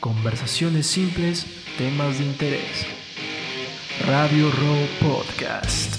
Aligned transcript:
Conversaciones 0.00 0.86
simples, 0.86 1.46
temas 1.78 2.18
de 2.18 2.26
interés. 2.26 2.86
Radio 4.06 4.50
Row 4.50 5.10
Podcast. 5.10 5.94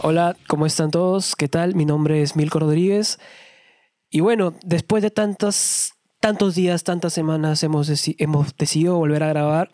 Hola, 0.00 0.36
¿cómo 0.46 0.66
están 0.66 0.90
todos? 0.90 1.34
¿Qué 1.36 1.48
tal? 1.48 1.74
Mi 1.74 1.86
nombre 1.86 2.20
es 2.20 2.36
Milko 2.36 2.58
Rodríguez. 2.58 3.18
Y 4.10 4.20
bueno, 4.20 4.54
después 4.62 5.02
de 5.02 5.10
tantos, 5.10 5.94
tantos 6.20 6.54
días, 6.54 6.84
tantas 6.84 7.14
semanas, 7.14 7.62
hemos, 7.62 7.90
hemos 8.18 8.56
decidido 8.58 8.96
volver 8.96 9.22
a 9.22 9.28
grabar. 9.28 9.70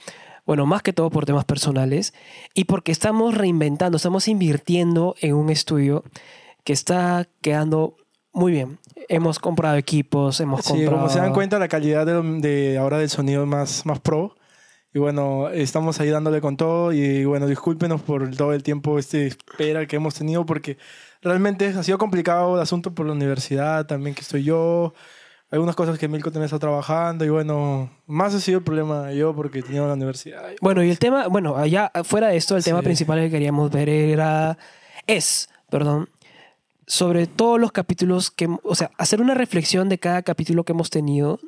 Bueno, 0.46 0.64
más 0.64 0.82
que 0.82 0.92
todo 0.92 1.10
por 1.10 1.26
temas 1.26 1.44
personales 1.44 2.14
y 2.54 2.64
porque 2.64 2.92
estamos 2.92 3.34
reinventando, 3.34 3.96
estamos 3.96 4.28
invirtiendo 4.28 5.16
en 5.20 5.34
un 5.34 5.50
estudio 5.50 6.04
que 6.62 6.72
está 6.72 7.28
quedando 7.42 7.96
muy 8.34 8.52
bien. 8.52 8.78
Hemos 9.08 9.38
comprado 9.38 9.76
equipos, 9.76 10.40
hemos 10.40 10.62
Sí, 10.64 10.72
comprado... 10.72 10.96
como 10.96 11.08
se 11.08 11.18
dan 11.20 11.32
cuenta, 11.32 11.58
la 11.58 11.68
calidad 11.68 12.04
de, 12.06 12.20
de 12.40 12.78
ahora 12.78 12.98
del 12.98 13.08
sonido 13.08 13.42
es 13.44 13.48
más, 13.48 13.86
más 13.86 14.00
pro. 14.00 14.34
Y 14.92 14.98
bueno, 15.00 15.48
estamos 15.48 15.98
ahí 16.00 16.08
dándole 16.10 16.40
con 16.40 16.56
todo. 16.56 16.92
Y 16.92 17.24
bueno, 17.24 17.46
discúlpenos 17.46 18.00
por 18.02 18.30
todo 18.36 18.52
el 18.52 18.62
tiempo 18.62 18.98
este 18.98 19.26
espera 19.26 19.86
que 19.86 19.96
hemos 19.96 20.14
tenido, 20.14 20.46
porque 20.46 20.78
realmente 21.20 21.66
ha 21.68 21.82
sido 21.82 21.98
complicado 21.98 22.54
el 22.56 22.62
asunto 22.62 22.94
por 22.94 23.06
la 23.06 23.12
universidad, 23.12 23.86
también 23.86 24.14
que 24.14 24.20
estoy 24.22 24.44
yo. 24.44 24.94
Algunas 25.50 25.76
cosas 25.76 25.98
que 25.98 26.08
Milko 26.08 26.30
también 26.30 26.46
está 26.46 26.58
trabajando. 26.58 27.24
Y 27.24 27.28
bueno, 27.28 27.90
más 28.06 28.34
ha 28.34 28.40
sido 28.40 28.58
el 28.58 28.64
problema 28.64 29.12
yo, 29.12 29.34
porque 29.34 29.62
tenía 29.62 29.82
la 29.82 29.94
universidad. 29.94 30.42
Bueno, 30.60 30.82
y 30.82 30.90
el 30.90 30.98
tema, 30.98 31.26
bueno, 31.28 31.56
allá 31.56 31.90
fuera 32.04 32.28
de 32.28 32.36
esto, 32.36 32.56
el 32.56 32.64
tema 32.64 32.78
Sí. 32.78 32.84
principal 32.84 33.18
que 33.20 33.30
queríamos 33.30 33.70
ver 33.70 33.88
era, 33.88 34.56
es, 35.06 35.48
perdón, 35.70 36.08
sobre 36.86 37.26
todos 37.26 37.60
los 37.60 37.72
capítulos 37.72 38.30
que, 38.30 38.48
o 38.62 38.74
sea, 38.74 38.90
hacer 38.98 39.20
una 39.20 39.34
reflexión 39.34 39.88
de 39.88 39.98
cada 39.98 40.22
capítulo 40.22 40.64
que 40.64 40.72
hemos 40.72 40.90
tenido 40.90 41.40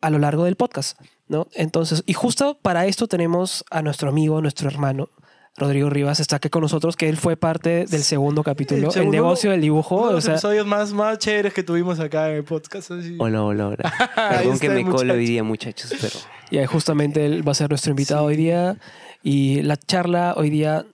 a 0.00 0.10
lo 0.10 0.18
largo 0.18 0.44
del 0.44 0.56
podcast, 0.56 1.00
¿no? 1.28 1.48
Entonces, 1.54 2.02
y 2.06 2.12
justo 2.12 2.58
para 2.60 2.86
esto 2.86 3.08
tenemos 3.08 3.64
a 3.70 3.82
nuestro 3.82 4.08
amigo, 4.08 4.40
nuestro 4.40 4.68
hermano, 4.68 5.08
Rodrigo 5.56 5.88
Rivas, 5.88 6.18
está 6.18 6.36
aquí 6.36 6.48
con 6.48 6.62
nosotros, 6.62 6.96
que 6.96 7.08
él 7.08 7.16
fue 7.16 7.36
parte 7.36 7.86
del 7.86 8.02
segundo 8.02 8.42
capítulo, 8.42 8.88
el, 8.88 8.92
segundo- 8.92 9.12
negocio 9.12 9.52
del 9.52 9.60
dibujo, 9.60 9.94
Uno 9.96 10.06
de 10.06 10.10
o 10.10 10.14
los 10.16 10.24
sea, 10.24 10.34
episodios 10.34 10.66
más, 10.66 10.92
más 10.92 11.18
chéveres 11.18 11.54
que 11.54 11.62
tuvimos 11.62 12.00
acá 12.00 12.28
en 12.30 12.36
el 12.38 12.44
podcast. 12.44 12.90
así. 12.90 13.16
Hola, 13.20 13.42
hola, 13.44 13.68
hola. 13.68 13.92
Perdón 14.30 14.58
que 14.58 14.66
el 14.66 14.74
me 14.84 14.90
colo 14.90 15.14
hoy 15.14 15.26
día, 15.26 15.44
muchachos, 15.44 15.94
pero 16.00 16.18
y 16.50 16.66
justamente 16.66 17.24
él 17.24 17.46
va 17.46 17.52
a 17.52 17.54
ser 17.54 17.70
nuestro 17.70 17.90
invitado 17.90 18.24
hoy 18.24 18.36
día, 18.36 18.76
y 19.22 19.62
la 19.62 19.76
charla 19.76 20.34
hoy 20.36 20.50
día, 20.50 20.84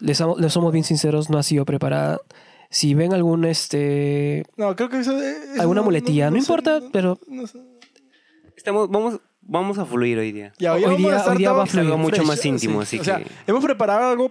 les, 0.00 0.20
les 0.38 0.52
somos 0.52 0.72
bien 0.72 0.84
sinceros, 0.84 1.30
no 1.30 1.38
ha 1.38 1.42
sido 1.42 1.64
preparada. 1.64 2.20
Si 2.70 2.94
ven 2.94 3.12
algún, 3.12 3.44
este, 3.44 4.44
No, 4.56 4.76
creo 4.76 4.88
que 4.88 5.00
eso, 5.00 5.16
eso 5.20 5.60
alguna 5.60 5.82
muletilla, 5.82 6.30
no, 6.30 6.36
importa, 6.36 6.78
no- 6.80 6.90
pero 6.92 7.18
no 7.26 7.46
sé. 7.46 7.58
estamos, 8.56 8.88
vamos, 8.90 9.20
vamos 9.42 9.78
a 9.78 9.84
fluir 9.84 10.18
hoy 10.18 10.30
día. 10.32 10.52
Ya, 10.58 10.74
Hoy 10.74 10.82
vamos 10.82 10.98
día- 10.98 11.24
hoy 11.26 11.36
día 11.38 11.52
va 11.52 11.62
a 11.64 11.66
fluir. 11.66 11.86
Algo 11.86 11.98
mucho 11.98 12.16
fresh, 12.16 12.28
más 12.28 12.44
íntimo, 12.44 12.80
así 12.80 12.98
O 13.00 13.04
sea, 13.04 13.18
que- 13.18 13.26
hemos 13.46 13.64
preparado 13.64 14.10
algo 14.10 14.30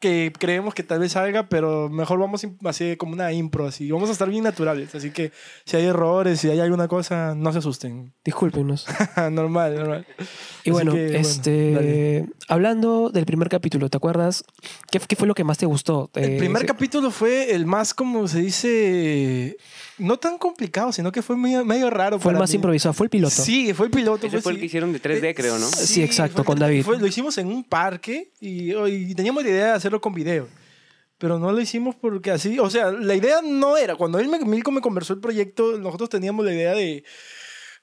que 0.00 0.32
creemos 0.38 0.74
que 0.74 0.82
tal 0.82 0.98
vez 0.98 1.12
salga, 1.12 1.48
pero 1.48 1.88
mejor 1.88 2.18
vamos 2.18 2.44
así 2.64 2.96
como 2.96 3.12
una 3.12 3.32
impro, 3.32 3.66
así. 3.66 3.90
Vamos 3.90 4.08
a 4.08 4.12
estar 4.12 4.28
bien 4.28 4.42
naturales, 4.42 4.94
así 4.94 5.10
que 5.10 5.30
si 5.66 5.76
hay 5.76 5.84
errores, 5.84 6.40
si 6.40 6.48
hay 6.48 6.58
alguna 6.58 6.88
cosa, 6.88 7.34
no 7.36 7.52
se 7.52 7.58
asusten. 7.58 8.12
discúlpenos. 8.24 8.86
normal, 9.30 9.74
normal. 9.76 10.06
Y 10.18 10.22
Así 10.22 10.70
bueno, 10.70 10.92
que, 10.94 11.04
bueno, 11.06 11.18
este, 11.18 11.70
dale. 11.72 12.26
hablando 12.48 13.10
del 13.10 13.26
primer 13.26 13.48
capítulo, 13.48 13.88
¿te 13.90 13.96
acuerdas? 13.96 14.42
¿Qué, 14.90 14.98
qué 15.00 15.16
fue 15.16 15.28
lo 15.28 15.34
que 15.34 15.44
más 15.44 15.58
te 15.58 15.66
gustó? 15.66 16.10
El 16.14 16.30
Eh, 16.32 16.38
primer 16.38 16.62
sí. 16.62 16.66
capítulo 16.66 17.10
fue 17.10 17.54
el 17.54 17.66
más, 17.66 17.92
como 17.94 18.26
se 18.28 18.40
dice, 18.40 19.56
no 19.98 20.18
tan 20.18 20.38
complicado, 20.38 20.92
sino 20.92 21.12
que 21.12 21.22
fue 21.22 21.36
medio, 21.36 21.64
medio 21.64 21.90
raro. 21.90 22.18
Fue 22.18 22.30
el 22.32 22.36
para 22.36 22.42
más 22.44 22.50
mí. 22.50 22.56
improvisado, 22.56 22.92
fue 22.94 23.06
el 23.06 23.10
piloto. 23.10 23.34
Sí, 23.42 23.72
fue 23.74 23.86
el 23.86 23.92
piloto. 23.92 24.26
Ese 24.26 24.40
fue 24.40 24.52
el 24.52 24.56
sí. 24.56 24.60
que 24.60 24.66
hicieron 24.66 24.92
de 24.92 25.00
3D, 25.00 25.34
creo, 25.34 25.58
¿no? 25.58 25.66
Sí, 25.66 26.02
exacto, 26.02 26.36
fue- 26.36 26.44
con 26.44 26.58
David. 26.58 26.84
fue- 26.84 26.98
lo 26.98 27.06
hicimos 27.06 27.36
en 27.38 27.48
un 27.48 27.64
parque 27.64 28.30
y, 28.40 28.72
y 28.74 29.14
teníamos 29.14 29.42
la 29.44 29.50
idea 29.50 29.66
de 29.66 29.72
hacerlo 29.90 30.00
con 30.00 30.14
video. 30.14 30.48
Pero 31.18 31.38
no 31.38 31.52
lo 31.52 31.60
hicimos 31.60 31.94
porque 31.96 32.30
así, 32.30 32.58
o 32.58 32.70
sea, 32.70 32.90
la 32.92 33.14
idea 33.14 33.42
no 33.42 33.76
era, 33.76 33.94
cuando 33.96 34.18
él 34.18 34.28
me, 34.28 34.38
Milko 34.38 34.70
me 34.70 34.80
conversó 34.80 35.12
el 35.12 35.20
proyecto, 35.20 35.76
nosotros 35.78 36.08
teníamos 36.08 36.46
la 36.46 36.52
idea 36.54 36.72
de, 36.72 37.04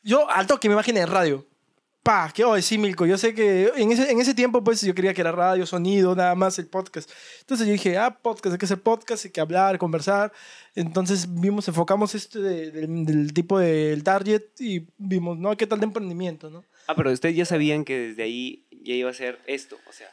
yo 0.02 0.28
alto 0.32 0.60
que 0.60 0.70
me 0.70 0.74
imaginé 0.74 1.02
en 1.02 1.08
radio. 1.10 1.46
Pa, 2.02 2.32
que, 2.34 2.44
oh, 2.46 2.60
sí, 2.62 2.78
Milko, 2.80 3.06
yo 3.06 3.18
sé 3.18 3.36
que 3.36 3.70
en 3.76 3.92
ese, 3.92 4.10
en 4.10 4.20
ese 4.22 4.34
tiempo 4.34 4.64
pues 4.64 4.82
yo 4.82 4.96
quería 4.96 5.14
que 5.14 5.20
era 5.22 5.34
radio, 5.34 5.66
sonido, 5.68 6.16
nada 6.16 6.34
más 6.36 6.58
el 6.58 6.68
podcast. 6.68 7.12
Entonces 7.42 7.68
yo 7.68 7.74
dije, 7.74 7.98
ah, 7.98 8.18
podcast, 8.18 8.54
hay 8.54 8.58
que 8.58 8.66
hacer 8.66 8.82
podcast, 8.82 9.26
hay 9.26 9.32
que 9.32 9.42
hablar, 9.42 9.78
conversar. 9.78 10.32
Entonces 10.74 11.28
vimos, 11.40 11.68
enfocamos 11.68 12.16
esto 12.16 12.40
de- 12.42 12.72
del, 12.72 13.06
del 13.06 13.34
tipo 13.34 13.60
del 13.60 14.04
target 14.04 14.42
y 14.58 14.88
vimos, 14.98 15.38
¿no? 15.38 15.56
¿Qué 15.58 15.68
tal 15.68 15.80
de 15.82 15.86
emprendimiento, 15.86 16.50
no? 16.50 16.64
Ah, 16.88 16.96
pero 16.96 17.12
ustedes 17.12 17.36
ya 17.36 17.46
sabían 17.46 17.84
que 17.84 18.00
desde 18.00 18.24
ahí 18.24 18.66
ya 18.72 18.94
iba 18.96 19.10
a 19.12 19.14
ser 19.14 19.40
esto. 19.46 19.76
O 19.88 19.92
sea, 19.92 20.08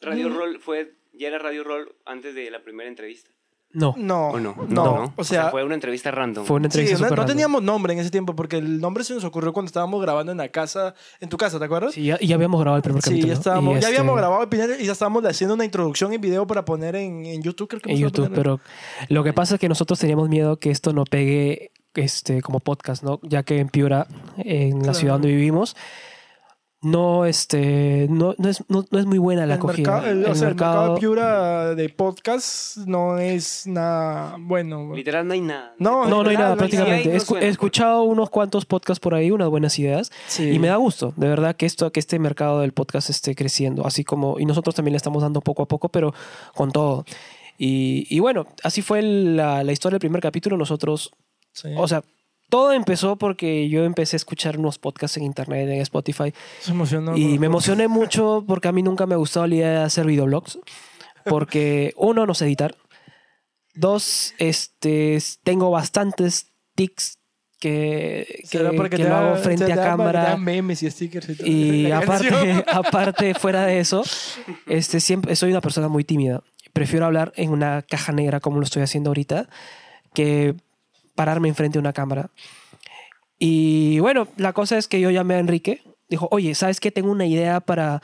Radio 0.00 0.28
Mm. 0.30 0.36
Roll 0.36 0.60
fue, 0.60 0.94
ya 1.18 1.28
era 1.28 1.38
Radio 1.38 1.64
Roll 1.64 1.94
antes 2.04 2.34
de 2.34 2.50
la 2.50 2.62
primera 2.62 2.88
entrevista. 2.88 3.30
No, 3.72 3.94
No, 3.98 4.28
¿O 4.30 4.40
no? 4.40 4.54
no, 4.68 5.12
o 5.16 5.24
sea, 5.24 5.50
fue 5.50 5.62
una 5.64 5.74
entrevista 5.74 6.10
random. 6.10 6.46
fue 6.46 6.56
una 6.56 6.70
sí, 6.70 6.78
entrevista 6.78 6.92
no, 6.94 6.98
súper 6.98 7.10
no 7.10 7.16
random. 7.16 7.36
teníamos 7.36 7.62
nombre 7.62 7.92
en 7.92 7.98
ese 7.98 8.10
tiempo 8.10 8.34
porque 8.34 8.56
el 8.58 8.80
nombre 8.80 9.02
se 9.04 9.12
nos 9.12 9.24
ocurrió 9.24 9.52
cuando 9.52 9.66
estábamos 9.66 10.00
grabando 10.00 10.30
en 10.32 10.38
la 10.38 10.48
casa, 10.50 10.94
en 11.20 11.28
tu 11.28 11.36
casa, 11.36 11.58
¿te 11.58 11.64
acuerdas? 11.66 11.92
Sí, 11.92 12.04
ya, 12.04 12.18
ya 12.20 12.36
habíamos 12.36 12.60
grabado 12.60 12.76
el 12.78 12.82
primer 12.84 13.02
Sí, 13.02 13.10
capítulo. 13.10 13.32
ya, 13.32 13.38
estábamos, 13.38 13.72
ya 13.74 13.78
este, 13.80 13.86
habíamos 13.88 14.16
grabado 14.16 14.42
el 14.42 14.48
primer 14.48 14.80
y 14.80 14.86
ya 14.86 14.92
estábamos 14.92 15.24
haciendo 15.24 15.54
una 15.54 15.64
introducción 15.64 16.12
en 16.12 16.20
video 16.20 16.46
para 16.46 16.64
poner 16.64 16.94
en, 16.96 17.26
en 17.26 17.42
YouTube. 17.42 17.68
Creo 17.68 17.80
que 17.82 17.90
En 17.92 17.98
YouTube, 17.98 18.30
pero 18.34 18.60
lo 19.08 19.24
que 19.24 19.32
pasa 19.34 19.54
es 19.56 19.60
que 19.60 19.68
nosotros 19.68 19.98
teníamos 19.98 20.28
miedo 20.28 20.58
que 20.58 20.70
esto 20.70 20.92
no 20.94 21.04
pegue 21.04 21.72
este, 21.94 22.40
como 22.42 22.60
podcast, 22.60 23.02
¿no? 23.02 23.18
Ya 23.24 23.42
que 23.42 23.58
en 23.58 23.68
Piura, 23.68 24.06
en 24.38 24.76
la 24.76 24.82
Claro. 24.84 24.94
ciudad 24.94 25.14
donde 25.14 25.28
vivimos, 25.28 25.76
no, 26.86 27.24
este, 27.26 28.06
no, 28.10 28.34
no, 28.38 28.48
es, 28.48 28.62
no, 28.68 28.84
no 28.90 28.98
es 28.98 29.06
muy 29.06 29.18
buena 29.18 29.44
la 29.46 29.54
el 29.54 29.58
acogida. 29.60 29.92
mercado, 30.00 30.10
el- 30.12 30.24
o 30.24 30.28
El 30.32 30.36
el 30.36 30.40
mercado 30.44 30.94
de 30.94 31.00
Piura 31.00 31.74
de 31.74 31.88
podcast 31.88 32.76
no 32.86 33.18
es 33.18 33.66
nada 33.66 34.36
bueno. 34.38 34.94
Literal 34.94 35.26
no 35.26 35.34
hay 35.34 35.40
nada. 35.40 35.74
No, 35.78 36.06
No, 36.08 36.22
no 36.22 36.30
hay 36.30 36.36
nada 36.36 36.52
hay 36.52 36.56
prácticamente. 36.58 37.10
He 37.40 37.48
escuchado 37.48 38.04
unos 38.04 38.30
cuantos 38.30 38.64
podcasts 38.66 39.00
por 39.00 39.14
ahí, 39.14 39.30
unas 39.30 39.48
buenas 39.48 39.78
ideas. 39.78 40.12
Sí. 40.28 40.48
Y 40.50 40.58
me 40.58 40.68
da 40.68 40.76
gusto, 40.76 41.12
de 41.16 41.28
verdad, 41.28 41.56
que 41.56 41.66
esto, 41.66 41.90
que 41.90 42.00
este 42.00 42.18
mercado 42.18 42.60
del 42.60 42.72
podcast 42.72 43.10
esté 43.10 43.34
creciendo, 43.34 43.86
así 43.86 44.04
como, 44.04 44.38
y 44.38 44.46
nosotros 44.46 44.74
también 44.74 44.92
le 44.92 44.98
estamos 44.98 45.22
dando 45.22 45.40
poco 45.40 45.62
a 45.62 45.66
poco, 45.68 45.88
pero 45.88 46.14
con 46.54 46.70
todo. 46.72 47.04
Y, 47.58 48.06
y 48.10 48.20
bueno, 48.20 48.46
así 48.62 48.82
fue 48.82 49.02
la, 49.02 49.64
la 49.64 49.72
historia 49.72 49.94
del 49.94 50.00
primer 50.00 50.20
capítulo. 50.22 50.56
Nosotros, 50.56 51.10
Sí. 51.52 51.68
o 51.76 51.88
sea, 51.88 52.02
todo 52.48 52.72
empezó 52.72 53.16
porque 53.16 53.68
yo 53.68 53.84
empecé 53.84 54.16
a 54.16 54.18
escuchar 54.18 54.58
unos 54.58 54.78
podcasts 54.78 55.16
en 55.16 55.24
internet, 55.24 55.68
en 55.68 55.80
Spotify, 55.80 56.32
Se 56.60 56.70
emocionó. 56.70 57.16
y 57.16 57.38
me 57.38 57.46
emocioné 57.46 57.88
mucho 57.88 58.44
porque 58.46 58.68
a 58.68 58.72
mí 58.72 58.82
nunca 58.82 59.06
me 59.06 59.14
ha 59.14 59.18
gustado 59.18 59.46
la 59.46 59.54
idea 59.54 59.70
de 59.70 59.76
hacer 59.84 60.06
videoblogs, 60.06 60.58
porque 61.24 61.92
uno, 61.96 62.24
no 62.26 62.34
sé 62.34 62.44
editar, 62.46 62.74
dos, 63.74 64.34
este, 64.38 65.18
tengo 65.42 65.70
bastantes 65.70 66.52
tics 66.74 67.18
que, 67.58 68.26
que, 68.42 68.46
¿Será 68.58 68.70
porque 68.72 68.90
que 68.96 69.02
te 69.02 69.08
lo 69.08 69.14
da- 69.14 69.30
hago 69.32 69.36
frente 69.42 69.64
te 69.66 69.72
a 69.72 69.76
da- 69.76 69.84
cámara. 69.84 70.36
memes 70.36 70.82
y 70.82 70.90
stickers 70.90 71.28
y 71.30 71.34
todo. 71.36 71.46
Y 71.48 71.90
aparte, 71.92 72.64
aparte, 72.70 73.34
fuera 73.34 73.64
de 73.64 73.80
eso, 73.80 74.02
este, 74.66 75.00
siempre 75.00 75.34
soy 75.36 75.50
una 75.50 75.60
persona 75.62 75.88
muy 75.88 76.04
tímida. 76.04 76.42
Prefiero 76.72 77.06
hablar 77.06 77.32
en 77.36 77.50
una 77.50 77.80
caja 77.82 78.12
negra 78.12 78.40
como 78.40 78.58
lo 78.58 78.64
estoy 78.64 78.82
haciendo 78.82 79.08
ahorita 79.10 79.48
que 80.12 80.54
pararme 81.16 81.48
enfrente 81.48 81.74
de 81.78 81.80
una 81.80 81.92
cámara. 81.92 82.30
Y 83.38 83.98
bueno, 83.98 84.28
la 84.36 84.52
cosa 84.52 84.78
es 84.78 84.86
que 84.86 85.00
yo 85.00 85.10
llamé 85.10 85.34
a 85.34 85.38
Enrique. 85.40 85.82
Dijo, 86.08 86.28
oye, 86.30 86.54
¿sabes 86.54 86.78
qué? 86.78 86.90
Tengo 86.92 87.10
una 87.10 87.26
idea 87.26 87.60
para, 87.60 88.00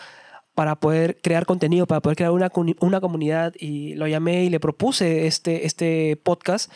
para 0.54 0.76
poder 0.80 1.20
crear 1.22 1.46
contenido, 1.46 1.86
para 1.86 2.00
poder 2.00 2.16
crear 2.16 2.32
una, 2.32 2.50
una 2.80 3.00
comunidad. 3.00 3.54
Y 3.58 3.94
lo 3.94 4.06
llamé 4.08 4.44
y 4.44 4.50
le 4.50 4.58
propuse 4.60 5.26
este, 5.26 5.64
este 5.66 6.16
podcast 6.16 6.70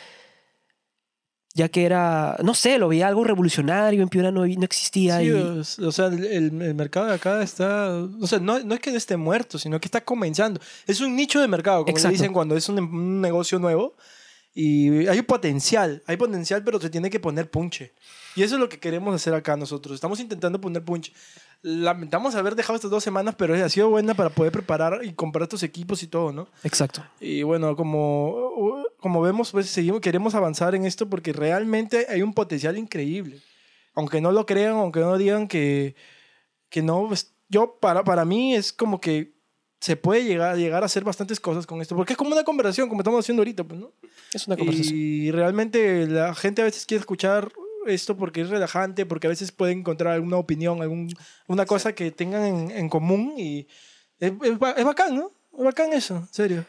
ya 1.53 1.69
que 1.69 1.85
era, 1.85 2.37
no 2.43 2.53
sé, 2.53 2.77
lo 2.77 2.87
veía 2.87 3.07
algo 3.07 3.23
revolucionario, 3.23 4.03
en 4.03 4.09
Piura 4.09 4.29
no, 4.29 4.45
no 4.45 4.63
existía. 4.63 5.17
Sí, 5.17 5.25
y, 5.25 5.83
o 5.85 5.91
sea, 5.91 6.05
el, 6.05 6.23
el- 6.61 6.75
mercado 6.75 7.07
de 7.07 7.15
acá 7.15 7.41
está. 7.41 7.89
O 8.21 8.27
sea, 8.27 8.37
no, 8.37 8.59
no 8.59 8.75
es 8.75 8.79
que 8.79 8.95
esté 8.95 9.17
muerto, 9.17 9.57
sino 9.57 9.79
que 9.79 9.87
está 9.87 10.01
comenzando. 10.01 10.61
Es 10.85 11.01
un 11.01 11.15
nicho 11.15 11.41
de 11.41 11.47
mercado, 11.47 11.83
como 11.83 11.97
le 11.97 12.09
dicen 12.09 12.31
cuando 12.31 12.55
es 12.55 12.69
un, 12.69 12.77
un 12.77 13.21
negocio 13.21 13.57
nuevo. 13.57 13.95
Y 14.59 15.05
hay 15.05 15.21
potencial, 15.21 16.01
hay 16.07 16.17
potencial, 16.17 16.63
pero 16.63 16.81
se 16.81 16.89
tiene 16.89 17.11
que 17.11 17.19
poner 17.19 17.47
punche. 17.47 17.93
Y 18.35 18.41
eso 18.41 18.55
es 18.55 18.59
lo 18.59 18.67
que 18.67 18.79
queremos 18.79 19.13
hacer 19.13 19.35
acá 19.35 19.55
nosotros. 19.55 19.93
Estamos 19.93 20.19
intentando 20.19 20.59
poner 20.59 20.83
punche. 20.83 21.13
Lamentamos 21.61 22.33
haber 22.33 22.55
dejado 22.55 22.75
estas 22.75 22.89
dos 22.89 23.03
semanas, 23.03 23.35
pero 23.37 23.53
ha 23.53 23.69
sido 23.69 23.89
buena 23.89 24.15
para 24.15 24.31
poder 24.31 24.51
preparar 24.51 25.01
y 25.05 25.13
comprar 25.13 25.43
estos 25.43 25.61
equipos 25.61 26.01
y 26.01 26.07
todo, 26.07 26.31
¿no? 26.31 26.47
Exacto. 26.63 27.05
Y 27.19 27.43
bueno, 27.43 27.75
como, 27.75 28.83
como 28.99 29.21
vemos, 29.21 29.51
pues 29.51 29.69
seguimos, 29.69 30.01
queremos 30.01 30.33
avanzar 30.33 30.73
en 30.73 30.87
esto 30.87 31.07
porque 31.07 31.33
realmente 31.33 32.07
hay 32.09 32.23
un 32.23 32.33
potencial 32.33 32.79
increíble. 32.79 33.39
Aunque 33.93 34.21
no 34.21 34.31
lo 34.31 34.47
crean, 34.47 34.73
aunque 34.77 35.01
no 35.01 35.19
digan 35.19 35.47
que, 35.47 35.95
que 36.69 36.81
no, 36.81 37.05
pues, 37.09 37.31
yo 37.47 37.77
para, 37.79 38.03
para 38.03 38.25
mí 38.25 38.55
es 38.55 38.73
como 38.73 38.99
que 38.99 39.36
se 39.79 39.95
puede 39.95 40.23
llegar, 40.23 40.57
llegar 40.57 40.83
a 40.83 40.87
hacer 40.87 41.03
bastantes 41.03 41.39
cosas 41.39 41.65
con 41.67 41.81
esto, 41.81 41.95
porque 41.95 42.13
es 42.13 42.17
como 42.17 42.31
una 42.31 42.43
conversación, 42.43 42.89
como 42.89 43.01
estamos 43.01 43.19
haciendo 43.19 43.41
ahorita, 43.41 43.63
pues, 43.63 43.79
¿no? 43.79 43.91
Es 44.33 44.47
una 44.47 44.57
conversación. 44.57 44.97
Y 44.97 45.31
realmente 45.31 46.07
la 46.07 46.33
gente 46.35 46.61
a 46.61 46.65
veces 46.65 46.85
quiere 46.85 46.99
escuchar 47.01 47.51
esto 47.85 48.17
porque 48.17 48.41
es 48.41 48.49
relajante, 48.49 49.05
porque 49.05 49.27
a 49.27 49.29
veces 49.29 49.51
pueden 49.51 49.79
encontrar 49.79 50.13
alguna 50.13 50.37
opinión, 50.37 50.81
algún, 50.81 51.13
una 51.47 51.65
cosa 51.65 51.93
que 51.93 52.11
tengan 52.11 52.43
en, 52.43 52.71
en 52.71 52.89
común 52.89 53.35
y 53.37 53.67
es, 54.19 54.31
es 54.43 54.51
es 54.77 54.83
bacán, 54.85 55.15
¿no? 55.15 55.31
Es 55.57 55.63
bacán 55.63 55.93
eso, 55.93 56.17
en 56.17 56.27
serio. 56.33 56.65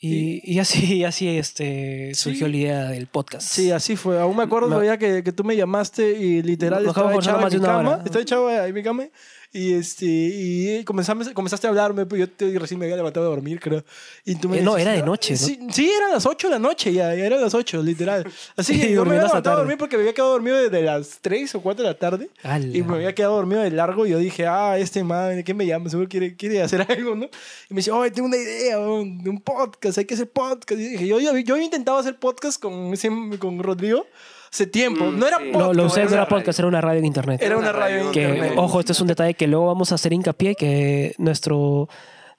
Y, 0.00 0.40
y 0.54 0.60
así, 0.60 1.02
así 1.02 1.26
este, 1.38 2.14
surgió 2.14 2.46
Sí. 2.46 2.52
la 2.52 2.56
idea 2.58 2.84
del 2.90 3.08
podcast. 3.08 3.48
Sí, 3.48 3.72
así 3.72 3.96
fue. 3.96 4.20
Aún 4.20 4.36
me 4.36 4.44
acuerdo 4.44 4.68
Me- 4.68 4.74
todavía 4.74 4.96
que, 4.96 5.24
que 5.24 5.32
tú 5.32 5.42
me 5.42 5.56
llamaste 5.56 6.12
y 6.12 6.40
literal 6.42 6.86
estaba 6.86 7.12
echado 7.16 7.48
en 7.48 7.54
mi 7.54 7.60
cama. 7.60 8.02
Estaba 8.04 8.22
echado 8.22 8.48
en 8.64 8.74
mi 8.74 8.82
cama 8.84 9.08
y, 9.52 9.72
este, 9.72 10.04
y 10.06 10.84
comenzamos, 10.84 11.28
comenzaste 11.30 11.66
a 11.66 11.70
hablarme, 11.70 12.04
pues 12.06 12.20
yo 12.20 12.30
te- 12.30 12.58
recién 12.58 12.78
me 12.78 12.86
había 12.86 12.96
levantado 12.96 13.26
a 13.26 13.30
dormir, 13.30 13.58
creo. 13.60 13.82
Y 14.24 14.34
tú 14.36 14.48
me 14.48 14.58
Eh, 14.58 14.62
no, 14.62 14.76
era 14.76 14.92
de 14.92 15.02
noche, 15.02 15.32
¿no? 15.32 15.38
Sí, 15.38 15.58
sí, 15.72 15.90
eran 15.90 16.10
las 16.12 16.26
8 16.26 16.48
de 16.48 16.52
la 16.52 16.58
noche 16.58 16.92
ya, 16.92 17.14
ya 17.14 17.24
eran 17.24 17.40
las 17.40 17.54
8, 17.54 17.82
literal. 17.82 18.26
Así 18.56 18.78
que 18.78 18.90
yo 18.92 19.04
me 19.04 19.12
había 19.16 19.26
levantado 19.26 19.56
a 19.56 19.58
dormir 19.60 19.78
porque 19.78 19.96
me 19.96 20.02
había 20.02 20.12
quedado 20.14 20.32
dormido 20.32 20.56
desde 20.56 20.82
las 20.82 21.18
3 21.22 21.54
o 21.54 21.60
4 21.62 21.82
de 21.82 21.90
la 21.90 21.98
tarde. 21.98 22.28
Ala. 22.42 22.76
Y 22.76 22.82
me 22.82 22.96
había 22.96 23.14
quedado 23.14 23.36
dormido 23.36 23.62
de 23.62 23.70
largo 23.70 24.06
y 24.06 24.10
yo 24.10 24.18
dije, 24.18 24.46
ah, 24.46 24.78
este 24.78 25.02
man, 25.02 25.42
¿qué 25.42 25.54
me 25.54 25.64
llama? 25.66 25.88
Seguro 25.88 26.08
quiere, 26.08 26.36
quiere 26.36 26.62
hacer 26.62 26.84
algo, 26.90 27.14
¿no? 27.14 27.24
Y 27.70 27.74
me 27.74 27.78
dice, 27.78 27.90
oye, 27.90 28.10
tengo 28.10 28.28
una 28.28 28.36
idea 28.36 28.76
de 28.76 28.82
un 29.30 29.40
podcast, 29.42 29.96
hay 29.98 30.04
que 30.04 30.14
hacer 30.14 30.28
podcast. 30.30 30.80
Y 30.80 30.88
dije, 30.90 31.06
yo, 31.06 31.18
yo, 31.20 31.36
yo 31.38 31.54
había 31.54 31.64
intentado 31.64 31.98
hacer 31.98 32.18
podcast 32.18 32.60
con, 32.60 32.92
ese- 32.92 33.10
con 33.38 33.58
Rodrigo 33.62 34.06
hace 34.52 34.66
tiempo. 34.66 35.06
Mm, 35.06 35.18
no 35.18 35.26
era 35.26 35.38
sí. 35.38 35.44
podcast. 35.52 35.66
Lo, 35.66 35.74
lo 35.74 35.84
usé, 35.86 36.00
era 36.00 36.08
no 36.10 36.14
era 36.14 36.24
radio. 36.24 36.36
podcast, 36.36 36.58
era 36.58 36.68
una 36.68 36.80
radio 36.80 36.98
en 36.98 37.04
internet. 37.04 37.42
Era 37.42 37.56
una 37.56 37.72
radio 37.72 38.00
en 38.00 38.12
que, 38.12 38.22
internet. 38.22 38.52
ojo, 38.56 38.80
este 38.80 38.92
es 38.92 39.00
un 39.00 39.08
detalle 39.08 39.34
que 39.34 39.46
luego 39.46 39.66
vamos 39.66 39.92
a 39.92 39.96
hacer 39.96 40.12
hincapié, 40.12 40.54
que 40.54 41.14
nuestro 41.18 41.88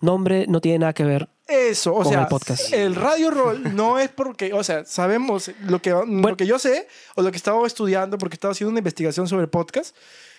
nombre 0.01 0.45
no 0.47 0.61
tiene 0.61 0.79
nada 0.79 0.93
que 0.93 1.03
ver. 1.03 1.29
Eso, 1.47 1.93
o 1.93 2.03
con 2.03 2.11
sea, 2.11 2.21
el 2.21 2.27
podcast. 2.27 2.71
el 2.73 2.95
radio 2.95 3.31
roll 3.31 3.75
no 3.75 3.97
es 3.97 4.09
porque, 4.09 4.53
o 4.53 4.63
sea, 4.63 4.85
sabemos 4.85 5.51
lo 5.61 5.81
que, 5.81 5.89
lo 5.89 6.37
que 6.37 6.45
yo 6.45 6.59
sé 6.59 6.87
o 7.15 7.21
lo 7.21 7.31
que 7.31 7.37
estaba 7.37 7.65
estudiando 7.65 8.17
porque 8.17 8.35
estaba 8.35 8.51
haciendo 8.51 8.69
una 8.69 8.79
investigación 8.79 9.27
sobre 9.27 9.47
podcast, 9.47 9.95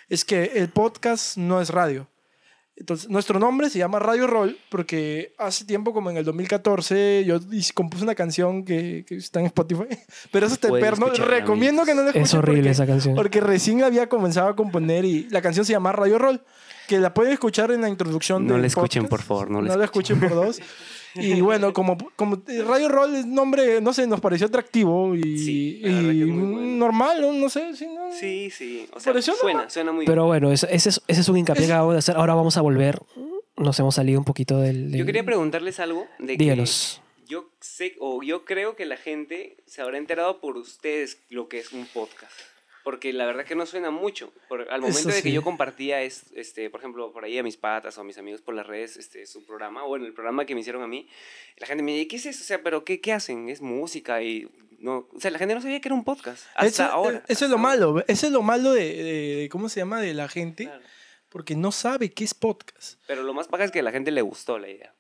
es 0.09 0.25
que 0.25 0.53
el 0.57 0.69
podcast 0.69 1.37
no 1.37 1.61
es 1.61 1.71
radio. 1.71 2.07
Entonces, 2.81 3.11
nuestro 3.11 3.39
nombre 3.39 3.69
se 3.69 3.79
llama 3.79 3.99
Radio 3.99 4.27
Roll 4.27 4.59
porque 4.71 5.35
hace 5.39 5.67
tiempo, 5.67 5.93
como 5.93 6.11
en 6.11 6.17
el 6.17 6.25
2014, 6.25 7.25
yo 7.27 7.39
compuse 7.75 8.03
una 8.03 8.15
canción 8.15 8.65
que, 8.65 9.05
que 9.07 9.17
está 9.17 9.39
en 9.39 9.47
Spotify, 9.47 9.85
pero 10.33 10.47
eso 10.47 10.55
está 10.55 10.71
perno. 10.71 11.07
Recomiendo 11.09 11.85
que 11.85 11.95
no 11.95 12.01
la 12.03 12.09
escuchen 12.09 12.23
Es 12.25 12.35
horrible 12.35 12.61
porque, 12.63 12.71
esa 12.71 12.87
canción. 12.87 13.15
porque 13.15 13.41
recién 13.43 13.81
la 13.83 13.87
había 13.89 14.09
comenzado 14.09 14.49
a 14.49 14.57
componer 14.57 15.05
y 15.05 15.29
la 15.29 15.43
canción 15.43 15.67
se 15.67 15.73
llama 15.73 15.93
Radio 15.93 16.19
Roll, 16.19 16.43
que 16.89 16.99
la 16.99 17.13
pueden 17.13 17.33
escuchar 17.35 17.71
en 17.71 17.83
la 17.83 17.89
introducción 17.91 18.47
No 18.47 18.57
la 18.57 18.67
escuchen, 18.67 19.03
podcast. 19.05 19.11
por 19.11 19.23
favor, 19.23 19.51
no 19.51 19.61
la 19.63 19.69
No 19.69 19.77
la 19.77 19.85
escuchen 19.85 20.19
por 20.19 20.35
dos. 20.35 20.59
Y 21.15 21.41
bueno, 21.41 21.73
como, 21.73 21.97
como 22.17 22.43
Radio 22.67 22.89
Roll 22.89 23.17
es 23.17 23.27
nombre, 23.27 23.81
no 23.81 23.93
sé, 23.93 24.07
nos 24.07 24.21
pareció 24.21 24.47
atractivo 24.47 25.15
y, 25.15 25.39
Sí, 25.39 25.81
que 25.83 25.91
bueno. 25.91 26.61
normal, 26.61 27.21
no, 27.21 27.33
No 27.33 27.49
sé. 27.49 27.75
Sí, 27.75 27.87
no, 27.87 28.13
Sí, 28.13 28.51
sí. 28.51 28.87
O 28.93 29.01
sea, 29.01 29.13
Pareció 29.13 29.35
suena, 29.35 29.55
normal. 29.55 29.71
suena 29.71 29.93
muy 29.93 30.07
Pero 30.07 30.27
bueno, 30.27 30.53
ese, 30.53 30.67
ese 30.75 30.91
es, 30.91 31.01
ese 31.09 31.21
es 31.21 31.29
un 31.29 31.37
hincapié 31.39 31.63
Es- 31.63 31.69
que 31.69 31.73
acabamos 31.73 31.95
de 31.95 31.99
hacer. 31.99 32.17
Ahora 32.17 32.35
vamos 32.35 32.57
a 32.57 32.61
volver. 32.61 33.01
Nos 33.57 33.79
hemos 33.81 33.95
salido 33.95 34.19
un 34.19 34.25
poquito 34.25 34.59
del... 34.59 34.87
bien. 34.87 34.99
Yo 35.01 35.07
quería 35.07 35.25
preguntarles 35.25 35.81
algo 35.81 36.07
de 36.19 36.37
que 36.37 36.45
Díganos. 36.45 37.03
yo 37.29 37.51
sé 37.61 37.95
o 38.01 38.23
yo 38.23 38.45
creo 38.45 38.75
que 38.77 38.87
la 38.87 38.97
gente 38.97 39.57
se 39.67 39.83
habrá 39.83 39.99
enterado 39.99 40.41
por 40.41 40.57
ustedes 40.57 41.19
lo 41.29 41.49
que 41.49 41.59
es 41.59 41.73
un 41.73 41.87
podcast. 41.87 42.33
Porque 42.83 43.13
la 43.13 43.27
verdad 43.27 43.45
que 43.45 43.55
no 43.55 43.67
suena 43.67 43.91
mucho. 43.91 44.33
Por- 44.49 44.63
al 44.71 44.81
momento 44.81 45.01
Eso 45.01 45.09
de 45.11 45.15
sí. 45.17 45.23
que 45.23 45.33
yo 45.33 45.43
compartía, 45.43 46.01
es, 46.03 46.33
este, 46.35 46.71
por 46.71 46.81
ejemplo, 46.81 47.13
por 47.13 47.25
ahí 47.25 47.37
a 47.39 47.43
mis 47.43 47.57
patas 47.59 47.99
o 47.99 48.01
a 48.01 48.05
mis 48.05 48.17
amigos 48.19 48.41
por 48.41 48.55
las 48.55 48.67
redes, 48.67 48.97
este, 48.97 49.27
su 49.27 49.45
programa, 49.45 49.85
o 49.85 49.89
bueno, 49.89 50.07
el 50.07 50.15
programa 50.15 50.47
que 50.47 50.55
me 50.55 50.63
hicieron 50.63 50.83
a 50.83 50.87
mí, 50.87 51.07
la 51.59 51.67
gente 51.67 51.83
me 51.83 51.93
dice, 51.93 52.09
¿qué 52.09 52.17
es 52.17 52.27
eso? 52.27 52.41
O 52.43 52.47
sea, 52.47 52.63
¿pero 52.63 52.85
qué, 52.85 53.01
qué 53.01 53.13
hacen? 53.13 53.49
Es 53.51 53.61
música 53.61 54.23
y... 54.23 54.49
No, 54.79 55.09
o 55.15 55.21
sea, 55.21 55.31
la 55.31 55.39
gente 55.39 55.55
no 55.55 55.61
sabía 55.61 55.79
que 55.83 55.89
era 55.89 55.95
un 55.95 56.05
podcast. 56.05 56.47
Hasta 56.55 56.67
eso, 56.67 56.85
ahora. 56.85 57.19
Eso 57.19 57.25
es 57.29 57.43
hasta 57.43 57.49
lo 57.49 57.57
ahora. 57.57 57.69
malo. 57.69 58.05
Eso 58.09 58.27
es 58.27 58.33
lo 58.33 58.41
malo 58.43 58.73
de, 58.73 58.85
de- 59.03 59.37
de- 59.37 59.49
¿cómo 59.51 59.69
se 59.69 59.81
llama? 59.81 60.01
De 60.01 60.15
la 60.15 60.27
gente. 60.27 60.65
Claro. 60.65 60.83
Porque 61.29 61.55
no 61.55 61.71
sabe 61.71 62.13
qué 62.15 62.25
es 62.25 62.33
podcast. 62.33 62.99
Pero 63.07 63.23
lo 63.23 63.35
más 63.35 63.47
paja 63.47 63.65
es 63.65 63.71
que 63.73 63.81
a 63.81 63.83
la 63.83 63.93
gente 63.93 64.11
le 64.11 64.23
gustó 64.23 64.59
la 64.59 64.71
idea. 64.71 64.95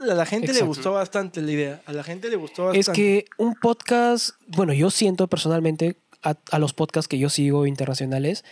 A 0.00 0.06
la 0.06 0.24
gente 0.24 0.46
le 0.46 0.52
Exacto. 0.52 0.66
gustó 0.68 0.92
bastante 0.92 1.42
la 1.42 1.52
idea. 1.52 1.82
A 1.84 1.92
la 1.92 2.02
gente 2.02 2.30
le 2.30 2.36
gustó 2.36 2.64
bastante. 2.66 2.80
Es 2.80 2.96
que 2.96 3.24
un 3.36 3.54
podcast, 3.56 4.30
bueno, 4.46 4.72
yo 4.72 4.90
siento 4.90 5.26
personalmente 5.28 5.96
a, 6.22 6.36
a 6.50 6.58
los 6.58 6.72
podcasts 6.72 7.08
que 7.08 7.18
yo 7.18 7.28
sigo 7.30 7.66
internacionales, 7.66 8.44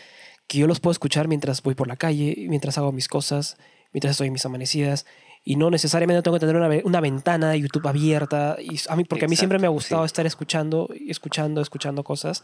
que 0.47 0.59
yo 0.59 0.67
los 0.67 0.81
puedo 0.81 0.93
escuchar 0.93 1.29
mientras 1.29 1.63
voy 1.63 1.75
por 1.75 1.89
la 1.89 1.97
calle, 1.97 2.47
mientras 2.49 2.79
hago 2.79 2.93
mis 2.93 3.09
cosas, 3.09 3.57
mientras 3.93 4.13
estoy 4.13 4.29
en 4.29 4.33
mis 4.35 4.45
amanecidas, 4.47 5.07
y 5.45 5.57
no 5.57 5.71
necesariamente 5.71 6.23
tengo 6.23 6.37
que 6.37 6.41
tener 6.41 6.57
una, 6.57 6.69
ve- 6.69 6.83
una 6.85 7.01
ventana 7.01 7.51
de 7.51 7.61
YouTube 7.61 7.87
abierta, 7.87 8.57
y 8.61 8.79
a 8.89 8.97
mí, 8.97 9.05
porque 9.05 9.25
a 9.27 9.29
mí 9.29 9.37
siempre 9.37 9.59
me 9.59 9.67
ha 9.67 9.71
Exacto, 9.71 9.75
gustado 9.75 10.03
sí. 10.03 10.07
estar 10.07 10.27
escuchando, 10.27 10.89
y 10.95 11.11
escuchando, 11.11 11.61
escuchando 11.61 12.03
cosas, 12.05 12.43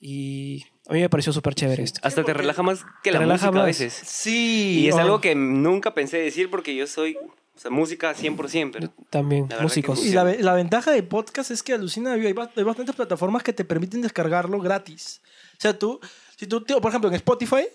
y 0.00 0.64
a 0.88 0.92
mí 0.92 1.00
me 1.00 1.08
pareció 1.08 1.32
súper 1.32 1.54
chévere 1.54 1.82
esto. 1.82 2.00
Hasta 2.02 2.22
te 2.22 2.34
relaja 2.34 2.62
más 2.62 2.84
que 3.02 3.10
Te 3.10 3.12
la 3.12 3.18
relaja 3.20 3.46
música 3.46 3.48
a 3.48 3.52
más. 3.62 3.66
veces. 3.66 3.92
Sí. 4.04 4.80
Y 4.80 4.88
es 4.88 4.94
oh. 4.94 4.98
algo 4.98 5.20
que 5.20 5.34
nunca 5.34 5.94
pensé 5.94 6.18
decir 6.18 6.50
porque 6.50 6.74
yo 6.76 6.86
soy 6.86 7.16
o 7.56 7.58
sea, 7.60 7.70
música 7.70 8.14
100%, 8.14 8.70
pero 8.72 8.92
También, 9.10 9.48
músicos. 9.62 10.04
Y 10.04 10.12
la, 10.12 10.24
la 10.24 10.52
ventaja 10.54 10.90
de 10.92 11.02
podcast 11.02 11.50
es 11.50 11.62
que 11.62 11.72
alucina, 11.72 12.12
hay, 12.12 12.26
hay 12.26 12.32
bastantes 12.32 12.94
plataformas 12.94 13.42
que 13.42 13.52
te 13.52 13.64
permiten 13.64 14.02
descargarlo 14.02 14.60
gratis. 14.60 15.20
O 15.54 15.60
sea, 15.60 15.78
tú, 15.78 15.98
si 16.36 16.46
tú, 16.46 16.62
por 16.64 16.88
ejemplo, 16.90 17.08
en 17.08 17.16
Spotify, 17.16 17.66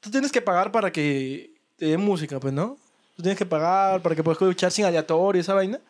tú 0.00 0.10
tienes 0.10 0.32
que 0.32 0.40
pagar 0.40 0.72
para 0.72 0.90
que 0.90 1.52
te 1.76 1.86
den 1.86 2.00
música, 2.00 2.40
pues, 2.40 2.54
¿no? 2.54 2.78
Tú 3.14 3.22
tienes 3.22 3.38
que 3.38 3.46
pagar 3.46 4.02
para 4.02 4.14
que 4.14 4.22
puedas 4.22 4.40
escuchar 4.40 4.72
sin 4.72 4.84
aleatorio, 4.86 5.40
esa 5.40 5.54
vaina. 5.54 5.80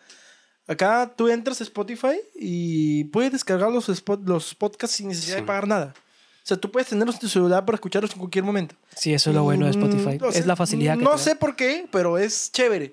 Acá 0.69 1.12
tú 1.16 1.28
entras 1.28 1.60
a 1.60 1.64
Spotify 1.64 2.16
y 2.34 3.04
puedes 3.04 3.31
descargar 3.32 3.70
los, 3.70 3.88
spot- 3.88 4.26
los 4.26 4.54
podcasts 4.56 4.96
sin 4.96 5.08
necesidad 5.08 5.37
Sí. 5.37 5.40
de 5.42 5.46
pagar 5.46 5.69
nada. 5.69 5.94
O 5.96 6.49
sea, 6.49 6.56
tú 6.56 6.70
puedes 6.70 6.88
tenerlos 6.88 7.16
en 7.16 7.20
tu 7.20 7.28
celular 7.28 7.64
para 7.64 7.75
escucharlos 7.76 8.12
en 8.12 8.19
cualquier 8.19 8.44
momento. 8.44 8.75
Sí, 8.96 9.12
eso 9.14 9.31
es 9.31 9.37
lo 9.37 9.42
bueno 9.44 9.64
de 9.66 9.70
Spotify. 9.72 10.16
Mm, 10.16 10.31
sea, 10.32 10.40
es 10.40 10.46
la 10.46 10.56
facilidad 10.56 10.96
que 10.96 11.02
No 11.04 11.10
te 11.10 11.16
da. 11.16 11.22
sé 11.22 11.37
por 11.37 11.54
qué, 11.56 11.88
pero 11.92 12.19
es 12.19 12.50
chévere. 12.52 12.92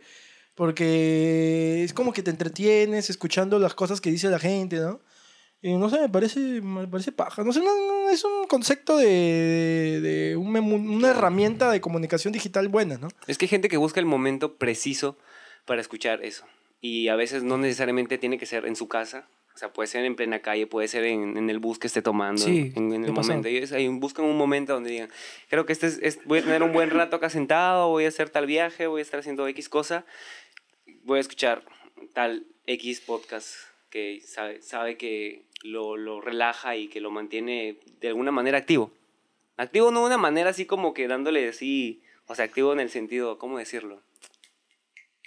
Porque 0.55 1.83
es 1.83 1.93
como 1.93 2.13
que 2.13 2.21
te 2.23 2.31
entretienes 2.31 3.09
escuchando 3.09 3.59
las 3.59 3.73
cosas 3.73 4.01
que 4.01 4.11
dice 4.11 4.29
la 4.29 4.39
gente, 4.39 4.77
¿no? 4.77 4.99
No 5.63 5.89
sé, 5.89 5.99
me 6.01 6.09
parece, 6.09 6.39
me 6.61 6.87
parece 6.87 7.13
paja. 7.13 7.43
No 7.43 7.53
sé, 7.53 7.61
no, 7.61 8.09
es 8.09 8.23
un 8.25 8.47
concepto 8.47 8.97
de, 8.97 9.99
de- 10.01 10.35
una 10.35 11.09
herramienta 11.09 11.71
de 11.71 11.79
comunicación 11.79 12.33
digital 12.33 12.67
buena, 12.67 12.97
¿no? 12.97 13.07
es 13.27 13.37
que 13.37 13.45
hay 13.45 13.49
gente 13.49 13.69
que 13.69 13.77
busca 13.77 14.01
el 14.01 14.05
momento 14.05 14.57
preciso 14.57 15.17
para 15.65 15.79
escuchar 15.79 16.23
eso. 16.23 16.43
Y 16.81 17.07
a 17.07 17.15
veces 17.15 17.43
no 17.43 17.57
necesariamente 17.57 18.17
tiene 18.17 18.37
que 18.37 18.45
ser 18.45 18.65
en 18.65 18.75
su 18.75 18.89
casa. 18.89 19.25
O 19.53 19.57
sea, 19.57 19.71
puede 19.71 19.87
ser 19.87 20.03
en 20.05 20.15
plena 20.15 20.39
calle, 20.39 20.65
puede 20.65 20.87
ser 20.87 21.03
en, 21.03 21.37
en 21.37 21.49
el 21.49 21.59
bus 21.59 21.77
que 21.77 21.85
esté 21.87 22.01
tomando, 22.01 22.41
Sí, 22.43 22.73
en, 22.75 22.91
en 22.93 23.05
el 23.05 23.13
momento. 23.13 23.47
Ellos 23.47 23.71
ahí 23.71 23.87
buscan 23.87 24.25
un 24.25 24.35
momento 24.35 24.73
donde 24.73 24.89
digan, 24.89 25.09
creo 25.49 25.65
que 25.67 25.73
este 25.73 25.87
es, 25.87 25.99
es- 26.01 26.25
voy 26.25 26.39
a 26.39 26.43
tener 26.43 26.63
un 26.63 26.73
buen 26.73 26.89
rato 26.89 27.15
acá 27.17 27.29
sentado, 27.29 27.89
voy 27.89 28.05
a 28.05 28.07
hacer 28.07 28.29
tal 28.31 28.47
viaje, 28.47 28.87
voy 28.87 28.99
a 28.99 29.03
estar 29.03 29.19
haciendo 29.19 29.47
X 29.47 29.69
cosa, 29.69 30.05
voy 31.03 31.19
a 31.19 31.21
escuchar 31.21 31.63
tal 32.13 32.45
X 32.65 33.01
podcast 33.01 33.53
que 33.91 34.21
sabe, 34.25 34.61
sabe 34.63 34.97
que 34.97 35.43
lo, 35.63 35.97
lo 35.97 36.19
relaja 36.19 36.75
y 36.75 36.87
que 36.87 36.99
lo 36.99 37.11
mantiene 37.11 37.77
de 38.01 38.07
alguna 38.07 38.31
manera 38.31 38.57
activo. 38.57 38.91
Activo 39.57 39.91
no 39.91 39.99
de 40.01 40.07
una 40.07 40.17
manera 40.17 40.49
así 40.49 40.65
como 40.65 40.95
que 40.95 41.07
dándole 41.07 41.47
así, 41.47 42.01
o 42.25 42.33
sea, 42.33 42.45
activo 42.45 42.73
en 42.73 42.79
el 42.79 42.89
sentido, 42.89 43.37
¿cómo 43.37 43.59
decirlo? 43.59 44.01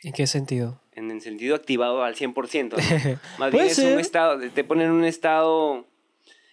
¿En 0.03 0.13
qué 0.13 0.27
sentido? 0.27 0.81
En 0.93 1.11
el 1.11 1.21
sentido 1.21 1.55
activado 1.55 2.03
al 2.05 2.15
100%. 2.15 2.77
¿no? 2.77 3.19
Más 3.39 3.53
bien 3.53 3.67
es 3.67 3.77
ser. 3.77 3.93
un 3.93 4.01
estado, 4.01 4.39
te 4.51 4.65
ponen 4.65 4.91
un 4.91 5.05
estado 5.05 5.85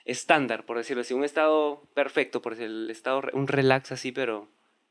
estándar, 0.06 0.66
por 0.66 0.78
decirlo 0.78 1.02
así, 1.02 1.14
un 1.14 1.24
estado 1.24 1.82
perfecto, 1.94 2.42
por 2.42 2.54
decir, 2.54 2.66
el 2.68 2.90
estado, 2.90 3.22
un 3.34 3.48
relax 3.48 3.92
así, 3.92 4.12
pero 4.12 4.48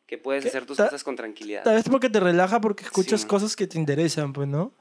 que 0.07 0.17
puedes 0.19 0.43
¿Qué? 0.43 0.49
hacer 0.49 0.65
tus 0.67 0.77
Ta- 0.79 0.85
cosas 0.87 1.05
con 1.05 1.17
tranquilidad. 1.17 1.63
Tal 1.65 1.75
vez 1.75 1.89
porque 1.89 2.09
te 2.11 2.21
relaja 2.21 2.61
porque 2.61 2.85
escuchas 2.85 3.23
Sí. 3.23 3.27
cosas 3.27 3.57
que 3.57 3.67
te 3.67 3.79
interesan, 3.79 4.33
pues, 4.33 4.49
¿no? 4.49 4.73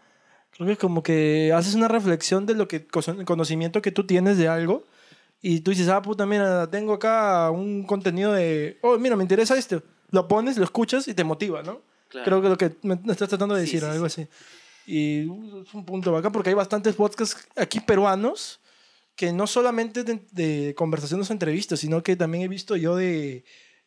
Creo 0.52 0.68
que 0.68 0.78
como 0.78 1.04
que 1.04 1.52
haces 1.54 1.76
una 1.76 1.88
reflexión 1.88 2.46
de 2.46 2.56
lo 2.56 2.68
que 2.68 2.86
conocimiento 2.88 3.82
que 3.82 3.92
tú 3.92 4.06
tienes 4.06 4.38
de 4.38 4.48
algo 4.50 4.84
y 5.42 5.62
tú 5.62 5.72
dices, 5.72 5.88
ah, 5.90 6.02
puta, 6.02 6.26
mira, 6.26 6.70
tengo 6.70 6.94
acá 6.94 7.50
un 7.52 7.84
contenido 7.84 8.34
de, 8.34 8.78
oh, 8.82 8.98
mira, 8.98 9.16
me 9.16 9.24
interesa 9.24 9.58
esto. 9.58 9.82
Lo 10.12 10.28
pones, 10.28 10.58
lo 10.58 10.64
escuchas 10.66 11.08
y 11.08 11.14
te 11.14 11.24
motiva, 11.24 11.64
¿no? 11.64 11.82
Claro. 12.12 12.26
Creo 12.26 12.42
que 12.42 12.50
lo 12.50 12.58
que 12.58 12.76
me 12.84 12.96
me 13.04 13.14
estás 13.14 13.30
tratando 13.30 13.56
de 13.56 13.66
Sí, 13.66 13.74
decir, 13.74 13.80
sí, 13.82 13.86
algo 13.94 14.06
así. 14.06 14.28
Y 14.86 15.22
es 15.22 15.74
un 15.74 15.86
punto 15.86 16.12
bacán 16.12 16.32
porque 16.32 16.50
hay 16.50 16.56
bastantes 16.56 16.96
podcasts 16.96 17.48
aquí 17.56 17.80
peruanos 17.80 18.60
que 19.16 19.32
no 19.32 19.48
solamente 19.48 20.04
de, 20.04 20.20
de 20.32 20.74
conversaciones 20.76 21.30
o 21.30 21.34
entrevistas, 21.34 21.80
sino 21.80 22.02
que 22.04 22.16
también 22.16 22.44
he 22.44 22.48
visto 22.48 22.76
yo 22.76 22.96
de, 22.96 23.44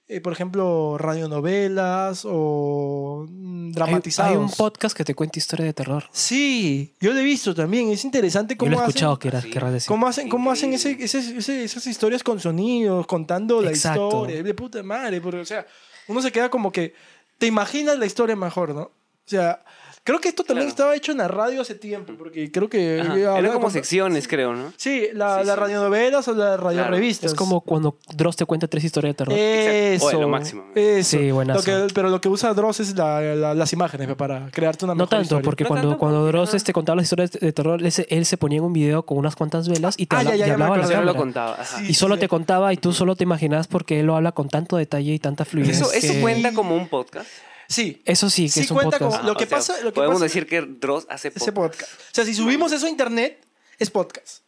eh, 0.06 0.20
por 0.20 0.32
ejemplo, 0.32 0.96
radionovelas 0.98 2.22
o 2.24 3.26
mm, 3.28 3.66
Hay, 3.66 3.72
dramatizados. 3.72 4.30
hay 4.30 4.36
un 4.36 4.50
podcast 4.50 4.96
que 4.96 5.04
te 5.04 5.14
cuenta 5.14 5.38
historia 5.38 5.66
de 5.66 5.72
terror. 5.72 6.04
Sí, 6.12 6.94
yo 7.00 7.12
lo 7.12 7.18
he 7.20 7.24
visto 7.24 7.54
también. 7.54 7.88
Es 7.90 8.04
interesante 8.04 8.54
Yo 8.54 8.58
cómo 8.58 8.70
lo 8.72 8.76
he 8.76 8.80
hacen, 8.80 8.88
escuchado, 8.90 9.18
que 9.18 9.28
era, 9.28 9.40
Sí. 9.40 9.48
decir. 9.50 9.88
cómo 9.88 10.06
hacen, 10.06 10.28
cómo 10.28 10.50
hacen 10.52 10.72
ese, 10.74 10.92
ese- 11.00 11.36
ese- 11.38 11.64
esas 11.64 11.86
historias 11.86 12.22
con 12.22 12.38
sonidos, 12.40 13.06
contando 13.06 13.60
la 13.60 13.70
Exacto. 13.70 14.06
historia. 14.06 14.42
De 14.42 14.54
puta 14.54 14.82
madre, 14.82 15.20
porque, 15.20 15.40
o 15.40 15.44
sea, 15.44 15.66
uno 16.08 16.20
se 16.22 16.30
queda 16.30 16.48
como 16.50 16.70
que 16.70 16.94
te 17.38 17.46
imaginas 17.46 17.98
la 17.98 18.06
historia 18.06 18.36
mejor, 18.36 18.74
¿no? 18.74 18.82
O 18.82 19.26
sea, 19.26 19.64
Creo 20.06 20.20
que 20.20 20.28
esto 20.28 20.44
también 20.44 20.66
Claro. 20.66 20.68
estaba 20.68 20.96
hecho 20.96 21.12
en 21.12 21.18
la 21.18 21.28
radio 21.28 21.62
hace 21.62 21.74
tiempo, 21.74 22.12
porque 22.18 22.52
creo 22.52 22.68
que... 22.68 22.98
Eran 22.98 23.52
como 23.54 23.70
secciones, 23.70 24.28
creo, 24.28 24.52
¿no? 24.54 24.70
Sí, 24.76 25.08
la, 25.14 25.40
Sí, 25.40 25.46
las 25.46 25.54
sí. 25.54 25.60
radionovelas 25.60 26.28
o 26.28 26.34
las 26.34 26.60
radiorevistas. 26.60 27.32
Es 27.32 27.34
como 27.38 27.62
cuando 27.62 27.96
Dross 28.14 28.36
te 28.36 28.44
cuenta 28.44 28.68
tres 28.68 28.84
historias 28.84 29.14
de 29.14 29.16
terror. 29.16 29.34
Eso. 29.34 30.04
Oye, 30.04 30.20
lo 30.20 30.28
máximo. 30.28 30.64
Eso. 30.74 31.16
Sí, 31.16 31.30
buenazo. 31.30 31.60
Lo 31.60 31.86
que- 31.86 31.94
pero 31.94 32.10
lo 32.10 32.20
que 32.20 32.28
usa 32.28 32.52
Dross 32.52 32.80
es 32.80 32.94
la- 32.94 33.22
la- 33.34 33.54
las 33.54 33.72
imágenes 33.72 34.14
para 34.14 34.50
crearte 34.50 34.84
una 34.84 34.92
no 34.92 34.98
mejor 34.98 35.08
tanto, 35.08 35.22
historia. 35.22 35.42
porque 35.44 35.64
No 35.64 35.68
cuando, 35.68 35.88
tanto, 35.88 35.98
cuando 35.98 36.18
porque- 36.20 36.32
Dross 36.36 36.48
ajá. 36.50 36.56
este, 36.58 36.72
contaba 36.74 36.96
las 36.96 37.04
historias 37.04 37.30
de, 37.32 37.52
terror, 37.54 37.82
él 37.82 37.90
se, 37.90 38.06
él 38.10 38.26
se 38.26 38.36
ponía 38.36 38.58
en 38.58 38.64
un 38.64 38.74
video 38.74 39.06
con 39.06 39.16
unas 39.16 39.34
cuantas 39.36 39.70
velas 39.70 39.94
y 39.96 40.04
te, 40.04 40.16
Ah, 40.16 40.18
habla- 40.18 40.36
ya, 40.36 40.46
ya, 40.48 40.52
hablaba 40.52 40.74
a 40.74 40.78
la 40.86 41.00
lo 41.00 41.16
contaba. 41.16 41.64
Sí. 41.64 41.86
Y 41.88 41.94
solo 41.94 42.18
te 42.18 42.28
contaba 42.28 42.74
y 42.74 42.76
tú 42.76 42.92
solo 42.92 43.16
te 43.16 43.24
imaginabas 43.24 43.68
porque 43.68 44.00
él 44.00 44.06
lo 44.06 44.16
habla 44.16 44.32
con 44.32 44.50
tanto 44.50 44.76
detalle 44.76 45.14
y 45.14 45.18
tanta 45.18 45.46
fluidez. 45.46 45.80
Eso, 45.80 45.90
eso 45.94 46.12
que- 46.12 46.20
cuenta 46.20 46.52
como 46.52 46.76
un 46.76 46.88
podcast. 46.88 47.26
Sí. 47.74 48.02
Eso 48.04 48.30
sí, 48.30 48.44
que 48.44 48.50
Sí 48.50 48.60
es 48.60 48.70
un 48.70 48.76
cuenta 48.76 48.98
podcast. 48.98 49.16
como- 49.18 49.26
Lo 49.28 49.32
Ah, 49.34 49.36
que 49.38 49.44
o 49.44 49.48
sea, 49.48 49.58
pasa- 49.58 49.80
lo 49.80 49.90
que 49.90 49.94
podemos 49.96 50.14
pasa- 50.16 50.24
decir 50.24 50.46
que 50.46 50.60
Dross 50.62 51.06
hace 51.08 51.30
podcast. 51.30 51.42
Ese 51.42 51.52
podcast. 51.52 51.92
O 51.92 52.14
sea, 52.14 52.24
si 52.24 52.34
subimos 52.34 52.72
eso 52.72 52.86
a 52.86 52.90
internet, 52.90 53.44
es 53.78 53.90
podcast. 53.90 54.44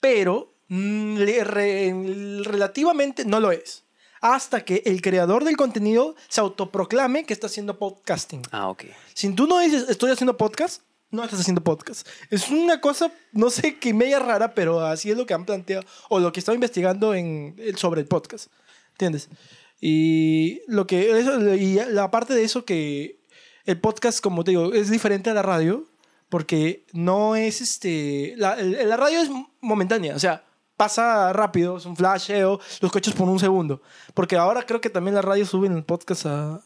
Pero 0.00 0.52
mm, 0.68 1.16
le- 1.18 1.44
re- 1.44 2.42
relativamente 2.44 3.24
no 3.24 3.38
lo 3.40 3.52
es. 3.52 3.84
Hasta 4.20 4.64
que 4.64 4.82
el 4.86 5.00
creador 5.02 5.44
del 5.44 5.56
contenido 5.56 6.16
se 6.28 6.40
autoproclame 6.40 7.24
que 7.24 7.32
está 7.32 7.46
haciendo 7.46 7.78
podcasting. 7.78 8.42
Ah, 8.50 8.68
ok. 8.68 8.84
Si 9.14 9.28
tú 9.34 9.46
no 9.46 9.60
dices 9.60 9.84
estoy 9.88 10.10
haciendo 10.10 10.36
podcast, 10.36 10.82
no 11.10 11.22
estás 11.22 11.38
haciendo 11.40 11.62
podcast. 11.62 12.08
Es 12.30 12.48
una 12.50 12.80
cosa, 12.80 13.12
no 13.32 13.50
sé 13.50 13.78
qué 13.78 13.94
media 13.94 14.18
rara, 14.18 14.54
pero 14.54 14.80
así 14.84 15.10
es 15.10 15.16
lo 15.16 15.24
que 15.26 15.34
han 15.34 15.44
planteado 15.44 15.84
o 16.08 16.18
lo 16.18 16.32
que 16.32 16.40
estaba 16.40 16.54
investigando 16.56 17.14
en, 17.14 17.54
sobre 17.76 18.00
el 18.00 18.08
podcast. 18.08 18.48
¿Entiendes? 18.92 19.28
Y 19.80 20.62
lo 20.68 20.86
que 20.86 21.18
eso- 21.18 21.54
y 21.54 21.74
la 21.90 22.10
parte 22.10 22.34
de 22.34 22.44
eso 22.44 22.64
que 22.64 23.20
el 23.64 23.78
podcast, 23.80 24.20
como 24.20 24.44
te 24.44 24.52
digo, 24.52 24.72
es 24.72 24.90
diferente 24.90 25.30
a 25.30 25.34
la 25.34 25.42
radio 25.42 25.84
porque 26.28 26.84
no 26.92 27.36
es 27.36 27.60
este 27.60 28.34
la, 28.36 28.54
el- 28.54 28.88
la 28.88 28.96
radio 28.96 29.20
es 29.20 29.30
momentánea, 29.60 30.14
o 30.16 30.18
sea, 30.18 30.44
pasa 30.76 31.32
rápido, 31.32 31.76
es 31.78 31.86
un 31.86 31.96
flasheo, 31.96 32.60
los 32.80 32.92
coches 32.92 33.14
por 33.14 33.28
un 33.28 33.38
segundo. 33.38 33.80
Porque 34.14 34.36
ahora 34.36 34.62
creo 34.64 34.80
que 34.80 34.90
también 34.90 35.14
la 35.14 35.22
radio 35.22 35.46
suben 35.46 35.72
el 35.72 35.84
podcast 35.84 36.26
a, 36.26 36.60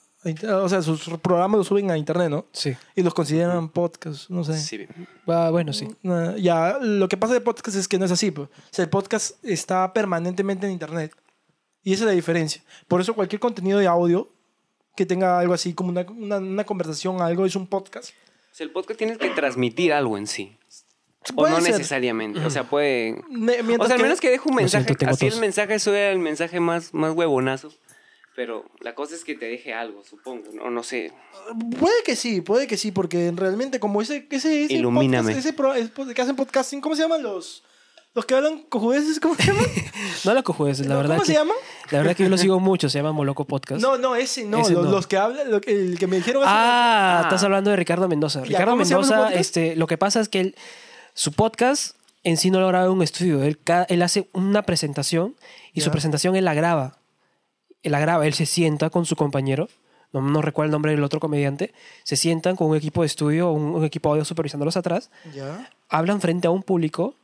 o 0.62 0.68
sea, 0.68 0.82
sus 0.82 1.02
programas 1.22 1.58
los 1.58 1.66
suben 1.68 1.90
a 1.90 1.96
internet, 1.96 2.28
¿no? 2.28 2.46
Sí. 2.52 2.76
Y 2.96 3.02
los 3.02 3.14
consideran 3.14 3.68
podcast, 3.70 4.28
no 4.28 4.42
sé. 4.44 4.58
Sí. 4.58 4.86
Ah, 5.26 5.48
bueno, 5.50 5.72
sí. 5.72 5.88
No, 6.02 6.36
ya, 6.36 6.78
lo 6.80 7.08
que 7.08 7.16
pasa 7.16 7.34
de 7.34 7.40
podcast 7.40 7.76
es 7.76 7.86
que 7.88 7.98
no 7.98 8.04
es 8.04 8.10
así. 8.10 8.30
pues. 8.30 8.48
O 8.48 8.52
sea, 8.70 8.82
el 8.82 8.90
podcast 8.90 9.42
está 9.44 9.92
permanentemente 9.92 10.66
en 10.66 10.72
internet. 10.72 11.14
Y 11.82 11.92
esa 11.94 12.04
es 12.04 12.06
la 12.08 12.12
diferencia. 12.12 12.62
Por 12.88 13.00
eso 13.00 13.14
cualquier 13.14 13.40
contenido 13.40 13.78
de 13.78 13.86
audio 13.86 14.28
que 14.96 15.06
tenga 15.06 15.38
algo 15.38 15.54
así 15.54 15.72
como 15.72 15.90
una, 15.90 16.02
una, 16.10 16.38
una 16.38 16.64
conversación, 16.64 17.22
algo, 17.22 17.46
es 17.46 17.56
un 17.56 17.66
podcast. 17.66 18.10
O 18.10 18.54
sea, 18.54 18.64
el 18.64 18.70
podcast 18.72 18.98
tiene 18.98 19.16
que 19.16 19.30
transmitir 19.30 19.92
algo 19.92 20.18
en 20.18 20.26
sí. 20.26 20.56
O 21.36 21.48
no 21.48 21.60
ser. 21.60 21.72
necesariamente. 21.72 22.40
O 22.44 22.50
sea, 22.50 22.64
puede. 22.64 23.22
Me- 23.30 23.60
O 23.78 23.86
sea, 23.86 23.96
al 23.96 24.02
menos 24.02 24.20
que 24.20 24.30
deje 24.30 24.48
un 24.48 24.56
mensaje. 24.56 24.84
siento, 24.86 25.06
así 25.08 25.26
el 25.26 25.38
mensaje 25.38 25.78
sea 25.78 26.10
el 26.12 26.18
mensaje 26.18 26.60
más, 26.60 26.92
más 26.94 27.12
huevonazo. 27.14 27.72
Pero 28.36 28.64
la 28.80 28.94
cosa 28.94 29.14
es 29.14 29.24
que 29.24 29.34
te 29.34 29.46
deje 29.46 29.74
algo, 29.74 30.02
supongo. 30.04 30.50
No, 30.54 30.70
no 30.70 30.82
sé. 30.82 31.12
Puede 31.78 32.02
que 32.04 32.16
sí, 32.16 32.40
puede 32.40 32.66
que 32.66 32.76
sí, 32.78 32.90
porque 32.90 33.32
realmente 33.36 33.80
como 33.80 34.00
ese, 34.00 34.26
ese, 34.30 34.64
ese 34.64 34.74
Ilumíname. 34.74 35.34
podcast, 35.34 35.46
ese 35.46 35.52
pro- 35.52 36.14
que 36.14 36.22
hacen 36.22 36.36
podcasting, 36.36 36.80
¿cómo 36.80 36.96
se 36.96 37.02
llaman 37.02 37.22
los, 37.22 37.64
los 38.14 38.24
que 38.26 38.34
hablan 38.34 38.62
cojudeces? 38.68 39.20
¿Cómo 39.20 39.34
se 39.36 39.44
llaman? 39.44 39.64
No 40.24 40.34
la 40.34 40.42
cojudes, 40.42 40.80
la 40.80 40.86
No, 40.94 40.96
verdad 40.96 41.14
¿Cómo 41.16 41.20
que, 41.22 41.26
se 41.26 41.32
llaman? 41.38 41.56
La 41.90 41.98
verdad 41.98 42.16
que 42.16 42.24
yo 42.24 42.28
lo 42.28 42.36
sigo 42.38 42.58
mucho, 42.60 42.88
se 42.90 42.98
llama 42.98 43.12
Moloco 43.12 43.44
Podcast. 43.46 43.80
No, 43.80 43.96
no, 43.96 44.16
ese 44.16 44.44
no, 44.44 44.58
Ese 44.60 44.72
los, 44.74 44.84
no. 44.84 44.90
los 44.90 45.06
que 45.06 45.16
hablan, 45.16 45.50
lo 45.50 45.60
el 45.66 45.98
que 45.98 46.06
me 46.06 46.16
dijeron 46.16 46.42
hace- 46.42 46.52
Ah, 46.52 47.20
Ah. 47.20 47.22
estás 47.24 47.42
hablando 47.44 47.70
de 47.70 47.76
Ricardo 47.76 48.08
Mendoza. 48.08 48.42
Ricardo 48.42 48.72
¿cómo 48.72 48.84
se 48.84 48.90
llama 48.90 49.04
su 49.04 49.12
Mendoza, 49.12 49.34
este, 49.34 49.76
lo 49.76 49.86
que 49.86 49.96
pasa 49.98 50.20
es 50.20 50.28
que 50.28 50.40
él, 50.40 50.56
su 51.14 51.32
podcast 51.32 51.96
en 52.22 52.36
sí 52.36 52.50
no 52.50 52.60
lo 52.60 52.68
graba 52.68 52.84
en 52.86 52.90
un 52.92 53.02
estudio. 53.02 53.42
Él, 53.42 53.58
él 53.88 54.02
hace 54.02 54.28
una 54.32 54.62
presentación 54.62 55.34
y 55.72 55.80
su 55.80 55.90
presentación 55.90 56.36
él 56.36 56.44
la 56.44 56.52
graba. 56.54 56.98
Él 57.82 57.92
la 57.92 58.00
graba, 58.00 58.26
él 58.26 58.34
se 58.34 58.44
sienta 58.44 58.90
con 58.90 59.06
su 59.06 59.16
compañero, 59.16 59.68
no, 60.12 60.20
no 60.20 60.42
recuerdo 60.42 60.66
el 60.66 60.72
nombre 60.72 60.90
del 60.92 61.02
otro 61.02 61.18
comediante, 61.20 61.72
se 62.04 62.16
sientan 62.16 62.56
con 62.56 62.68
un 62.68 62.76
equipo 62.76 63.00
de 63.00 63.06
estudio, 63.06 63.52
un, 63.52 63.74
un 63.74 63.84
equipo 63.86 64.10
de 64.10 64.18
audio 64.18 64.24
supervisándolos 64.26 64.76
atrás, 64.76 65.10
Ya. 65.34 65.70
hablan 65.88 66.20
frente 66.20 66.46
a 66.46 66.50
un 66.50 66.62
público 66.62 67.14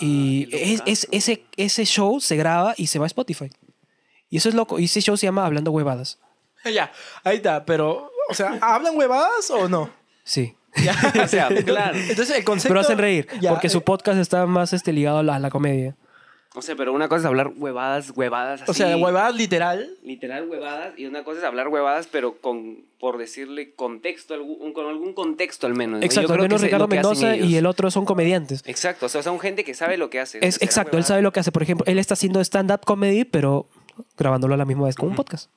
y 0.00 0.46
qué 0.46 0.80
es, 0.86 1.08
ese, 1.10 1.44
ese 1.56 1.84
show 1.84 2.20
se 2.20 2.36
graba 2.36 2.74
y 2.76 2.86
se 2.86 2.98
va 2.98 3.06
a 3.06 3.08
Spotify. 3.08 3.50
Y 4.28 4.38
eso 4.38 4.48
es 4.48 4.54
loco. 4.54 4.78
Y 4.78 4.84
ese 4.84 5.00
show 5.00 5.16
se 5.16 5.26
llama 5.26 5.46
Hablando 5.46 5.70
Huevadas. 5.70 6.18
Ya, 6.64 6.90
ahí 7.22 7.36
está, 7.36 7.64
pero, 7.64 8.10
o 8.28 8.34
sea, 8.34 8.58
¿hablan 8.60 8.96
huevadas 8.96 9.50
o 9.50 9.68
no? 9.68 9.90
Sí. 10.24 10.56
O 11.22 11.28
sea, 11.28 11.48
claro. 11.48 11.96
Entonces 11.96 12.36
el 12.36 12.44
concepto... 12.44 12.68
Pero 12.68 12.80
hacen 12.80 12.98
reír, 12.98 13.28
Ya, 13.40 13.50
porque 13.50 13.68
su 13.68 13.82
podcast 13.82 14.18
está 14.18 14.46
más 14.46 14.72
este, 14.72 14.92
ligado 14.92 15.18
a 15.18 15.22
la, 15.22 15.36
a 15.36 15.38
la 15.38 15.48
comedia. 15.48 15.96
O 16.58 16.62
sea, 16.62 16.74
pero 16.74 16.94
una 16.94 17.06
cosa 17.08 17.20
es 17.20 17.26
hablar 17.26 17.52
huevadas, 17.54 18.12
huevadas 18.16 18.62
así. 18.62 18.70
O 18.70 18.74
sea, 18.74 18.96
huevadas 18.96 19.36
literal. 19.36 19.90
Literal 20.02 20.48
huevadas. 20.48 20.98
Y 20.98 21.04
una 21.04 21.22
cosa 21.22 21.40
es 21.40 21.44
hablar 21.44 21.68
huevadas, 21.68 22.08
pero 22.10 22.38
con, 22.38 22.78
por 22.98 23.18
decirle, 23.18 23.74
contexto, 23.74 24.32
algún, 24.32 24.72
con 24.72 24.86
algún 24.86 25.12
contexto 25.12 25.66
al 25.66 25.74
menos. 25.74 26.00
¿no? 26.00 26.06
Exacto, 26.06 26.32
al 26.32 26.38
creo 26.38 26.48
que 26.48 26.54
menos 26.54 26.62
Ricardo 26.62 26.88
Mendoza 26.88 27.36
y 27.36 27.56
el 27.56 27.66
otro 27.66 27.90
son 27.90 28.06
comediantes. 28.06 28.62
Exacto, 28.64 29.04
o 29.04 29.08
sea, 29.10 29.22
son 29.22 29.38
gente 29.38 29.64
que 29.64 29.74
sabe 29.74 29.98
lo 29.98 30.08
que 30.08 30.18
hace. 30.18 30.38
Es, 30.40 30.62
exacto, 30.62 30.96
él 30.96 31.04
sabe 31.04 31.20
lo 31.20 31.30
que 31.30 31.40
hace. 31.40 31.52
Por 31.52 31.62
ejemplo, 31.62 31.84
él 31.86 31.98
está 31.98 32.14
haciendo 32.14 32.40
stand-up 32.40 32.80
comedy, 32.86 33.24
pero 33.24 33.68
grabándolo 34.16 34.54
a 34.54 34.56
la 34.56 34.64
misma 34.64 34.86
vez 34.86 34.96
con 34.96 35.10
un 35.10 35.14
podcast. 35.14 35.50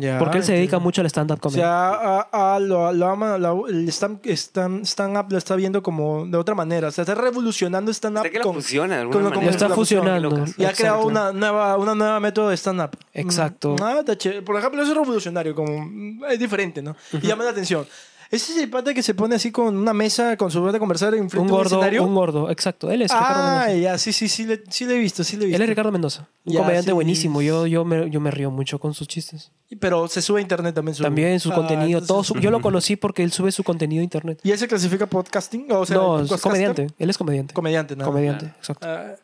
Ya, 0.00 0.18
Porque 0.18 0.38
él 0.38 0.44
se 0.44 0.54
dedica 0.54 0.78
mucho 0.80 1.00
al 1.02 1.06
stand-up 1.06 1.38
O 1.38 1.40
comedy. 1.42 1.60
sea, 1.60 1.90
a, 1.90 2.54
a- 2.56 2.58
lo, 2.58 2.92
lo 2.92 3.06
ama, 3.08 3.38
lo- 3.38 3.68
el 3.68 3.88
stand, 3.90 4.18
stand, 4.26 4.84
stand-up 4.84 5.26
lo 5.30 5.38
está 5.38 5.54
viendo 5.54 5.82
como 5.82 6.26
de 6.26 6.36
otra 6.36 6.54
manera. 6.56 6.88
O 6.88 6.90
sea, 6.90 7.02
está 7.02 7.14
revolucionando 7.14 7.92
stand-up 7.92 8.22
Sé 8.24 8.30
que 8.30 8.38
lo 8.38 8.44
con... 8.44 8.54
fusiona 8.56 8.96
de 8.96 9.00
alguna 9.02 9.24
con 9.26 9.32
con 9.34 9.44
Lo 9.44 9.50
está 9.50 9.68
fusión, 9.68 10.00
fusionando. 10.02 10.30
locas. 10.30 10.54
Y 10.58 10.64
ha 10.64 10.72
creado 10.72 11.06
una 11.06 11.32
nueva, 11.32 11.76
una 11.76 11.94
nueva 11.94 12.18
método 12.18 12.48
de 12.48 12.56
stand-up. 12.56 12.90
Exacto. 13.14 13.76
Mm, 13.78 14.16
chévere. 14.16 14.42
Por 14.42 14.56
ejemplo, 14.56 14.82
eso 14.82 14.90
es 14.92 14.98
revolucionario, 14.98 15.54
como 15.54 15.78
mm, 15.86 16.24
es 16.30 16.38
diferente, 16.38 16.82
¿no? 16.82 16.96
Y 17.12 17.26
llama 17.26 17.44
la 17.44 17.50
atención. 17.50 17.86
Ese 18.30 18.52
es 18.52 18.58
el 18.58 18.68
pata 18.68 18.92
que 18.92 19.02
se 19.02 19.14
pone 19.14 19.34
así 19.36 19.50
con 19.50 19.74
una 19.74 19.94
mesa, 19.94 20.36
con 20.36 20.50
su 20.50 20.62
de 20.70 20.78
conversar 20.78 21.14
en 21.14 21.30
frente 21.30 21.38
Un 21.38 21.46
de 21.46 21.52
un 21.52 21.58
gordo, 21.58 21.76
escenario. 21.76 22.04
un 22.04 22.14
gordo, 22.14 22.50
exacto. 22.50 22.90
Él 22.90 23.00
es 23.00 23.10
Ricardo 23.10 23.34
ah, 23.42 23.64
Mendoza. 23.68 23.76
ya, 23.80 23.96
sí, 23.98 24.12
sí, 24.12 24.28
sí, 24.28 24.44
le, 24.44 24.62
sí 24.68 24.84
le 24.84 24.96
he 24.96 24.98
visto, 24.98 25.24
sí 25.24 25.36
le 25.38 25.44
he 25.44 25.46
visto. 25.46 25.56
Él 25.56 25.62
es 25.62 25.68
Ricardo 25.70 25.90
Mendoza. 25.92 26.28
Un 26.44 26.52
Ya, 26.52 26.60
comediante 26.60 26.90
sí. 26.90 26.92
buenísimo. 26.92 27.40
Yo, 27.40 27.66
yo, 27.66 27.86
me, 27.86 28.10
yo 28.10 28.20
me 28.20 28.30
río 28.30 28.50
mucho 28.50 28.78
con 28.78 28.92
sus 28.92 29.08
chistes. 29.08 29.50
Pero 29.80 30.08
se 30.08 30.20
sube 30.20 30.40
a 30.40 30.42
internet 30.42 30.74
también. 30.74 30.94
Su, 30.94 31.02
También 31.02 31.40
su 31.40 31.50
Ah, 31.52 31.54
contenido. 31.54 32.00
entonces- 32.00 32.08
todo 32.08 32.22
su- 32.24 32.34
yo 32.38 32.50
lo 32.50 32.60
conocí 32.60 32.96
porque 32.96 33.22
él 33.22 33.32
sube 33.32 33.50
su 33.50 33.64
contenido 33.64 34.00
a 34.00 34.04
internet. 34.04 34.40
¿Y 34.42 34.50
él 34.50 34.58
se 34.58 34.68
clasifica 34.68 35.06
podcasting? 35.06 35.72
O 35.72 35.86
sea, 35.86 35.96
no, 35.96 36.20
es 36.20 36.30
comediante. 36.42 36.88
Él 36.98 37.08
es 37.08 37.16
comediante. 37.16 37.54
Comediante, 37.54 37.96
¿no? 37.96 38.04
comediante, 38.04 38.44
Claro. 38.44 38.58
exacto. 38.58 38.86
Ah, 38.86 39.14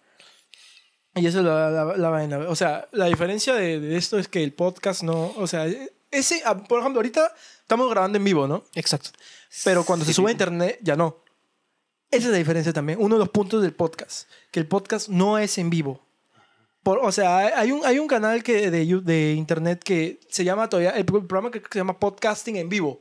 y 1.17 1.27
eso 1.27 1.39
es 1.41 1.45
la, 1.45 1.71
la, 1.71 1.97
la 1.97 2.09
vaina. 2.09 2.39
O 2.49 2.57
sea, 2.57 2.89
la 2.93 3.05
diferencia 3.07 3.55
de, 3.55 3.79
de 3.81 3.97
esto 3.97 4.19
es 4.19 4.29
que 4.29 4.43
el 4.43 4.53
podcast 4.53 5.03
no. 5.03 5.33
O 5.37 5.47
sea, 5.47 5.67
ese, 6.11 6.43
ah, 6.45 6.57
por 6.65 6.81
ejemplo, 6.81 6.99
ahorita 7.01 7.31
estamos 7.65 7.91
grabando 7.91 8.17
en 8.19 8.25
vivo, 8.25 8.47
¿no? 8.47 8.63
Exacto. 8.75 9.11
Pero 9.65 9.85
cuando 9.85 10.05
se 10.05 10.13
Sí, 10.13 10.17
sube 10.17 10.29
a 10.29 10.33
internet, 10.33 10.79
ya 10.83 10.95
no. 10.97 11.17
Esa 12.11 12.27
es 12.27 12.33
la 12.33 12.39
diferencia 12.39 12.73
también. 12.73 12.99
Uno 13.01 13.17
de 13.17 13.21
los 13.21 13.31
puntos 13.31 13.61
del 13.63 13.73
podcast. 13.75 14.29
Que 14.53 14.61
el 14.61 14.69
podcast 14.69 15.09
no 15.09 15.39
es 15.39 15.59
en 15.59 15.71
vivo. 15.71 16.01
Por, 16.83 16.99
o 16.99 17.11
sea, 17.11 17.39
hay- 17.59 17.73
un, 17.73 17.85
hay 17.85 17.99
un 17.99 18.07
canal 18.07 18.43
que, 18.43 18.71
de, 18.71 18.85
de 19.03 19.33
internet 19.33 19.83
que 19.83 20.21
se 20.29 20.45
llama 20.45 20.69
todavía. 20.69 20.91
El 20.91 21.05
programa 21.07 21.51
que 21.51 21.61
se 21.71 21.79
llama 21.79 21.99
Podcasting 21.99 22.57
en 22.57 22.69
vivo. 22.69 23.01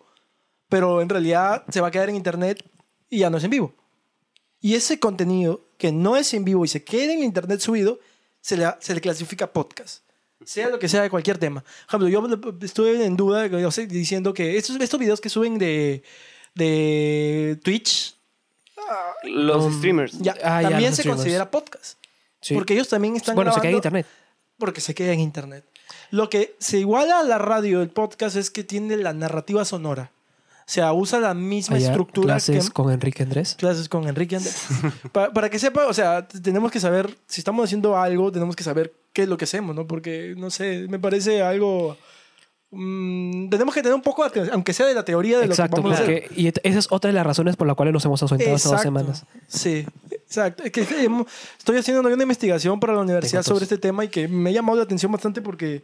Pero 0.69 1.01
en 1.01 1.09
realidad 1.09 1.63
se 1.69 1.81
va 1.81 1.89
a 1.89 1.91
quedar 1.91 2.09
en 2.09 2.15
internet 2.15 2.63
y 3.09 3.19
ya 3.19 3.29
no 3.29 3.37
es 3.37 3.43
en 3.43 3.51
vivo. 3.51 3.73
Y 4.61 4.75
ese 4.75 4.99
contenido 4.99 5.65
que 5.77 5.91
no 5.91 6.15
es 6.15 6.33
en 6.33 6.45
vivo 6.45 6.63
y 6.65 6.69
se 6.69 6.83
queda 6.83 7.11
en 7.13 7.23
internet 7.23 7.59
subido, 7.59 7.99
se 8.39 8.55
le, 8.57 8.65
se 8.79 8.95
le 8.95 9.01
clasifica 9.01 9.51
podcast. 9.51 10.02
Sea 10.45 10.69
lo 10.69 10.79
que 10.79 10.87
sea 10.89 11.01
de 11.01 11.09
cualquier 11.09 11.37
tema. 11.37 11.61
Por 11.61 12.01
ejemplo, 12.07 12.07
yo 12.09 12.55
estuve 12.65 13.05
en 13.05 13.15
duda 13.17 13.47
yo 13.47 13.71
sé, 13.71 13.87
diciendo 13.87 14.33
que 14.33 14.57
estos, 14.57 14.75
estos 14.79 14.99
videos 14.99 15.21
que 15.21 15.29
suben 15.29 15.57
de, 15.57 16.03
de 16.55 17.59
Twitch, 17.63 18.15
Los 19.23 19.63
Um, 19.65 19.77
streamers. 19.77 20.19
ya, 20.19 20.35
Ah, 20.43 20.61
ya, 20.61 20.69
también 20.69 20.89
los 20.91 20.95
se 20.97 21.01
streamers. 21.03 21.21
considera 21.21 21.51
podcast. 21.51 21.97
Sí. 22.41 22.53
Porque 22.53 22.73
ellos 22.73 22.89
también 22.89 23.15
están 23.15 23.35
bueno, 23.35 23.51
se 23.51 23.59
grabando 23.59 23.81
queda 23.81 23.89
en 23.91 23.97
internet. 24.01 24.07
porque 24.57 24.81
se 24.81 24.93
queda 24.93 25.13
en 25.13 25.19
internet. 25.21 25.63
Lo 26.11 26.29
que 26.29 26.55
se 26.59 26.77
iguala 26.79 27.19
a 27.19 27.23
la 27.23 27.37
radio, 27.37 27.81
el 27.81 27.89
podcast, 27.89 28.35
es 28.35 28.51
que 28.51 28.63
tiene 28.63 28.97
la 28.97 29.13
narrativa 29.13 29.63
sonora. 29.65 30.11
O 30.65 30.71
sea, 30.73 30.93
usa 30.93 31.19
la 31.19 31.33
misma 31.33 31.75
Allá, 31.75 31.87
estructura 31.89 32.33
clases 32.35 32.67
que 32.67 32.71
con 32.73 32.91
Enrique 32.91 33.23
Andrés. 33.23 33.55
clases 33.59 33.89
con 33.89 34.07
Enrique 34.07 34.37
Andrés. 34.37 34.55
Pa- 35.11 35.31
para, 35.31 35.49
que 35.49 35.59
sepa, 35.59 35.87
o 35.87 35.93
sea, 35.93 36.27
tenemos 36.27 36.71
que 36.71 36.79
saber, 36.79 37.15
si 37.27 37.41
estamos 37.41 37.65
haciendo 37.65 37.97
algo, 37.97 38.31
tenemos 38.31 38.55
que 38.55 38.63
saber 38.63 38.93
qué 39.11 39.23
es 39.23 39.27
lo 39.29 39.37
que 39.37 39.43
hacemos, 39.45 39.75
¿no? 39.75 39.85
Porque, 39.87 40.33
no 40.37 40.49
sé, 40.49 40.87
me 40.89 40.99
parece 40.99 41.41
algo... 41.43 41.97
mm, 42.71 43.49
tenemos 43.49 43.73
que 43.75 43.81
tener 43.81 43.93
un 43.93 44.01
poco, 44.01 44.27
de- 44.29 44.49
aunque 44.51 44.73
sea 44.73 44.85
de 44.87 44.93
la 44.93 45.03
teoría 45.05 45.39
de 45.39 45.45
Exacto, 45.45 45.77
lo 45.77 45.83
que 45.83 45.89
vamos 45.89 45.99
a 45.99 46.03
hacer. 46.03 46.23
porque, 46.29 46.41
y 46.41 46.47
esa 46.47 46.79
es 46.79 46.87
otra 46.89 47.09
de 47.09 47.13
las 47.13 47.25
razones 47.25 47.55
por 47.55 47.67
las 47.67 47.75
cuales 47.75 47.93
nos 47.93 48.03
hemos 48.05 48.21
ausentado 48.21 48.55
estas 48.55 48.71
dos 48.71 48.81
semanas. 48.81 49.25
Sí, 49.47 49.85
exacto. 50.09 50.63
Es 50.63 50.71
que 50.71 50.85
hemos- 51.03 51.27
estoy 51.57 51.77
haciendo 51.77 52.01
una 52.07 52.23
investigación 52.23 52.79
para 52.79 52.93
la 52.93 53.01
universidad 53.01 53.43
sobre 53.43 53.63
este 53.63 53.77
tema 53.77 54.05
y 54.05 54.07
que 54.07 54.27
me 54.27 54.49
ha 54.49 54.53
llamado 54.53 54.77
la 54.77 54.83
atención 54.85 55.11
bastante 55.11 55.41
porque 55.41 55.83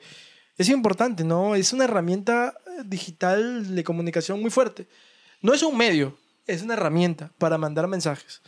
es 0.59 0.69
importante, 0.69 1.23
¿no? 1.23 1.55
Es 1.55 1.73
una 1.73 1.85
herramienta 1.85 2.53
digital 2.85 3.73
de 3.75 3.83
comunicación 3.83 4.39
muy 4.39 4.51
fuerte. 4.51 4.87
no 5.41 5.53
es 5.53 5.63
un 5.63 5.75
medio, 5.77 6.15
es 6.45 6.61
una 6.61 6.73
herramienta 6.75 7.31
para 7.37 7.57
mandar 7.57 7.87
mensajes 7.87 8.41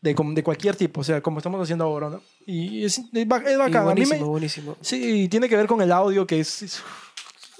de, 0.00 0.14
de 0.34 0.42
cualquier 0.42 0.74
tipo, 0.74 1.02
o 1.02 1.04
sea, 1.04 1.20
como 1.20 1.38
estamos 1.38 1.60
haciendo 1.62 1.84
ahora, 1.84 2.08
¿no? 2.10 2.22
Y 2.46 2.84
es, 2.84 2.98
es, 2.98 3.04
es 3.04 3.10
Y 3.12 3.24
bacán. 3.24 3.52
A 3.88 3.94
mí 3.94 4.00
me- 4.00 4.06
buenísimo, 4.06 4.26
buenísimo. 4.28 4.76
sí, 4.80 5.22
y 5.24 5.28
tiene 5.28 5.48
que 5.48 5.56
ver 5.56 5.66
con 5.66 5.80
el 5.82 5.92
audio, 5.92 6.26
que 6.26 6.40
es, 6.40 6.62
es- 6.62 6.82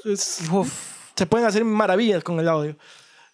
es- 0.05 0.41
se 1.15 1.27
pueden 1.27 1.47
hacer 1.47 1.65
maravillas 1.65 2.25
con 2.25 2.41
el 2.41 2.49
audio. 2.49 2.77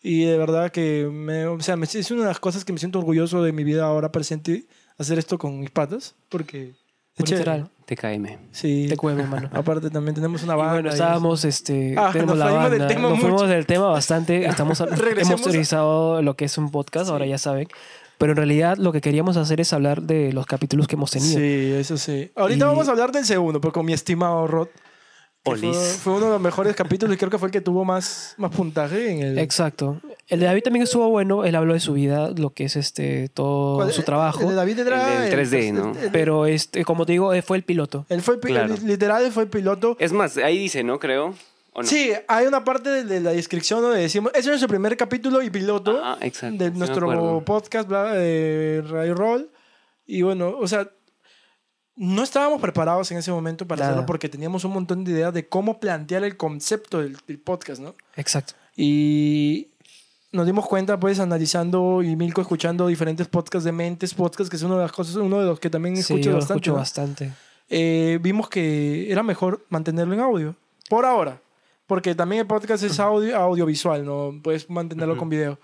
Y 0.03 0.25
de 0.25 0.37
verdad 0.39 0.71
que 0.73 1.09
me, 1.11 1.47
o 1.47 1.61
sea, 1.61 1.77
me- 1.77 1.87
es 1.87 2.11
una 2.11 2.23
de 2.23 2.29
las 2.29 2.41
cosas 2.41 2.65
que 2.65 2.73
me 2.73 2.79
siento 2.79 2.99
orgulloso 2.99 3.43
de 3.43 3.53
mi 3.53 3.63
vida 3.65 3.85
ahora 3.87 4.11
presente, 4.13 4.67
hacer 4.99 5.19
esto 5.19 5.39
con 5.39 5.59
mis 5.61 5.71
patas, 5.71 6.15
porque... 6.29 6.75
es 7.17 7.25
chévere, 7.25 7.39
literal. 7.39 7.71
TKM. 7.87 8.27
Sí. 8.53 8.87
Te 8.89 8.97
cueve, 8.97 9.23
hermano. 9.23 9.49
Aparte 9.55 9.89
también 9.91 10.15
tenemos 10.15 10.43
una 10.43 10.55
Y 10.55 10.57
banda. 10.57 10.73
bueno, 10.75 10.91
estábamos, 10.91 11.45
este, 11.45 11.95
Ah, 11.97 12.11
tenemos 12.13 12.37
nos 12.37 12.39
la 12.39 12.45
salimos 12.47 12.71
del 12.71 12.79
banda. 12.81 12.95
tema 12.95 13.09
nos 13.09 13.21
fuimos 13.21 13.43
mucho. 13.43 13.53
del 13.53 13.67
tema 13.67 13.87
bastante. 13.87 14.45
Estamos, 14.47 14.81
hemos 14.81 15.43
teorizado 15.43 16.21
lo 16.23 16.35
que 16.35 16.45
es 16.47 16.59
un 16.59 16.71
podcast, 16.71 17.11
ahora 17.11 17.27
ya 17.27 17.39
saben. 17.39 17.69
Pero 18.19 18.33
en 18.33 18.37
realidad 18.37 18.77
lo 18.79 18.93
que 18.93 19.01
queríamos 19.01 19.37
hacer 19.37 19.61
es 19.61 19.73
hablar 19.73 20.03
de 20.03 20.33
los 20.33 20.47
capítulos 20.47 20.89
que 20.89 20.97
hemos 20.97 21.11
tenido. 21.11 21.39
Sí, 21.39 21.73
eso 21.79 21.97
sí. 21.99 22.31
Ahorita 22.35 22.65
Y- 22.65 22.69
vamos 22.69 22.89
a 22.89 22.93
hablar 22.93 23.13
del 23.13 23.25
segundo, 23.25 23.61
pero 23.61 23.73
con 23.73 23.85
mi 23.87 23.93
estimado 23.93 24.47
Rod. 24.47 24.69
Fue, 25.47 25.73
fue 25.73 26.13
uno 26.15 26.27
de 26.27 26.33
los 26.33 26.41
mejores 26.41 26.75
capítulos 26.75 27.15
y 27.15 27.19
creo 27.19 27.31
que 27.31 27.39
fue 27.39 27.49
el 27.49 27.53
que 27.53 27.61
tuvo 27.61 27.85
más, 27.85 28.35
más 28.37 28.51
puntaje 28.51 29.11
en 29.13 29.21
el... 29.23 29.39
Exacto. 29.39 30.01
El 30.29 30.41
de 30.41 30.47
David 30.47 30.63
también 30.65 30.83
estuvo 30.83 31.09
bueno. 31.09 31.45
Él 31.45 31.55
habló 31.55 31.75
de 31.75 31.81
su 31.81 31.93
vida, 31.93 32.31
lo 32.37 32.51
que 32.51 32.65
es 32.65 32.75
este 32.77 33.29
todo 33.29 33.77
¿Cuál? 33.77 33.93
su 33.93 34.01
El 34.01 34.05
trabajo. 34.05 34.49
de 34.49 34.55
David 34.55 34.81
Edra, 34.81 35.25
El 35.27 35.31
del 35.31 35.49
3D, 35.49 35.73
¿no? 35.73 35.93
el- 35.93 36.05
el- 36.07 36.11
Pero 36.11 36.47
este, 36.47 36.85
como 36.85 37.07
te 37.07 37.13
digo, 37.13 37.33
fue 37.43 37.57
el 37.59 37.63
piloto. 37.63 38.07
Él 38.09 38.23
fue 38.23 38.35
el 38.35 38.41
Claro. 38.41 38.75
el- 38.75 38.87
literal, 38.87 39.31
fue 39.31 39.45
el 39.45 39.49
piloto. 39.49 39.97
Es 40.01 40.13
más, 40.13 40.37
ahí 40.39 40.59
dice, 40.59 40.83
¿no? 40.83 40.99
Creo. 40.99 41.35
¿O 41.73 41.83
no? 41.83 41.89
Sí, 41.89 42.11
hay 42.27 42.47
una 42.47 42.65
parte 42.65 42.89
de, 42.89 43.05
de 43.05 43.21
la 43.21 43.33
descripción 43.33 43.83
donde 43.83 44.01
decimos, 44.01 44.31
ese 44.33 44.41
es 44.41 44.47
nuestro 44.47 44.69
primer 44.69 44.97
capítulo 44.97 45.43
y 45.43 45.51
piloto 45.51 46.01
Ah, 46.03 46.19
de 46.21 46.71
nuestro 46.71 47.43
podcast, 47.45 47.87
bla, 47.89 48.13
de 48.15 48.83
Radio 48.89 49.15
Roll. 49.15 49.51
Y 50.07 50.23
bueno, 50.23 50.55
o 50.59 50.67
sea, 50.67 50.89
no 51.97 52.23
estábamos 52.23 52.61
preparados 52.61 53.11
en 53.11 53.19
ese 53.19 53.31
momento 53.33 53.67
para 53.67 53.81
Nada. 53.81 53.91
hacerlo 53.93 54.07
porque 54.07 54.29
teníamos 54.29 54.65
un 54.65 54.73
montón 54.73 55.05
de 55.05 55.13
ideas 55.13 55.33
de 55.35 55.49
cómo 55.49 55.81
plantear 55.81 56.25
el 56.25 56.37
concepto 56.37 57.01
del, 57.01 57.17
del 57.27 57.39
podcast, 57.39 57.81
¿no? 57.81 57.95
Exacto. 58.17 58.55
Y 58.77 59.69
nos 60.33 60.45
dimos 60.47 60.67
cuenta, 60.67 61.01
pues, 61.01 61.19
analizando 61.19 62.03
y 62.03 62.15
Milko 62.17 62.43
escuchando 62.43 62.87
diferentes 62.87 63.27
podcasts 63.29 63.65
de 63.65 63.73
Mentes 63.73 64.13
Podcast, 64.15 64.51
que 64.51 64.57
es 64.57 64.63
una 64.63 64.75
de 64.77 64.83
las 64.83 64.93
cosas, 64.93 65.17
uno 65.17 65.41
de 65.41 65.47
los 65.47 65.59
que 65.59 65.71
también 65.71 65.97
Sí, 65.97 66.01
escucho 66.03 66.21
yo 66.25 66.31
lo 66.33 66.37
bastante. 66.37 66.59
escucho 66.59 66.71
¿no? 66.73 66.77
bastante. 66.77 67.33
Eh, 67.71 68.19
vimos 68.21 68.49
que 68.49 69.11
era 69.11 69.23
mejor 69.23 69.65
mantenerlo 69.71 70.13
en 70.15 70.21
audio. 70.21 70.55
Por 70.91 71.05
ahora. 71.07 71.41
Porque 71.87 72.15
también 72.15 72.41
el 72.41 72.47
podcast 72.47 72.83
es 72.83 72.99
audio, 73.01 73.37
audiovisual, 73.37 74.05
no 74.05 74.35
puedes 74.43 74.69
mantenerlo 74.69 75.17
con 75.17 75.29
video. 75.29 75.59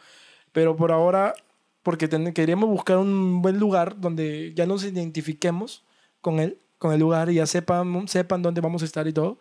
Pero 0.53 0.77
por 0.77 0.93
ahora, 0.93 1.35
porque 1.83 2.07
ten- 2.09 2.33
queríamos 2.33 2.69
buscar 2.71 2.97
un 2.99 3.43
buen 3.43 3.59
lugar 3.59 4.01
donde 4.01 4.53
ya 4.55 4.65
nos 4.65 4.85
identifiquemos 4.85 5.83
con 6.23 6.41
él, 6.41 6.57
con 6.79 6.93
el 6.95 7.01
lugar 7.01 7.29
y 7.31 7.35
ya 7.35 7.47
sepan, 7.47 8.09
sepan 8.09 8.41
dónde 8.41 8.63
vamos 8.63 8.81
a 8.81 8.87
estar 8.87 9.07
y 9.07 9.13
todo. 9.13 9.37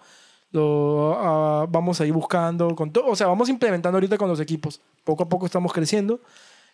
Lo 0.52 1.16
ah, 1.18 1.66
vamos 1.70 2.02
a 2.02 2.06
ir 2.06 2.12
buscando 2.12 2.76
con 2.76 2.92
todo, 2.92 3.06
o 3.08 3.16
sea, 3.16 3.28
vamos 3.28 3.48
implementando 3.48 3.96
ahorita 3.96 4.18
con 4.18 4.28
los 4.28 4.40
equipos. 4.42 4.82
Poco 5.06 5.24
a 5.24 5.30
poco 5.30 5.46
estamos 5.46 5.72
creciendo. 5.72 6.20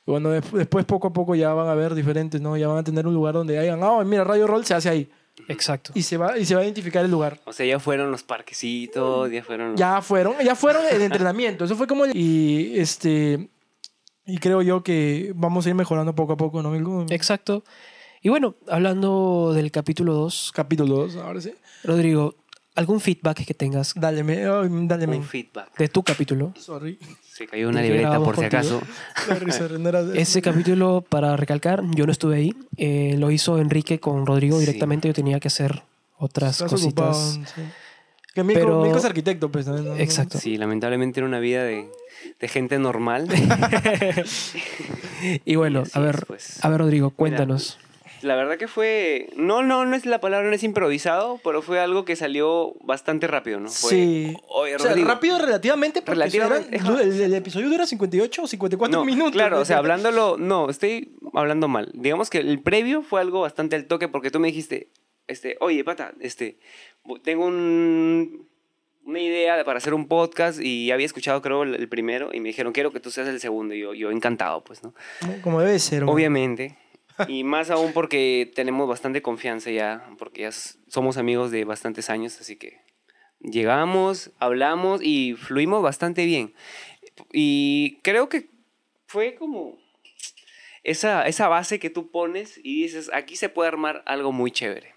Y 0.08 0.12
bueno, 0.12 0.32
des- 0.32 0.52
después 0.52 0.84
poco 0.86 1.10
a 1.10 1.14
poco 1.14 1.36
ya 1.36 1.54
van 1.54 1.68
a 1.68 1.76
ver 1.76 1.94
diferentes, 1.94 2.42
¿no? 2.42 2.58
Ya 2.58 2.68
van 2.68 2.78
a 2.80 2.84
tener 2.84 3.06
un 3.06 3.14
lugar 3.14 3.36
donde 3.36 3.60
hayan, 3.60 3.80
ah, 3.84 4.04
mira, 4.04 4.24
Radio 4.24 4.48
Roll 4.48 4.66
se 4.66 4.74
hace 4.74 4.90
ahí. 4.90 5.10
Exacto. 5.50 5.92
Y 5.94 6.02
se 6.02 6.18
va, 6.18 6.36
y 6.40 6.46
se 6.46 6.56
va 6.56 6.62
a 6.62 6.64
identificar 6.64 7.06
el 7.06 7.12
lugar. 7.12 7.40
O 7.46 7.54
sea, 7.54 7.64
ya 7.68 7.80
fueron 7.80 8.10
los 8.10 8.24
parquecitos, 8.24 9.30
ya 9.30 9.44
fueron... 9.44 9.72
los- 9.74 9.80
Ya 9.80 10.02
fueron, 10.02 10.34
ya 10.44 10.56
fueron 10.56 10.82
el 10.92 11.02
entrenamiento. 11.04 11.66
Eso 11.66 11.76
fue 11.76 11.86
como 11.86 12.06
el- 12.06 12.16
y 12.18 12.80
este 12.80 13.50
y 14.26 14.40
creo 14.40 14.62
yo 14.64 14.82
que 14.84 15.32
vamos 15.36 15.66
a 15.66 15.70
ir 15.70 15.76
mejorando 15.76 16.16
poco 16.16 16.34
a 16.34 16.38
poco, 16.38 16.64
¿no? 16.64 17.06
Exacto. 17.12 17.64
Y 18.28 18.30
bueno, 18.30 18.56
hablando 18.68 19.54
del 19.56 19.72
capítulo 19.72 20.14
2, 20.14 20.52
Capítulo 20.54 20.98
2, 20.98 21.16
ahora 21.16 21.40
sí. 21.40 21.54
Rodrigo, 21.86 22.36
¿algún 22.76 23.00
feedback 23.00 23.46
que 23.46 23.54
tengas 23.54 23.94
Dale, 23.96 24.22
me, 24.22 24.46
ay, 24.46 24.68
dale, 24.82 25.08
Un 25.08 25.24
feedback. 25.24 25.78
de 25.78 25.88
tu 25.88 26.04
capítulo? 26.04 26.52
Sorry. 26.60 27.00
Se 27.26 27.48
cayó 27.48 27.70
una 27.70 27.80
¿De 27.80 27.88
qué 27.88 27.94
libreta 27.94 28.20
por 28.20 28.36
si 28.36 28.44
acaso. 28.44 28.82
Sorry, 29.26 29.50
sorry, 29.54 29.80
no 29.80 29.88
era- 29.88 30.02
Ese 30.13 30.42
capítulo, 30.42 31.06
para 31.08 31.38
recalcar, 31.38 31.82
yo 31.96 32.06
no 32.06 32.12
estuve 32.12 32.36
ahí. 32.36 32.54
Eh, 32.76 33.16
lo 33.18 33.32
hizo 33.32 33.60
Enrique 33.60 34.02
con 34.02 34.26
Rodrigo 34.26 34.58
Sí. 34.60 34.66
directamente. 34.66 35.08
Yo 35.08 35.13
tenía 35.13 35.40
que 35.40 35.48
hacer 35.48 35.84
otras 36.18 36.60
Estás 36.60 36.84
ocupado, 36.84 37.13
cositas. 37.13 37.50
sí. 37.56 37.62
Que 38.36 38.44
Milko, 38.44 38.60
Pero- 38.62 38.82
Milko 38.84 38.98
es 38.98 39.06
arquitecto, 39.06 39.50
pues. 39.54 39.68
¿no? 39.68 39.96
Exacto. 39.96 40.38
Sí, 40.38 40.58
lamentablemente 40.58 41.22
era 41.22 41.28
una 41.28 41.40
vida 41.40 41.63
de, 41.63 41.90
de 42.42 42.48
gente 42.50 42.78
normal. 42.78 43.30
Y 45.46 45.56
bueno, 45.56 45.84
a 45.94 46.00
ver, 46.00 46.16
es, 46.16 46.26
pues. 46.26 46.66
a 46.66 46.70
ver, 46.70 46.80
Rodrigo, 46.82 47.10
cuéntanos. 47.12 47.80
La 48.21 48.36
verdad 48.36 48.58
que 48.58 48.67
fue... 48.67 49.30
No, 49.36 49.62
no, 49.63 49.86
no 49.86 49.95
es 49.95 50.06
la 50.06 50.19
palabra, 50.19 50.47
no 50.47 50.53
es 50.56 50.63
improvisado, 50.63 51.39
pero 51.43 51.62
fue 51.62 51.80
algo 51.80 52.06
que 52.06 52.15
salió 52.15 52.73
bastante 52.82 53.27
rápido, 53.27 53.60
¿no? 53.60 53.69
Fue, 53.69 53.89
Sí. 53.89 54.38
Oye, 54.49 54.75
O 54.75 54.80
sea, 54.80 54.89
Rodrigo". 54.89 55.08
rápido 55.08 55.38
relativamente 55.39 56.01
porque 56.01 56.13
Relativamente, 56.19 56.77
el, 56.77 57.21
el 57.21 57.34
episodio 57.34 57.69
dura 57.69 57.86
58 57.86 58.41
o 58.43 58.47
54 58.47 58.97
No, 58.99 59.06
minutos. 59.06 59.32
Claro, 59.34 59.60
o 59.60 59.65
sea, 59.65 59.77
hablándolo, 59.80 60.38
no, 60.38 60.69
estoy 60.69 61.15
hablando 61.34 61.67
mal. 61.67 61.91
Digamos 61.93 62.30
que 62.30 62.39
el 62.39 62.62
previo 62.62 63.03
fue 63.03 63.21
algo 63.21 63.41
bastante 63.41 63.75
al 63.75 63.86
toque 63.86 64.08
porque 64.08 64.32
tú 64.32 64.39
me 64.39 64.47
dijiste, 64.47 64.89
este, 65.27 65.58
oye, 65.60 65.84
pata, 65.84 66.13
este, 66.19 66.58
tengo 67.23 67.45
un, 67.45 68.47
una 69.06 69.19
idea 69.19 69.63
para 69.63 69.77
hacer 69.77 69.93
un 69.93 70.08
podcast 70.08 70.60
y 70.62 70.91
había 70.91 71.06
escuchado, 71.06 71.41
creo, 71.41 71.63
el, 71.63 71.75
el 71.75 71.88
primero 71.89 72.32
y 72.34 72.39
me 72.39 72.49
dijeron, 72.49 72.73
quiero 72.73 72.91
que 72.91 72.99
tú 72.99 73.12
seas 73.12 73.27
el 73.27 73.39
segundo. 73.39 73.73
Y 73.73 73.80
yo, 73.80 73.93
yo 73.93 74.12
encantado, 74.12 74.63
pues, 74.63 74.84
¿no? 74.84 74.93
Como 75.43 75.62
debe 75.62 75.80
ser. 75.80 76.03
man. 76.06 76.77
Y 77.27 77.43
más 77.43 77.69
aún 77.69 77.93
porque 77.93 78.51
tenemos 78.56 78.88
bastante 78.88 79.21
confianza 79.21 79.71
ya, 79.71 80.10
porque 80.17 80.41
ya 80.41 80.51
somos 80.51 81.17
amigos 81.17 81.51
de 81.51 81.63
bastantes 81.65 82.10
años, 82.10 82.39
así 82.39 82.56
que 82.56 82.80
llegamos, 83.39 84.32
hablamos 84.39 85.01
y 85.03 85.34
fluimos 85.36 85.82
bastante 85.82 86.25
bien. 86.25 86.53
Y 87.34 87.99
creo 88.03 88.30
que 88.30 88.49
fue 89.08 89.36
como 89.36 89.77
esa, 90.84 91.27
esa 91.27 91.47
base 91.47 91.80
que 91.80 91.89
tú 91.89 92.12
pones 92.12 92.60
y 92.63 92.84
dices, 92.84 93.10
aquí 93.13 93.36
se 93.36 93.49
puede 93.49 93.67
armar 93.69 94.03
algo 94.06 94.32
muy 94.32 94.51
chévere. 94.51 94.93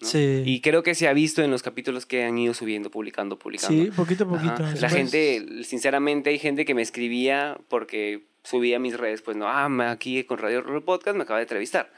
¿no? 0.00 0.08
Sí. 0.08 0.42
Y 0.44 0.60
creo 0.60 0.82
que 0.82 0.94
se 0.94 1.08
ha 1.08 1.12
visto 1.12 1.42
en 1.42 1.50
los 1.50 1.62
capítulos 1.62 2.06
que 2.06 2.24
han 2.24 2.36
ido 2.36 2.54
subiendo, 2.54 2.90
publicando, 2.90 3.38
publicando. 3.38 3.84
Sí, 3.84 3.90
poquito 3.90 4.24
a 4.24 4.36
Ajá. 4.36 4.54
poquito. 4.54 4.80
La 4.80 4.88
Pues, 4.88 4.92
gente, 4.94 5.64
sinceramente, 5.64 6.30
hay 6.30 6.38
gente 6.38 6.64
que 6.64 6.74
me 6.74 6.82
escribía 6.82 7.58
porque 7.68 8.26
subía 8.42 8.76
a 8.76 8.80
mis 8.80 8.96
redes, 8.98 9.22
pues 9.22 9.36
no, 9.36 9.48
ah, 9.48 9.68
aquí 9.90 10.24
con 10.24 10.38
Radio 10.38 10.62
Roll 10.62 10.82
Podcast 10.82 11.16
me 11.16 11.22
acaba 11.22 11.38
de 11.38 11.44
entrevistar. 11.44 11.92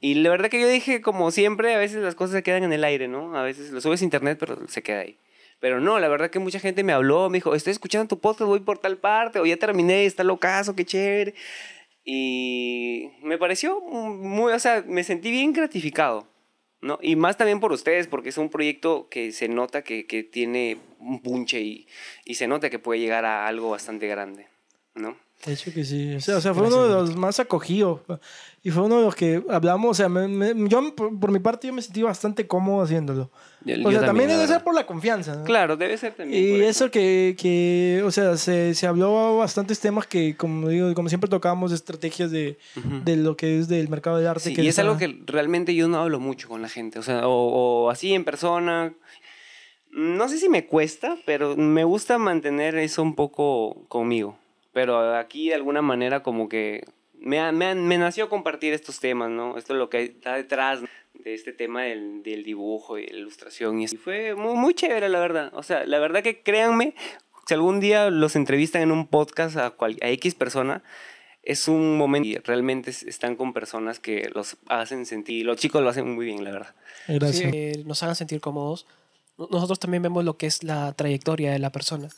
Y 0.00 0.14
la 0.14 0.30
verdad 0.30 0.50
que 0.50 0.60
yo 0.60 0.68
dije, 0.68 1.00
como 1.00 1.30
siempre, 1.30 1.74
a 1.74 1.78
veces 1.78 2.02
las 2.02 2.14
cosas 2.14 2.36
se 2.36 2.42
quedan 2.42 2.64
en 2.64 2.72
el 2.72 2.84
aire, 2.84 3.08
¿no? 3.08 3.36
A 3.36 3.42
veces 3.42 3.70
lo 3.70 3.80
subes 3.80 4.02
a 4.02 4.04
internet, 4.04 4.36
pero 4.38 4.68
se 4.68 4.82
queda 4.82 5.00
ahí. 5.00 5.18
Pero 5.58 5.80
no, 5.80 5.98
la 5.98 6.08
verdad 6.08 6.30
que 6.30 6.38
mucha 6.38 6.60
gente 6.60 6.84
me 6.84 6.92
habló, 6.92 7.30
me 7.30 7.38
dijo, 7.38 7.54
estoy 7.54 7.70
escuchando 7.70 8.08
tu 8.08 8.20
podcast, 8.20 8.46
voy 8.46 8.60
por 8.60 8.78
tal 8.78 8.98
parte, 8.98 9.38
o 9.38 9.46
ya 9.46 9.56
terminé, 9.56 10.04
está 10.04 10.22
locazo, 10.22 10.76
qué 10.76 10.84
chévere. 10.84 11.34
Y 12.04 13.10
me 13.22 13.38
pareció 13.38 13.80
muy, 13.80 14.52
o 14.52 14.58
sea, 14.58 14.84
me 14.86 15.02
sentí 15.02 15.30
bien 15.30 15.52
gratificado, 15.52 16.28
¿no? 16.82 16.98
Y 17.00 17.16
más 17.16 17.38
también 17.38 17.58
por 17.58 17.72
ustedes, 17.72 18.06
porque 18.06 18.28
es 18.28 18.38
un 18.38 18.50
proyecto 18.50 19.08
que 19.08 19.32
se 19.32 19.48
nota 19.48 19.82
que, 19.82 20.06
que 20.06 20.22
tiene 20.22 20.76
un 21.00 21.22
punche 21.22 21.60
y, 21.60 21.88
y 22.24 22.34
se 22.34 22.46
nota 22.46 22.68
que 22.68 22.78
puede 22.78 23.00
llegar 23.00 23.24
a 23.24 23.46
algo 23.46 23.70
bastante 23.70 24.06
grande, 24.08 24.46
¿no? 24.94 25.16
De 25.44 25.52
hecho 25.52 25.72
que 25.72 25.84
sí. 25.84 26.14
O 26.14 26.20
sea, 26.20 26.38
o 26.38 26.40
sea, 26.40 26.54
fue 26.54 26.66
uno 26.66 26.82
de 26.88 26.94
los 26.94 27.14
más 27.14 27.38
acogidos. 27.38 28.00
Y 28.64 28.70
fue 28.70 28.82
uno 28.82 28.96
de 28.98 29.04
los 29.04 29.14
que 29.14 29.44
hablamos. 29.48 29.90
O 29.92 29.94
sea, 29.94 30.08
me- 30.08 30.26
me- 30.26 30.68
yo 30.68 30.92
por, 30.96 31.16
por 31.20 31.30
mi 31.30 31.38
parte 31.38 31.68
yo 31.68 31.72
me 31.72 31.82
sentí 31.82 32.02
bastante 32.02 32.48
cómodo 32.48 32.82
haciéndolo. 32.82 33.30
Yo- 33.64 33.74
o 33.76 33.90
yo 33.92 33.98
sea, 33.98 34.06
también, 34.06 34.28
debe 34.28 34.44
ser 34.48 34.64
por 34.64 34.74
la 34.74 34.86
confianza. 34.86 35.36
¿no? 35.36 35.44
Claro, 35.44 35.76
debe 35.76 35.96
ser 35.98 36.14
también. 36.14 36.42
Y 36.42 36.52
por 36.52 36.62
eso 36.62 36.90
que, 36.90 37.36
que, 37.38 38.02
o 38.04 38.10
sea, 38.10 38.36
se, 38.38 38.74
se 38.74 38.86
habló 38.88 39.36
bastantes 39.36 39.78
temas 39.78 40.06
que, 40.08 40.36
como 40.36 40.68
digo, 40.68 40.92
como 40.94 41.08
siempre 41.08 41.30
tocábamos 41.30 41.70
estrategias 41.70 42.32
de, 42.32 42.58
Ujú. 42.76 43.02
de 43.04 43.16
lo 43.16 43.36
que 43.36 43.58
es 43.60 43.68
del 43.68 43.88
mercado 43.88 44.16
del 44.16 44.26
arte. 44.26 44.40
Sí, 44.48 44.54
que 44.54 44.62
y 44.64 44.68
es 44.68 44.78
algo 44.80 44.96
que 44.96 45.16
realmente 45.26 45.74
yo 45.76 45.86
no 45.86 45.98
hablo 45.98 46.18
mucho 46.18 46.48
con 46.48 46.60
la 46.60 46.68
gente, 46.68 46.98
o 46.98 47.02
sea, 47.02 47.28
o, 47.28 47.84
o 47.84 47.90
así 47.90 48.14
en 48.14 48.24
persona. 48.24 48.94
No 49.92 50.28
sé 50.28 50.38
si 50.38 50.48
me 50.48 50.66
cuesta, 50.66 51.16
pero 51.24 51.56
me 51.56 51.84
gusta 51.84 52.18
mantener 52.18 52.74
eso 52.76 53.02
un 53.02 53.14
poco 53.14 53.84
conmigo. 53.88 54.36
Pero 54.76 55.16
aquí 55.16 55.48
de 55.48 55.54
alguna 55.54 55.80
manera 55.80 56.22
como 56.22 56.50
que 56.50 56.84
me, 57.18 57.50
me, 57.52 57.74
me 57.74 57.96
nació 57.96 58.28
compartir 58.28 58.74
estos 58.74 59.00
temas, 59.00 59.30
¿no? 59.30 59.56
Esto 59.56 59.72
es 59.72 59.78
lo 59.78 59.88
que 59.88 60.02
está 60.02 60.34
detrás 60.34 60.80
de 61.14 61.32
este 61.32 61.54
tema 61.54 61.84
del, 61.84 62.22
del 62.22 62.44
dibujo 62.44 62.98
y 62.98 63.06
la 63.06 63.16
ilustración. 63.16 63.80
Y 63.80 63.88
fue 63.88 64.34
muy, 64.34 64.54
muy 64.54 64.74
chévere, 64.74 65.08
la 65.08 65.18
verdad. 65.18 65.50
O 65.54 65.62
sea, 65.62 65.86
la 65.86 65.98
verdad 65.98 66.22
que 66.22 66.42
créanme, 66.42 66.94
si 67.48 67.54
algún 67.54 67.80
día 67.80 68.10
los 68.10 68.36
entrevistan 68.36 68.82
en 68.82 68.92
un 68.92 69.06
podcast 69.06 69.56
a, 69.56 69.70
cual- 69.70 69.96
a 70.02 70.10
X 70.10 70.34
persona, 70.34 70.82
es 71.42 71.68
un 71.68 71.96
momento 71.96 72.28
y 72.28 72.36
realmente 72.36 72.90
es- 72.90 73.02
están 73.04 73.34
con 73.36 73.54
personas 73.54 73.98
que 73.98 74.28
los 74.34 74.58
hacen 74.68 75.06
sentir, 75.06 75.46
los 75.46 75.56
chicos 75.56 75.80
lo 75.82 75.88
hacen 75.88 76.14
muy 76.14 76.26
bien, 76.26 76.44
la 76.44 76.50
verdad. 76.50 76.74
Gracias. 77.08 77.50
Sí, 77.50 77.56
eh, 77.56 77.82
nos 77.86 78.02
hagan 78.02 78.14
sentir 78.14 78.42
cómodos. 78.42 78.86
No- 79.38 79.48
Nosotros 79.50 79.78
también 79.80 80.02
vemos 80.02 80.22
lo 80.22 80.36
que 80.36 80.46
es 80.46 80.62
la 80.64 80.92
trayectoria 80.92 81.50
de 81.52 81.60
la 81.60 81.70
persona. 81.72 82.08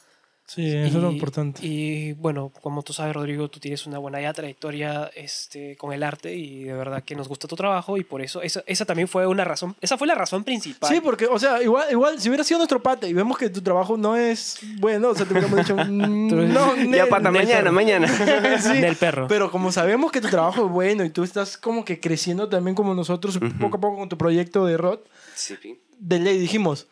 Sí, 0.48 0.66
eso 0.66 0.96
es 0.96 1.02
lo 1.02 1.12
importante. 1.12 1.60
Y 1.62 2.14
bueno, 2.14 2.50
como 2.62 2.82
tú 2.82 2.94
sabes, 2.94 3.14
Rodrigo, 3.14 3.50
tú 3.50 3.60
tienes 3.60 3.86
una 3.86 3.98
buena 3.98 4.18
ya 4.18 4.32
trayectoria 4.32 5.10
este, 5.14 5.76
con 5.76 5.92
el 5.92 6.02
arte 6.02 6.34
y 6.34 6.64
de 6.64 6.72
verdad 6.72 7.04
que 7.04 7.14
nos 7.14 7.28
gusta 7.28 7.46
tu 7.46 7.54
trabajo 7.54 7.98
y 7.98 8.04
por 8.04 8.22
eso 8.22 8.40
esa, 8.40 8.64
esa 8.66 8.86
también 8.86 9.08
fue 9.08 9.26
una 9.26 9.44
razón, 9.44 9.76
esa 9.82 9.98
fue 9.98 10.06
la 10.06 10.14
razón 10.14 10.44
principal. 10.44 10.88
Sí, 10.88 11.02
porque, 11.02 11.26
o 11.26 11.38
sea, 11.38 11.62
igual, 11.62 11.88
igual 11.90 12.18
si 12.18 12.30
hubiera 12.30 12.44
sido 12.44 12.56
nuestro 12.60 12.82
pata 12.82 13.06
y 13.06 13.12
vemos 13.12 13.36
que 13.36 13.50
tu 13.50 13.60
trabajo 13.60 13.98
no 13.98 14.16
es 14.16 14.58
bueno, 14.78 15.10
o 15.10 15.14
sea, 15.14 15.26
te 15.26 15.34
hubiéramos 15.34 15.58
dicho, 15.58 15.76
mm, 15.86 16.50
no, 16.50 16.76
Ya 16.96 17.06
pata, 17.08 17.30
mañana, 17.30 17.70
mañana. 17.70 18.08
Sí, 18.58 18.80
Del 18.80 18.96
perro. 18.96 19.28
Pero 19.28 19.50
como 19.50 19.70
sabemos 19.70 20.10
que 20.10 20.22
tu 20.22 20.28
trabajo 20.28 20.64
es 20.64 20.72
bueno 20.72 21.04
y 21.04 21.10
tú 21.10 21.24
estás 21.24 21.58
como 21.58 21.84
que 21.84 22.00
creciendo 22.00 22.48
también 22.48 22.74
como 22.74 22.94
nosotros 22.94 23.38
poco 23.60 23.76
a 23.76 23.80
poco 23.80 23.98
con 23.98 24.08
tu 24.08 24.16
proyecto 24.16 24.64
de 24.64 24.78
Rod, 24.78 25.00
Sí, 25.34 25.56
de 25.98 26.18
ley 26.18 26.38
dijimos, 26.38 26.88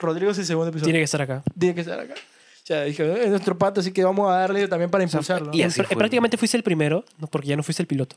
Rodrigo 0.00 0.32
es 0.32 0.38
el 0.38 0.46
segundo 0.46 0.70
episodio. 0.70 0.86
Tiene 0.86 0.98
que 0.98 1.04
estar 1.04 1.22
acá. 1.22 1.42
Tiene 1.56 1.74
que 1.76 1.80
estar 1.82 2.00
acá. 2.00 2.14
O 2.62 2.66
sea, 2.66 2.84
dije, 2.84 3.24
es 3.24 3.30
nuestro 3.30 3.58
pato, 3.58 3.80
así 3.80 3.90
que 3.92 4.04
vamos 4.04 4.30
a 4.30 4.36
darle 4.38 4.68
también 4.68 4.90
para 4.90 5.02
impulsarlo. 5.02 5.50
y 5.52 5.62
así 5.62 5.80
pr- 5.80 5.86
fue. 5.88 5.96
prácticamente 5.96 6.36
fuiste 6.36 6.56
el 6.56 6.62
primero, 6.62 7.04
no, 7.18 7.26
porque 7.26 7.48
ya 7.48 7.56
no 7.56 7.62
fuiste 7.62 7.82
el 7.82 7.86
piloto, 7.88 8.16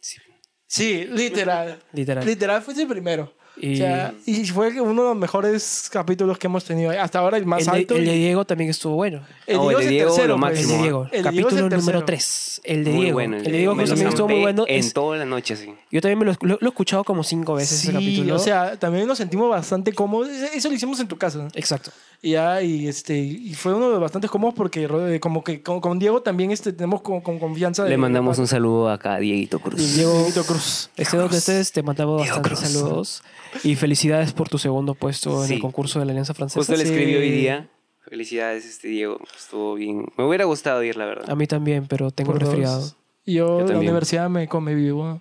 Sí. 0.00 0.18
Sí, 0.66 1.04
literal. 1.10 1.80
literal. 1.92 2.24
Literal, 2.24 2.62
fuiste 2.62 2.82
el 2.82 2.88
primero. 2.88 3.32
Y- 3.58 3.74
O 3.74 3.76
sea, 3.76 4.14
y 4.24 4.46
fue 4.46 4.80
uno 4.80 5.02
de 5.02 5.08
los 5.10 5.16
mejores 5.18 5.90
capítulos 5.92 6.38
que 6.38 6.46
hemos 6.46 6.64
tenido. 6.64 6.90
Hasta 6.98 7.18
ahora 7.18 7.36
el 7.36 7.44
más 7.44 7.60
el, 7.60 7.66
de, 7.66 7.78
alto. 7.80 7.96
el 7.96 8.06
de 8.06 8.12
Diego 8.14 8.46
también 8.46 8.70
estuvo 8.70 8.94
bueno. 8.94 9.20
el 9.46 9.56
No, 9.58 9.68
Diego 9.68 9.70
el 9.70 9.76
es 9.76 9.78
de 9.80 9.84
el 9.84 9.90
Diego, 9.90 10.14
tercero. 10.14 10.34
lo 10.38 10.40
pues. 10.40 10.58
El 10.60 10.68
de. 10.68 10.78
Diego, 10.78 11.02
El 11.04 11.10
Diego 11.10 11.24
capítulo 11.24 11.48
es 11.48 11.52
el 11.74 11.78
número 11.80 11.82
tercero. 11.82 12.04
3. 12.06 12.60
El 12.64 12.84
de 12.84 12.90
Muy 12.92 13.00
Diego. 13.02 13.14
bueno. 13.14 13.36
el 13.36 13.42
de 13.44 13.50
Diego 13.52 13.76
también 13.76 14.08
estuvo 14.08 14.28
muy 14.28 14.40
bueno. 14.40 14.64
En 14.66 14.78
Es- 14.80 14.92
toda 14.94 15.18
la 15.18 15.24
noche, 15.26 15.56
sí. 15.56 15.74
yo 15.90 16.00
también 16.00 16.18
me 16.20 16.24
lo, 16.24 16.32
lo- 16.40 16.58
lo 16.62 16.66
he 16.66 16.70
escuchado 16.70 17.04
como 17.04 17.22
cinco 17.24 17.52
veces 17.54 17.72
ese 17.80 17.88
Sí, 17.88 17.92
capítulo. 17.92 18.36
o 18.36 18.38
sea, 18.38 18.78
también 18.78 19.06
nos 19.06 19.18
sentimos 19.18 19.50
bastante 19.50 19.92
cómodos. 19.92 20.28
Eso 20.30 20.70
lo 20.70 20.74
hicimos 20.74 20.98
en 21.00 21.08
tu 21.08 21.18
casa. 21.18 21.36
¿no? 21.36 21.48
Exacto. 21.54 21.90
Y 22.24 22.30
ya, 22.32 22.62
y, 22.62 22.86
este, 22.86 23.18
y 23.18 23.52
fue 23.54 23.74
uno 23.74 23.86
de 23.86 23.92
los 23.94 24.00
bastante 24.00 24.28
cómodos 24.28 24.54
porque 24.54 24.88
eh, 24.88 25.18
como 25.18 25.42
que 25.42 25.60
con, 25.60 25.80
con 25.80 25.98
Diego 25.98 26.22
también 26.22 26.52
este, 26.52 26.72
tenemos 26.72 27.02
con, 27.02 27.20
con 27.20 27.40
confianza. 27.40 27.82
de- 27.82 27.90
Le 27.90 27.96
mandamos 27.96 28.38
un 28.38 28.46
saludo 28.46 28.88
acá 28.90 29.14
a 29.14 29.18
Dieguito 29.18 29.56
y 29.56 29.60
Cruz. 29.60 29.94
Diego 29.96 30.12
Dieguito 30.18 30.44
Cruz. 30.44 30.88
Este 30.96 31.16
donde 31.16 31.38
estés, 31.38 31.72
te 31.72 31.82
mandamos 31.82 32.22
Diego 32.22 32.36
bastantes 32.36 32.60
Cruz. 32.70 32.72
saludos. 32.80 33.22
Y 33.64 33.74
felicidades 33.74 34.32
por 34.32 34.48
tu 34.48 34.58
segundo 34.58 34.94
puesto 34.94 35.42
en 35.42 35.48
Sí. 35.48 35.54
el 35.54 35.60
concurso 35.60 35.98
de 35.98 36.04
la 36.04 36.12
Alianza 36.12 36.32
Francesa. 36.32 36.60
Justo 36.60 36.74
le 36.76 36.84
Sí. 36.86 36.92
escribí 36.92 37.16
hoy 37.16 37.30
día. 37.32 37.68
Felicidades, 38.08 38.66
este 38.66 38.86
Diego. 38.86 39.18
Estuvo 39.36 39.74
bien. 39.74 40.06
Me 40.16 40.24
hubiera 40.24 40.44
gustado 40.44 40.80
ir, 40.84 40.96
la 40.96 41.06
verdad. 41.06 41.28
A 41.28 41.34
mí 41.34 41.48
también, 41.48 41.86
pero 41.88 42.12
tengo 42.12 42.30
un 42.32 42.38
resfriado. 42.38 42.88
Y 43.24 43.34
yo, 43.34 43.60
Yo 43.60 43.66
la 43.66 43.78
universidad 43.80 44.30
me 44.30 44.46
come 44.46 44.76
vivo. 44.76 45.20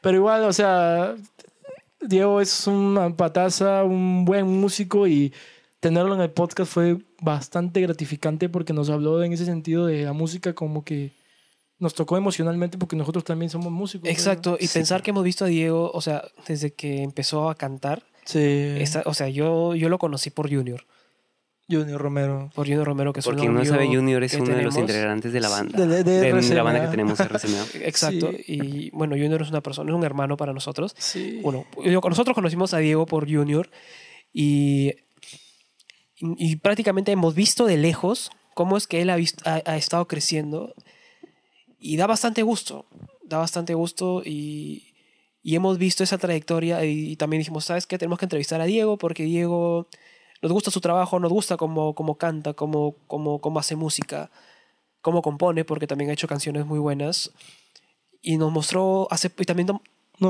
Pero 0.00 0.16
igual, 0.16 0.44
o 0.44 0.52
sea, 0.54 1.16
Diego 2.00 2.40
es 2.40 2.66
una 2.66 3.14
pataza, 3.14 3.84
un 3.84 4.24
buen 4.24 4.46
músico 4.46 5.06
y 5.06 5.32
tenerlo 5.84 6.14
en 6.14 6.22
el 6.22 6.30
podcast 6.30 6.72
fue 6.72 6.96
bastante 7.20 7.82
gratificante 7.82 8.48
porque 8.48 8.72
nos 8.72 8.88
habló 8.88 9.22
en 9.22 9.34
ese 9.34 9.44
sentido 9.44 9.84
de 9.84 10.04
la 10.04 10.14
música 10.14 10.54
como 10.54 10.82
que 10.82 11.10
nos 11.78 11.92
tocó 11.94 12.16
emocionalmente 12.16 12.78
porque 12.78 12.96
nosotros 12.96 13.22
también 13.22 13.50
somos 13.50 13.70
músicos. 13.70 14.08
Exacto. 14.08 14.56
Y 14.58 14.66
pensar 14.68 15.02
que 15.02 15.10
hemos 15.10 15.22
visto 15.24 15.44
a 15.44 15.48
Diego, 15.48 15.90
o 15.92 16.00
sea, 16.00 16.24
desde 16.48 16.72
que 16.72 17.02
empezó 17.02 17.50
a 17.50 17.54
cantar. 17.54 18.02
Sí. 18.24 18.38
esta- 18.78 19.02
o 19.04 19.12
sea, 19.12 19.28
yo, 19.28 19.74
yo 19.74 19.90
lo 19.90 19.98
conocí 19.98 20.30
por 20.30 20.48
Junior. 20.48 20.86
Junior 21.68 22.00
Romero. 22.00 22.50
Por 22.54 22.66
Junior 22.66 22.86
Romero, 22.86 23.12
que 23.12 23.20
es 23.20 23.26
Por 23.26 23.36
quien 23.36 23.52
no 23.52 23.62
sabe, 23.66 23.86
Junior 23.86 24.22
es 24.24 24.32
uno 24.34 24.56
de 24.56 24.62
los 24.62 24.76
integrantes 24.78 25.30
de 25.32 25.40
la 25.40 25.50
banda. 25.50 25.78
De- 25.86 26.02
de- 26.02 26.20
de 26.20 26.28
RCMA. 26.30 26.54
la 26.54 26.62
banda 26.62 26.80
que 26.82 26.88
tenemos, 26.88 27.20
RCMA. 27.20 27.64
Exacto. 27.84 28.30
Sí. 28.32 28.44
Y 28.46 28.90
bueno, 28.90 29.14
Junior 29.16 29.42
es 29.42 29.50
una 29.50 29.60
persona, 29.60 29.90
es 29.90 29.94
un 29.96 30.04
hermano 30.04 30.38
para 30.38 30.54
nosotros. 30.54 30.94
Sí. 30.98 31.40
Bueno, 31.42 31.66
nosotros 32.08 32.34
conocimos 32.34 32.72
a 32.72 32.78
Diego 32.78 33.04
por 33.04 33.30
Junior 33.30 33.68
y, 34.32 34.92
y, 36.38 36.56
prácticamente 36.56 37.12
hemos 37.12 37.34
visto 37.34 37.66
de 37.66 37.76
lejos 37.76 38.30
cómo 38.54 38.76
es 38.76 38.86
que 38.86 39.02
él 39.02 39.10
ha, 39.10 39.16
vis- 39.16 39.36
ha- 39.44 39.62
ha 39.66 39.76
estado 39.76 40.06
creciendo 40.08 40.74
y 41.78 41.96
da 41.96 42.06
bastante 42.06 42.42
gusto, 42.42 42.86
da 43.24 43.38
bastante 43.38 43.74
gusto 43.74 44.22
y, 44.24 44.94
y 45.42 45.54
hemos 45.56 45.76
visto 45.78 46.02
esa 46.04 46.18
trayectoria 46.18 46.84
y, 46.84 47.16
también 47.16 47.40
dijimos, 47.40 47.64
¿sabes 47.66 47.86
qué? 47.86 47.98
Tenemos 47.98 48.18
que 48.18 48.24
entrevistar 48.24 48.60
a 48.60 48.64
Diego 48.64 48.96
porque 48.96 49.24
Diego 49.24 49.88
nos 50.42 50.52
gusta 50.52 50.70
su 50.70 50.80
trabajo, 50.80 51.18
nos 51.20 51.32
gusta 51.32 51.56
cómo, 51.56 51.94
cómo 51.94 52.16
canta, 52.16 52.54
cómo, 52.54 52.96
cómo, 53.06 53.40
cómo 53.40 53.58
hace 53.58 53.76
música, 53.76 54.30
cómo 55.00 55.20
compone, 55.22 55.64
porque 55.64 55.86
también 55.86 56.10
ha 56.10 56.14
hecho 56.14 56.28
canciones 56.28 56.64
muy 56.66 56.78
buenas. 56.78 57.30
Y 58.22 58.36
nos 58.38 58.50
mostró, 58.52 59.06
hace, 59.10 59.30
y 59.38 59.44
también 59.44 59.66
nos- 59.68 59.80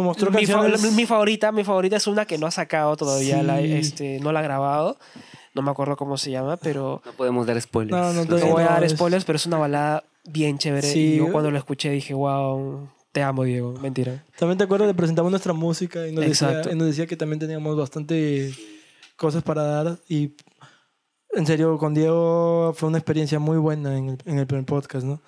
mostró 0.02 0.30
mi, 0.30 0.46
fa- 0.46 0.66
mi 0.92 1.06
favorita, 1.06 1.52
mi 1.52 1.62
favorita 1.62 1.96
es 1.96 2.06
una 2.08 2.26
que 2.26 2.38
no 2.38 2.46
ha 2.46 2.50
sacado 2.50 2.96
todavía, 2.96 3.38
Sí. 3.40 3.44
la, 3.46 3.60
este, 3.60 4.18
no 4.20 4.32
la 4.32 4.40
ha 4.40 4.42
grabado. 4.42 4.98
No 5.54 5.62
me 5.62 5.70
acuerdo 5.70 5.96
cómo 5.96 6.16
se 6.18 6.30
llama, 6.30 6.56
pero 6.56 7.00
No 7.06 7.12
podemos 7.12 7.46
dar 7.46 7.60
spoilers. 7.60 7.96
No, 7.96 8.12
no, 8.12 8.24
no 8.24 8.46
voy 8.46 8.62
a 8.62 8.66
no, 8.66 8.70
dar 8.70 8.88
spoilers, 8.88 9.24
pero 9.24 9.36
es 9.36 9.46
una 9.46 9.58
balada 9.58 10.04
bien 10.24 10.58
chévere. 10.58 10.86
Sí. 10.86 11.14
Y 11.14 11.16
yo 11.18 11.30
cuando 11.30 11.50
la 11.50 11.58
escuché 11.58 11.90
dije, 11.90 12.12
wow, 12.12 12.88
te 13.12 13.22
amo, 13.22 13.44
Diego. 13.44 13.74
Mentira. 13.80 14.24
También 14.38 14.58
te 14.58 14.64
acuerdas, 14.64 14.88
le 14.88 14.94
presentamos 14.94 15.30
nuestra 15.30 15.52
música 15.52 16.06
y 16.06 16.12
nos, 16.12 16.24
decía, 16.24 16.62
y 16.70 16.74
nos 16.74 16.88
decía 16.88 17.06
que 17.06 17.16
también 17.16 17.38
teníamos 17.38 17.76
bastante 17.76 18.52
cosas 19.16 19.42
para 19.42 19.62
dar. 19.62 19.98
Y 20.08 20.34
en 21.30 21.46
serio, 21.46 21.78
con 21.78 21.94
Diego 21.94 22.72
fue 22.74 22.88
una 22.88 22.98
experiencia 22.98 23.38
muy 23.38 23.58
buena 23.58 23.96
en 23.96 24.10
el, 24.10 24.18
en 24.24 24.38
el 24.38 24.46
primer 24.46 24.66
podcast, 24.66 25.06
¿no? 25.06 25.22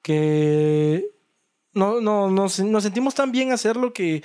Que 0.00 1.10
no, 1.74 2.00
no, 2.00 2.30
nos, 2.30 2.60
nos 2.60 2.82
sentimos 2.82 3.14
tan 3.14 3.32
bien 3.32 3.52
hacerlo 3.52 3.92
que, 3.92 4.22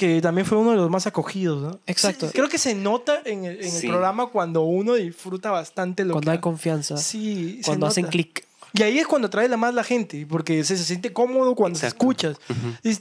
que 0.00 0.22
también 0.22 0.46
fue 0.46 0.56
uno 0.56 0.70
de 0.70 0.78
los 0.78 0.88
más 0.88 1.06
acogidos, 1.06 1.60
¿no? 1.62 1.78
Exacto. 1.86 2.26
Sí, 2.28 2.32
Creo 2.32 2.48
que 2.48 2.56
se 2.56 2.74
nota 2.74 3.20
en 3.26 3.44
el, 3.44 3.56
en 3.58 3.64
el 3.66 3.70
Sí. 3.70 3.86
programa 3.86 4.28
cuando 4.28 4.62
uno 4.62 4.94
disfruta 4.94 5.50
bastante 5.50 6.06
lo 6.06 6.14
Cuando 6.14 6.30
que 6.30 6.36
hay 6.36 6.40
confianza, 6.40 6.96
Sí, 6.96 7.60
cuando 7.66 7.86
hacen 7.86 8.06
clic. 8.06 8.46
Y 8.72 8.82
ahí 8.82 8.98
es 8.98 9.06
cuando 9.06 9.26
atrae 9.26 9.46
la 9.48 9.58
más 9.58 9.74
la 9.74 9.84
gente, 9.84 10.24
porque 10.26 10.64
se, 10.64 10.78
se 10.78 10.84
siente 10.84 11.12
cómodo 11.12 11.54
cuando 11.54 11.78
se 11.78 11.84
Exacto. 11.86 12.04
escuchas. 12.04 12.36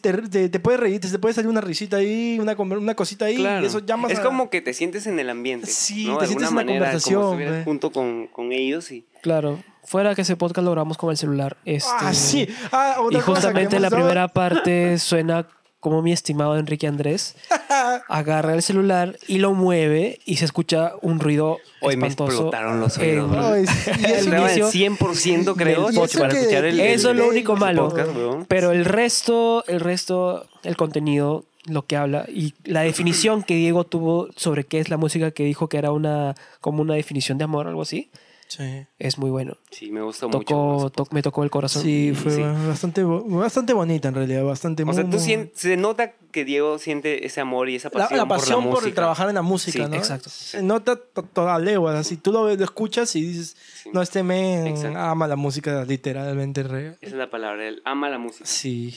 Te, 0.01 0.13
te, 0.13 0.49
te 0.49 0.59
puedes 0.59 0.79
reír, 0.81 0.99
te, 0.99 1.07
te 1.07 1.19
puede 1.19 1.33
salir 1.33 1.47
una 1.49 1.61
risita 1.61 1.97
ahí, 1.97 2.37
una, 2.41 2.53
una 2.57 2.95
cosita 2.95 3.25
ahí, 3.25 3.37
Claro. 3.37 3.63
y 3.63 3.67
eso 3.67 3.79
llamas 3.79 4.11
es 4.11 4.19
a- 4.19 4.23
como 4.23 4.49
que 4.49 4.61
te 4.61 4.73
sientes 4.73 5.07
en 5.07 5.17
el 5.19 5.29
ambiente. 5.29 5.67
Sí, 5.67 6.05
¿no? 6.07 6.17
te 6.17 6.23
De 6.23 6.27
sientes 6.27 6.49
en 6.49 6.55
la 6.55 6.65
conversación, 6.65 7.21
Como 7.21 7.37
si 7.39 7.63
junto 7.63 7.91
con, 7.93 8.27
con 8.27 8.51
ellos 8.51 8.91
y 8.91 9.05
Claro. 9.21 9.63
Fuera 9.85 10.13
que 10.15 10.21
ese 10.23 10.35
podcast 10.35 10.65
lo 10.65 10.71
grabamos 10.71 10.97
con 10.97 11.11
el 11.11 11.17
celular. 11.17 11.55
Este, 11.65 11.89
Ah, 11.99 12.13
sí. 12.13 12.47
Ah, 12.71 12.95
Y 12.97 13.01
otra 13.05 13.21
cosa 13.21 13.21
que 13.21 13.21
justamente 13.41 13.79
la 13.79 13.89
primera 13.89 14.27
parte 14.27 14.99
suena 14.99 15.47
como 15.79 16.01
mi 16.01 16.11
estimado 16.11 16.57
Enrique 16.57 16.87
Andrés 16.87 17.35
agarra 18.07 18.53
el 18.53 18.61
celular 18.61 19.17
y 19.27 19.37
lo 19.39 19.53
mueve 19.53 20.19
y 20.25 20.37
se 20.37 20.45
escucha 20.45 20.93
un 21.01 21.19
ruido 21.19 21.57
Hoy 21.81 21.95
me 21.97 22.07
espantoso. 22.07 22.31
explotaron 22.37 22.79
los 22.79 22.97
oídos, 22.97 23.31
Ay, 23.37 23.65
sí, 23.65 23.91
y 23.99 24.05
el 24.05 24.11
eso- 24.11 24.19
estaba 24.29 24.51
en 24.51 24.57
inicio- 24.59 24.97
100% 24.97 25.55
creo 25.55 25.89
eso 25.89 26.19
para 26.19 26.29
que- 26.33 26.39
escuchar 26.39 26.65
el, 26.65 26.79
Eso 26.79 27.11
es 27.11 27.15
lo 27.15 27.27
único 27.27 27.53
el 27.53 27.59
malo. 27.59 27.89
podcast. 27.89 28.09
Pero 28.47 28.71
el 28.71 28.85
resto, 28.85 29.63
el 29.67 29.79
resto, 29.79 30.45
el 30.63 30.75
contenido, 30.77 31.45
lo 31.65 31.85
que 31.85 31.95
habla 31.97 32.25
y 32.27 32.53
la 32.63 32.81
definición 32.81 33.43
que 33.43 33.55
Diego 33.55 33.83
tuvo 33.83 34.27
sobre 34.35 34.63
qué 34.63 34.79
es 34.79 34.89
la 34.89 34.97
música 34.97 35.31
que 35.31 35.43
dijo 35.43 35.67
que 35.69 35.77
era 35.77 35.91
una 35.91 36.35
como 36.61 36.81
una 36.81 36.95
definición 36.95 37.37
de 37.37 37.43
amor, 37.43 37.67
algo 37.67 37.83
así, 37.83 38.09
Sí, 38.49 38.85
es 38.97 39.17
muy 39.19 39.29
bueno. 39.29 39.57
Sí, 39.69 39.91
me 39.91 40.01
gustó 40.01 40.27
Tocó, 40.27 40.79
mucho. 40.79 40.89
to- 40.89 41.07
me 41.11 41.21
tocó 41.21 41.43
el 41.43 41.51
corazón. 41.51 41.83
sí 41.83 42.13
fue 42.15 42.31
sí. 42.31 42.41
Bastante, 42.41 43.03
bastante 43.03 43.73
bonita 43.73 44.07
en 44.07 44.15
realidad, 44.15 44.43
bastante 44.43 44.81
O 44.81 44.91
sea, 44.91 45.03
muy- 45.03 45.11
tú 45.17 45.23
muy- 45.23 45.51
se 45.53 45.77
nota 45.77 46.13
que 46.31 46.45
Diego 46.45 46.79
siente 46.79 47.27
ese 47.27 47.41
amor 47.41 47.69
y 47.69 47.75
esa 47.75 47.89
la, 47.93 47.99
pasión, 48.07 48.17
la 48.17 48.27
pasión 48.27 48.55
por 48.55 48.63
por, 48.63 48.73
la 48.73 48.79
música. 48.81 48.95
trabajar 48.95 49.29
en 49.29 49.35
la 49.35 49.41
música, 49.43 49.83
Sí, 49.85 49.89
¿no? 49.91 49.95
exacto. 49.95 50.29
Se 50.31 50.63
nota 50.63 50.95
to- 50.95 51.23
toda 51.23 51.59
legua, 51.59 51.99
así 51.99 52.17
tú 52.17 52.31
lo, 52.31 52.47
lo 52.55 52.63
escuchas 52.63 53.15
y 53.15 53.21
dices, 53.21 53.55
Sí. 53.83 53.89
no, 53.93 54.01
este 54.01 54.23
men 54.23 54.65
Exacto. 54.65 54.97
ama 54.97 55.27
la 55.27 55.35
música 55.35 55.85
literalmente. 55.85 56.61
Esa 56.61 56.97
es 57.01 57.13
la 57.13 57.29
palabra, 57.29 57.67
él 57.67 57.83
ama 57.85 58.09
la 58.09 58.17
música. 58.17 58.45
Sí. 58.47 58.95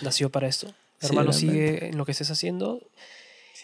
Nació 0.00 0.30
para 0.30 0.48
esto. 0.48 0.68
Sí, 1.00 1.08
Hermano, 1.08 1.30
realmente. 1.32 1.52
sigue 1.78 1.86
en 1.90 1.98
lo 1.98 2.06
que 2.06 2.12
estés 2.12 2.30
haciendo. 2.30 2.80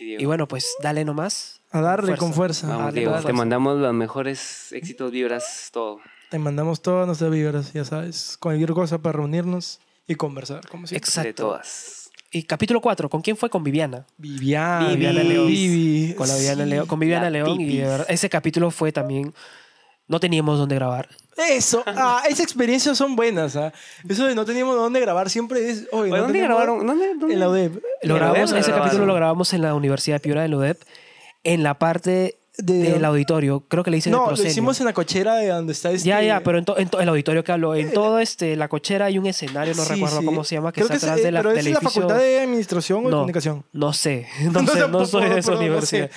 Sí, 0.01 0.07
Diego. 0.07 0.23
Y 0.23 0.25
bueno, 0.25 0.49
pues 0.49 0.77
dale 0.83 1.05
nomás. 1.05 1.61
A 1.71 1.83
darle 1.83 2.07
Fuerza. 2.07 2.19
con 2.25 2.33
fuerza. 2.33 2.69
Vamos, 2.69 2.85
dale, 2.87 3.01
Diego, 3.01 3.13
dale. 3.13 3.27
te 3.27 3.33
mandamos 3.35 3.79
los 3.79 3.93
mejores 3.93 4.73
éxitos, 4.73 5.13
vibras, 5.13 5.69
todo. 5.73 6.01
Te 6.31 6.39
mandamos 6.39 6.81
todas 6.81 7.07
nuestras 7.07 7.31
vibras, 7.31 7.75
ya 7.75 7.85
sabes, 7.85 8.39
cualquier 8.41 8.73
cosa 8.73 8.97
para 8.97 9.19
reunirnos 9.19 9.79
y 10.07 10.15
conversar, 10.15 10.67
como 10.69 10.87
siempre. 10.87 11.07
Exacto. 11.07 11.29
De 11.29 11.35
todas. 11.35 12.11
Y 12.33 12.45
capítulo 12.45 12.81
4, 12.81 13.11
¿con 13.11 13.21
quién 13.21 13.37
fue? 13.37 13.51
Con 13.51 13.63
Viviana. 13.63 14.07
Viviana, 14.17 14.89
Viviana 14.89 15.23
León. 15.23 15.49
Vivi. 15.49 16.15
Con, 16.15 16.29
la 16.29 16.37
Viviana 16.37 16.65
Sí. 16.65 16.71
León, 16.71 16.87
con 16.87 16.99
Viviana 16.99 17.29
León. 17.29 17.61
Y 17.61 17.83
ese 18.09 18.31
capítulo 18.31 18.71
fue 18.71 18.93
también. 18.93 19.35
No 20.09 20.19
teníamos 20.19 20.59
dónde 20.59 20.77
grabar. 20.77 21.11
Eso, 21.37 21.83
ah, 21.87 22.23
esas 22.27 22.41
experiencias 22.41 22.99
son 22.99 23.17
buenas. 23.17 23.57
¿ah? 23.57 23.73
Eso 24.09 24.27
de 24.27 24.35
no 24.35 24.45
teníamos 24.45 24.77
dónde 24.77 25.01
grabar 25.01 25.31
siempre 25.31 25.71
es. 25.71 25.87
Oye, 25.93 26.03
Oye, 26.03 26.11
no 26.11 26.17
¿Dónde 26.19 26.33
teníamos- 26.33 26.49
grabaron? 26.59 26.87
¿Dónde, 26.87 27.09
dónde? 27.19 27.35
En 27.35 27.41
la 27.41 27.49
UDEP. 27.49 27.75
Lo 27.75 27.81
En 27.81 28.09
la 28.09 28.15
grabamos, 28.17 28.51
UDEP 28.53 28.61
ese 28.61 28.71
lo 28.71 28.77
capítulo 28.79 29.07
lo 29.07 29.15
grabamos 29.15 29.53
en 29.53 29.63
la 29.63 29.75
Universidad 29.75 30.17
de 30.17 30.21
Piura, 30.21 30.45
en 30.45 30.51
la 30.51 30.57
UDEP, 30.59 30.83
en 31.45 31.63
la 31.63 31.75
parte 31.79 32.37
De- 32.59 32.75
del 32.93 33.05
auditorio. 33.07 33.61
Creo 33.69 33.83
que 33.85 33.91
le 33.91 33.97
dicen 33.97 34.13
el 34.13 34.17
No, 34.19 34.23
lo 34.23 34.27
proscenio. 34.29 34.51
hicimos 34.51 34.81
en 34.81 34.87
la 34.87 34.93
cochera 34.93 35.37
de 35.37 35.49
donde 35.49 35.73
está 35.73 35.91
este. 35.93 36.07
Ya, 36.07 36.21
ya, 36.23 36.41
pero 36.41 36.59
en, 36.59 36.65
to- 36.67 36.77
en 36.77 36.89
to- 36.91 37.01
el 37.01 37.09
auditorio 37.09 37.43
que 37.43 37.53
hablo, 37.53 37.75
en 37.75 37.93
todo 37.93 38.19
este, 38.19 38.55
la 38.57 38.69
cochera 38.69 39.07
hay 39.07 39.17
un 39.19 39.27
escenario, 39.27 39.75
no 39.75 39.83
Sí, 39.85 39.95
recuerdo 39.95 40.21
sí. 40.21 40.27
cómo 40.27 40.45
se 40.45 40.57
llama, 40.57 40.73
que 40.73 40.83
Creo 40.83 40.87
está 40.87 40.97
es- 40.97 41.05
atrás 41.05 41.21
eh, 41.21 41.23
de 41.23 41.33
la, 41.33 41.41
pero 41.41 41.51
del 41.51 41.59
es 41.59 41.65
la 41.65 41.71
edificio. 41.79 41.91
facultad 42.03 42.19
de 42.19 42.41
administración 42.41 42.99
o 42.99 43.03
de 43.05 43.11
no, 43.11 43.17
comunicación. 43.19 43.65
no 43.73 43.93
sé, 43.95 44.27
no, 44.53 44.61
sé, 44.61 44.67
no 44.67 44.73
tampoco, 44.81 45.07
soy 45.07 45.29
de 45.31 45.39
esa 45.39 45.53
no 45.53 45.59
universidad. 45.59 46.11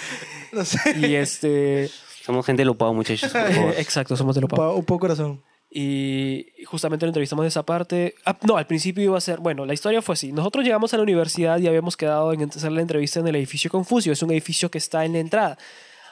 No 0.51 0.65
sé. 0.65 0.79
Y 0.97 1.15
este 1.15 1.89
Somos 2.25 2.45
gente 2.45 2.63
lupado, 2.65 2.93
muchachos. 2.93 3.31
por 3.31 3.51
favor. 3.53 3.73
Exacto, 3.77 4.15
somos 4.15 4.35
de 4.35 4.41
lo 4.41 4.47
Pa- 4.47 4.69
Un 4.71 4.85
poco 4.85 5.01
corazón. 5.01 5.43
Y 5.75 6.45
justamente 6.65 7.05
lo 7.05 7.09
entrevistamos 7.09 7.43
de 7.43 7.49
esa 7.49 7.63
parte. 7.63 8.13
Ah, 8.25 8.37
no, 8.43 8.57
al 8.57 8.67
principio 8.67 9.03
iba 9.03 9.17
a 9.17 9.21
ser. 9.21 9.39
Bueno, 9.39 9.65
la 9.65 9.73
historia 9.73 10.01
fue 10.03 10.13
así. 10.13 10.31
Nosotros 10.31 10.63
llegamos 10.63 10.93
a 10.93 10.97
la 10.97 11.03
universidad 11.03 11.57
y 11.59 11.67
habíamos 11.67 11.97
quedado 11.97 12.31
en 12.31 12.43
hacer 12.43 12.71
la 12.71 12.81
entrevista 12.81 13.19
en 13.19 13.27
el 13.27 13.35
edificio 13.35 13.71
Confucio. 13.71 14.13
Es 14.13 14.21
un 14.21 14.31
edificio 14.31 14.69
que 14.69 14.77
está 14.77 15.03
en 15.03 15.13
la 15.13 15.19
entrada, 15.19 15.57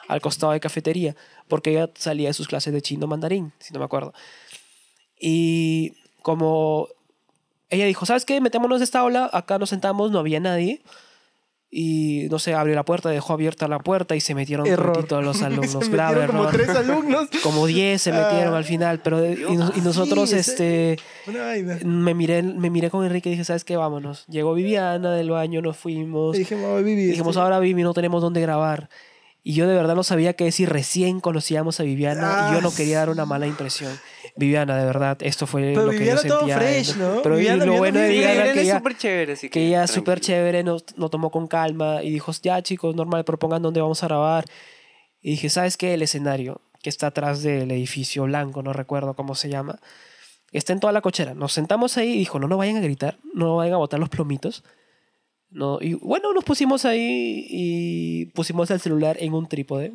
al 0.08 0.20
costado 0.20 0.52
de 0.52 0.58
cafetería, 0.60 1.14
porque 1.48 1.70
ella 1.70 1.90
salía 1.94 2.28
de 2.28 2.34
sus 2.34 2.48
clases 2.48 2.72
de 2.72 2.82
chino 2.82 3.06
mandarín, 3.06 3.52
si 3.60 3.72
no 3.72 3.78
me 3.78 3.84
acuerdo. 3.84 4.12
Y 5.20 5.92
como 6.22 6.88
ella 7.70 7.86
dijo, 7.86 8.04
¿sabes 8.04 8.24
qué? 8.24 8.40
Metémonos 8.40 8.80
de 8.80 8.84
esta 8.84 8.98
aula, 8.98 9.30
acá 9.32 9.58
nos 9.58 9.70
sentamos, 9.70 10.10
no 10.10 10.18
había 10.18 10.40
nadie. 10.40 10.82
Y 11.74 12.28
no 12.30 12.38
sé, 12.38 12.52
abrió 12.52 12.74
la 12.74 12.82
puerta, 12.84 13.08
dejó 13.08 13.32
abierta 13.32 13.66
la 13.66 13.78
puerta 13.78 14.14
y 14.14 14.20
se 14.20 14.34
metieron 14.34 14.66
toditos 14.68 15.24
los 15.24 15.40
alumnos. 15.42 15.88
Grave 15.88 16.16
metieron 16.26 16.26
como 16.36 16.48
error. 16.50 16.52
tres 16.62 16.76
alumnos. 16.76 17.28
Como 17.42 17.66
10 17.66 18.02
se 18.02 18.12
metieron 18.12 18.52
Ah. 18.52 18.58
al 18.58 18.64
final, 18.64 19.00
pero 19.00 19.18
de- 19.22 19.32
y, 19.48 19.56
nos- 19.56 19.74
y 19.74 19.80
nosotros, 19.80 20.28
Sí, 20.28 20.36
este, 20.36 20.98
me 21.84 22.14
miré, 22.14 22.42
me 22.42 22.68
miré 22.68 22.90
con 22.90 23.04
Enrique 23.06 23.30
y 23.30 23.32
dije, 23.32 23.44
¿sabes 23.44 23.64
qué? 23.64 23.76
Vámonos. 23.78 24.26
Llegó 24.26 24.52
Viviana 24.52 25.12
del 25.12 25.30
baño, 25.30 25.62
nos 25.62 25.76
fuimos. 25.78 26.36
Y 26.36 26.40
dije, 26.40 26.56
"Mamá, 26.56 26.76
Vivi, 26.80 27.06
Dijimos, 27.06 27.38
ahora 27.38 27.58
Vivi, 27.58 27.82
no 27.82 27.94
tenemos 27.94 28.20
dónde 28.22 28.42
grabar. 28.42 28.90
Y 29.42 29.54
yo 29.54 29.66
de 29.66 29.74
verdad 29.74 29.94
no 29.96 30.02
sabía 30.04 30.34
qué 30.34 30.44
decir. 30.44 30.68
Recién 30.68 31.20
conocíamos 31.20 31.80
a 31.80 31.82
Viviana 31.84 32.50
y 32.50 32.54
yo 32.54 32.60
no 32.60 32.72
quería 32.72 32.98
dar 32.98 33.08
una 33.10 33.24
mala 33.24 33.46
impresión. 33.46 33.90
Viviana, 34.36 34.78
de 34.78 34.86
verdad, 34.86 35.18
esto 35.20 35.46
fue 35.46 35.60
Pero 35.74 35.84
lo 35.86 35.90
que 35.90 35.98
Viviana 35.98 36.22
yo 36.22 36.28
todo 36.28 36.38
sentía. 36.40 36.56
fresh, 36.58 36.96
¿no? 36.96 37.20
Pero 37.22 37.36
Viviana- 37.36 37.64
lo 37.66 37.76
bueno 37.76 37.98
de 38.00 38.08
Viviana- 38.08 38.44
que 38.44 38.50
es 38.52 38.56
ella, 38.66 38.76
súper 38.78 38.96
chévere, 38.96 39.32
así 39.34 39.48
que. 39.48 39.52
que 39.60 39.66
ella 39.66 39.86
súper 39.86 40.20
chévere 40.20 40.62
nos, 40.64 40.84
nos 40.96 41.10
tomó 41.10 41.30
con 41.30 41.46
calma 41.46 42.02
y 42.02 42.10
dijo, 42.10 42.32
ya 42.42 42.62
chicos, 42.62 42.96
normal, 42.96 43.24
propongan 43.24 43.60
dónde 43.62 43.80
vamos 43.82 44.02
a 44.02 44.06
grabar. 44.08 44.44
Y 45.20 45.32
dije, 45.32 45.50
¿sabes 45.50 45.76
qué? 45.76 45.94
El 45.94 46.02
escenario 46.02 46.62
que 46.82 46.88
está 46.88 47.08
atrás 47.08 47.42
del 47.42 47.70
edificio 47.70 48.24
blanco, 48.24 48.62
no 48.62 48.72
recuerdo 48.72 49.14
cómo 49.14 49.34
se 49.34 49.48
llama, 49.50 49.78
está 50.50 50.72
en 50.72 50.80
toda 50.80 50.92
la 50.92 51.00
cochera. 51.02 51.34
Nos 51.34 51.52
sentamos 51.52 51.96
ahí 51.98 52.14
y 52.14 52.18
dijo, 52.18 52.38
no, 52.38 52.48
no 52.48 52.56
vayan 52.56 52.76
a 52.76 52.80
gritar, 52.80 53.18
no 53.34 53.56
vayan 53.56 53.74
a 53.74 53.78
botar 53.78 54.00
los 54.00 54.08
plomitos. 54.08 54.64
No, 55.50 55.78
y 55.80 55.92
bueno, 55.94 56.32
nos 56.32 56.44
pusimos 56.44 56.86
ahí 56.86 57.44
y 57.48 58.24
pusimos 58.34 58.70
el 58.70 58.80
celular 58.80 59.18
en 59.20 59.34
un 59.34 59.46
trípode 59.46 59.92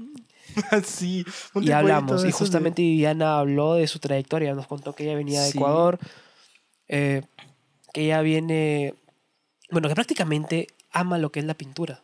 sí, 0.86 1.26
y 1.56 1.66
de 1.66 1.74
hablamos. 1.74 2.26
Y 2.26 2.32
justamente 2.32 2.82
Viviana 2.82 3.40
habló 3.40 3.76
de 3.76 3.88
su 3.88 4.00
trayectoria, 4.00 4.54
nos 4.54 4.68
contó 4.68 4.94
que 4.94 5.04
ella 5.04 5.16
venía 5.16 5.42
de 5.42 5.52
Sí. 5.52 5.58
Ecuador, 5.58 6.00
eh, 6.88 7.22
que 7.94 8.06
ella 8.06 8.22
viene, 8.22 8.94
bueno, 9.72 9.88
que 9.90 9.96
prácticamente 9.96 10.68
ama 10.92 11.18
lo 11.18 11.32
que 11.32 11.40
es 11.40 11.46
la 11.46 11.54
pintura. 11.54 12.02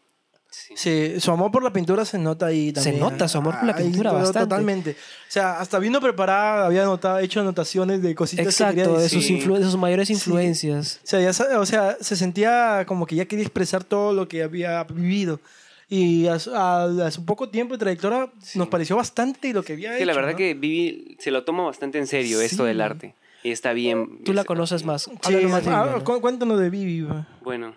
Sí. 0.51 0.73
Sí, 0.77 1.19
su 1.19 1.31
amor 1.31 1.49
por 1.51 1.63
la 1.63 1.73
pintura 1.73 2.05
se 2.05 2.19
nota 2.19 2.45
ahí 2.45 2.67
Se 2.67 2.73
también. 2.73 2.99
nota 2.99 3.27
su 3.27 3.39
amor 3.39 3.55
por 3.57 3.63
la 3.65 3.75
pintura 3.75 4.11
bastante. 4.11 4.41
Totalmente. 4.41 4.91
O 4.91 5.31
sea, 5.31 5.59
hasta 5.59 5.79
vino 5.79 5.99
preparada, 5.99 6.67
había 6.67 6.83
anotado, 6.83 7.17
hecho 7.17 7.39
anotaciones 7.41 8.03
de 8.03 8.13
cositas 8.13 8.45
que 8.45 8.49
Exacto, 8.51 8.75
quería 8.75 8.99
de 8.99 9.09
sus, 9.09 9.27
influ- 9.31 9.57
de 9.57 9.63
sus 9.63 9.77
mayores 9.77 10.09
Sí. 10.09 10.13
influencias. 10.13 10.99
O 11.03 11.07
sea, 11.07 11.19
ya 11.21 11.59
o 11.59 11.65
sea, 11.65 11.97
se 11.99 12.15
sentía 12.15 12.83
como 12.85 13.07
que 13.07 13.15
ya 13.15 13.25
quería 13.25 13.43
expresar 13.45 13.83
todo 13.83 14.13
lo 14.13 14.27
que 14.27 14.43
había 14.43 14.83
vivido. 14.83 15.39
Y 15.89 16.25
su 16.39 17.25
poco 17.25 17.49
tiempo 17.49 17.75
de 17.75 17.79
trayectoria 17.79 18.29
nos 18.55 18.67
pareció 18.67 18.95
bastante 18.95 19.53
lo 19.53 19.63
que 19.63 19.73
había 19.73 19.91
Sí, 19.91 19.97
hecho. 19.97 20.05
la 20.05 20.13
verdad 20.13 20.31
¿no? 20.31 20.37
que 20.37 20.53
Vivi 20.53 21.15
se 21.19 21.29
lo 21.31 21.43
toma 21.43 21.63
bastante 21.65 21.97
en 21.99 22.07
serio 22.07 22.41
esto 22.41 22.65
del 22.65 22.81
arte. 22.81 23.15
Y 23.43 23.51
está 23.51 23.73
bien. 23.73 24.23
Tú 24.23 24.33
la 24.33 24.41
Es- 24.41 24.47
conoces 24.47 24.85
más. 24.85 25.03
Sí, 25.03 25.35
más 25.47 25.65
de 25.65 25.71
ah, 25.71 25.99
cu- 26.03 26.21
cuéntanos 26.21 26.59
de 26.59 26.69
Vivi. 26.69 27.05
Bueno, 27.41 27.75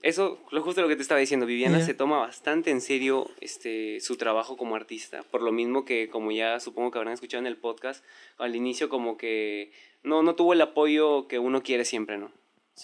eso, 0.00 0.38
lo 0.52 0.62
justo 0.62 0.80
lo 0.80 0.86
que 0.88 0.94
te 0.94 1.02
estaba 1.02 1.18
diciendo, 1.18 1.44
Viviana 1.44 1.84
se 1.84 1.92
toma 1.92 2.18
bastante 2.20 2.70
en 2.70 2.80
serio 2.80 3.28
este, 3.40 3.98
su 4.00 4.16
trabajo 4.16 4.56
como 4.56 4.76
artista, 4.76 5.24
por 5.30 5.42
lo 5.42 5.50
mismo 5.50 5.84
que, 5.84 6.08
como 6.08 6.30
ya 6.30 6.60
supongo 6.60 6.92
que 6.92 6.98
habrán 6.98 7.14
escuchado 7.14 7.40
en 7.40 7.48
el 7.48 7.56
podcast, 7.56 8.04
al 8.38 8.54
inicio 8.54 8.88
como 8.88 9.16
que 9.18 9.72
no, 10.04 10.22
no 10.22 10.36
tuvo 10.36 10.52
el 10.52 10.60
apoyo 10.60 11.26
que 11.26 11.40
uno 11.40 11.64
quiere 11.64 11.84
siempre, 11.84 12.16
¿no? 12.16 12.30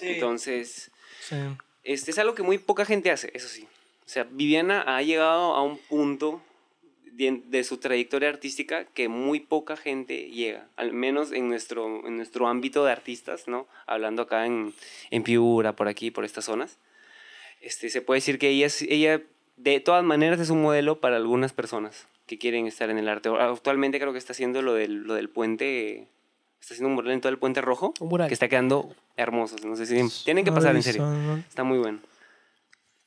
Entonces, 0.01 0.91
Sí. 1.21 1.37
este 1.85 2.11
es 2.11 2.19
algo 2.19 2.35
que 2.35 2.43
muy 2.43 2.59
poca 2.59 2.85
gente 2.85 3.13
hace, 3.13 3.31
eso 3.33 3.47
sí. 3.49 3.67
O 4.07 4.09
sea, 4.09 4.25
Viviana 4.25 4.83
ha 4.87 5.03
llegado 5.03 5.55
a 5.55 5.63
un 5.63 5.79
punto 5.79 6.43
de, 7.13 7.43
de 7.47 7.65
su 7.65 7.79
trayectoria 7.79 8.29
artística 8.29 8.85
que 8.87 9.09
muy 9.09 9.41
poca 9.41 9.77
gente 9.77 10.31
llega, 10.31 10.67
al 10.77 10.93
menos 10.93 11.33
en 11.33 11.49
nuestro, 11.49 12.07
en 12.07 12.17
nuestro 12.17 12.49
ámbito 12.49 12.85
de 12.85 12.93
artistas, 12.93 13.47
¿no? 13.49 13.67
Hablando 13.87 14.23
acá 14.23 14.47
en, 14.47 14.75
en 15.11 15.23
Piura, 15.23 15.75
por 15.75 15.89
aquí, 15.89 16.11
por 16.11 16.25
estas 16.25 16.45
zonas. 16.45 16.79
Este, 17.61 17.89
se 17.89 18.03
puede 18.03 18.19
decir 18.19 18.39
que 18.39 18.49
ella, 18.51 18.67
es- 18.67 18.83
ella 18.83 19.23
de 19.57 19.81
todas 19.81 20.05
maneras 20.05 20.41
es 20.41 20.51
un 20.51 20.61
modelo 20.61 21.01
para 21.01 21.17
algunas 21.17 21.53
personas 21.53 22.07
que 22.27 22.37
quieren 22.39 22.67
estar 22.67 22.91
en 22.91 22.99
el 22.99 23.09
arte. 23.09 23.29
Actualmente 23.31 23.99
creo 24.01 24.13
que 24.13 24.19
está 24.19 24.33
haciendo 24.33 24.61
lo 24.61 24.75
del, 24.75 25.05
lo 25.05 25.15
del 25.15 25.29
puente, 25.31 26.09
está 26.61 26.75
haciendo 26.75 26.89
un 26.89 26.95
mural 26.97 27.13
en 27.13 27.21
todo 27.21 27.31
el 27.31 27.39
puente 27.39 27.61
rojo, 27.63 27.95
Un 28.01 28.09
mural. 28.09 28.29
que 28.29 28.35
está 28.35 28.49
quedando 28.49 28.95
hermoso. 29.17 29.57
No 29.65 29.77
sé 29.77 29.87
si 29.87 30.25
tienen 30.25 30.45
que 30.45 30.51
pasar 30.53 30.75
en 30.75 30.83
serio. 30.83 31.07
Está 31.49 31.63
muy 31.65 31.79
bueno. 31.79 32.01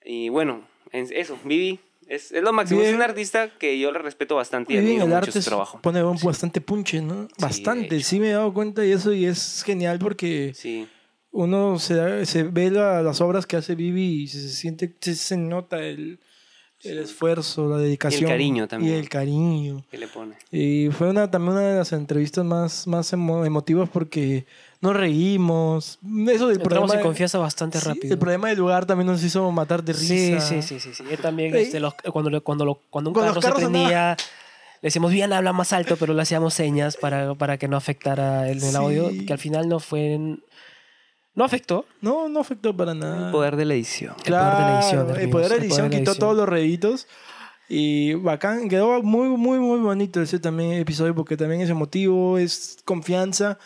Y 0.05 0.29
bueno, 0.29 0.53
en- 0.53 0.76
eso, 0.91 1.37
Vivi 1.43 1.79
es, 2.07 2.31
es 2.31 2.41
lo 2.41 2.53
máximo. 2.53 2.79
Bien. 2.79 2.91
Es 2.91 2.95
un 2.95 3.01
artista 3.03 3.49
que 3.57 3.77
yo 3.79 3.91
le 3.91 3.99
respeto 3.99 4.35
bastante 4.35 4.73
y 4.73 4.77
Vivi 4.77 4.91
en 4.95 5.01
admiro 5.01 5.03
el 5.05 5.09
mucho 5.09 5.29
arte 5.29 5.41
su 5.41 5.49
trabajo. 5.49 5.79
pone 5.81 6.03
un- 6.03 6.17
bastante 6.23 6.61
punche, 6.61 7.01
¿no? 7.01 7.27
Bastante. 7.39 7.95
de. 7.95 8.03
Sí 8.03 8.19
me 8.19 8.29
he 8.29 8.33
dado 8.33 8.53
cuenta 8.53 8.85
y 8.85 8.91
eso 8.91 9.13
y 9.13 9.25
es 9.25 9.63
genial 9.65 9.99
porque 9.99 10.53
Sí, 10.55 10.87
uno 11.31 11.77
se, 11.79 11.95
da- 11.95 12.25
se 12.25 12.43
ve 12.43 12.71
la- 12.71 13.01
las 13.01 13.19
obras 13.21 13.45
que 13.45 13.57
hace 13.57 13.75
Vivi 13.75 14.23
y 14.23 14.27
se, 14.27 14.47
siente, 14.49 14.95
se, 15.01 15.15
se 15.15 15.37
nota 15.37 15.79
el, 15.83 16.19
el 16.87 16.99
esfuerzo, 16.99 17.69
la 17.69 17.77
dedicación. 17.77 18.29
cariño 18.29 18.67
también. 18.67 18.93
Y 18.95 18.97
el 18.97 19.09
cariño. 19.09 19.83
¿qué 19.91 19.97
le 19.97 20.07
pone? 20.07 20.35
Y 20.51 20.89
fue 20.91 21.09
una, 21.09 21.29
también 21.29 21.53
una 21.53 21.61
de 21.61 21.77
las 21.77 21.91
entrevistas 21.93 22.43
más, 22.45 22.87
más 22.87 23.11
emo- 23.13 23.45
emotivas 23.45 23.89
porque 23.89 24.45
nos 24.81 24.95
reímos. 24.95 25.99
Eso 26.03 26.47
del 26.47 26.57
Entramos 26.57 26.61
problema 26.63 26.93
en 26.93 26.97
de- 26.99 27.03
confianza 27.03 27.37
bastante 27.37 27.79
sí, 27.79 27.87
rápido. 27.87 28.13
El 28.13 28.19
problema 28.19 28.49
del 28.49 28.57
lugar 28.57 28.85
también 28.85 29.07
nos 29.07 29.23
hizo 29.23 29.51
matar 29.51 29.83
de 29.83 29.93
Sí, 29.93 30.33
risa. 30.35 30.41
sí, 30.41 30.61
sí, 30.61 30.79
sí, 30.79 30.89
sí. 30.93 31.03
Yo 31.09 31.17
también, 31.17 31.55
Ey. 31.55 31.63
este, 31.63 31.79
los- 31.79 31.93
cuando, 32.11 32.41
cuando, 32.43 32.65
lo- 32.65 32.79
cuando 32.89 33.09
un 33.09 33.13
Cuando 33.13 33.33
carro 33.33 33.41
los 33.51 33.59
se 33.59 33.65
prendía, 33.69 34.15
le 34.81 34.87
decíamos, 34.87 35.11
bien, 35.11 35.33
habla 35.33 35.53
más 35.53 35.73
alto, 35.73 35.97
pero 35.97 36.13
le 36.13 36.21
hacíamos 36.21 36.53
señas 36.53 36.95
para, 36.97 37.33
para 37.35 37.57
que 37.57 37.67
no 37.67 37.75
afectara 37.77 38.49
el, 38.49 38.57
el 38.63 38.69
Sí. 38.71 38.75
audio, 38.75 39.09
que 39.25 39.33
al 39.33 39.39
final 39.39 39.67
no 39.67 39.79
fue... 39.79 40.37
No 41.37 41.43
afectó. 41.45 41.85
No, 42.01 42.27
no 42.27 42.39
afectó 42.41 42.75
para 42.75 42.93
nada. 42.93 43.27
El 43.27 43.31
poder 43.31 43.55
de 43.55 43.63
la 43.65 43.75
edición. 43.75 44.15
El 44.25 44.33
poder 44.33 44.33
de 44.33 44.61
la 44.61 44.79
edición, 44.79 44.91
Claro, 44.91 45.03
amigos, 45.03 45.19
el 45.23 45.29
poder 45.29 45.49
de 45.49 45.55
la 45.57 45.63
edición 45.63 45.77
poder 45.87 45.99
quitó 45.99 46.11
edición. 46.11 46.19
todos 46.19 46.35
los 46.37 46.49
réditos. 46.49 47.07
Y 47.69 48.13
bacán, 48.15 48.69
quedó 48.69 49.03
muy, 49.03 49.27
muy, 49.29 49.59
muy 49.59 49.79
bonito 49.79 50.21
ese 50.21 50.39
también 50.39 50.71
episodio 50.73 51.13
porque 51.13 51.37
también 51.37 51.61
es 51.61 51.69
emotivo, 51.69 52.37
es 52.37 52.77
confianza. 52.85 53.57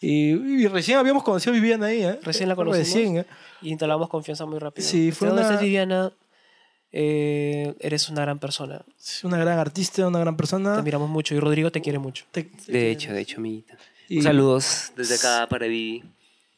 Y, 0.00 0.30
y 0.62 0.66
recién 0.68 0.96
habíamos 0.98 1.22
conocido 1.22 1.52
a 1.52 1.56
Viviana 1.56 1.86
ahí, 1.86 2.02
¿eh? 2.02 2.18
Recién 2.22 2.48
la 2.48 2.56
conocimos. 2.56 2.86
Recién, 2.88 3.16
¿eh? 3.18 3.26
Y 3.60 3.68
instalamos 3.70 4.08
confianza 4.08 4.46
muy 4.46 4.58
rápido. 4.58 4.88
Sí, 4.88 5.12
fue 5.12 5.26
¿De 5.26 5.30
dónde 5.30 5.42
una- 5.42 5.50
estás, 5.50 5.62
Viviana? 5.62 6.12
Eh, 6.92 7.74
eres 7.80 8.08
una 8.08 8.22
gran 8.22 8.38
persona. 8.38 8.82
Es 8.98 9.22
una 9.24 9.36
gran 9.36 9.58
artista, 9.58 10.06
una 10.08 10.18
gran 10.20 10.36
persona. 10.36 10.72
Te 10.74 10.78
admiramos 10.80 11.08
mucho. 11.10 11.34
Y 11.34 11.40
Rodrigo 11.40 11.70
te 11.70 11.80
quiere 11.80 11.98
mucho. 11.98 12.24
Te- 12.32 12.44
te- 12.44 12.72
De 12.72 12.90
hecho, 12.90 13.12
de 13.12 13.20
hecho, 13.20 13.36
amiguita. 13.38 13.76
Y- 14.08 14.22
Saludos 14.22 14.92
desde 14.96 15.14
acá 15.16 15.46
para 15.48 15.66
Vivi. 15.66 16.02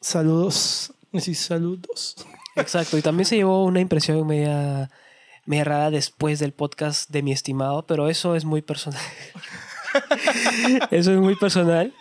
Saludos. 0.03 0.91
Sí, 1.17 1.33
saludos. 1.33 2.15
Exacto. 2.57 2.97
Y 2.97 3.01
también 3.01 3.25
se 3.25 3.37
llevó 3.37 3.63
una 3.63 3.79
impresión 3.79 4.27
media, 4.27 4.89
media 5.45 5.63
rara 5.63 5.91
después 5.91 6.39
del 6.39 6.51
podcast 6.51 7.09
de 7.09 7.23
mi 7.23 7.31
estimado, 7.31 7.85
pero 7.87 8.09
eso 8.09 8.35
es 8.35 8.43
muy 8.43 8.61
personal. 8.61 8.99
eso 10.91 11.13
es 11.13 11.19
muy 11.19 11.35
personal. 11.37 11.93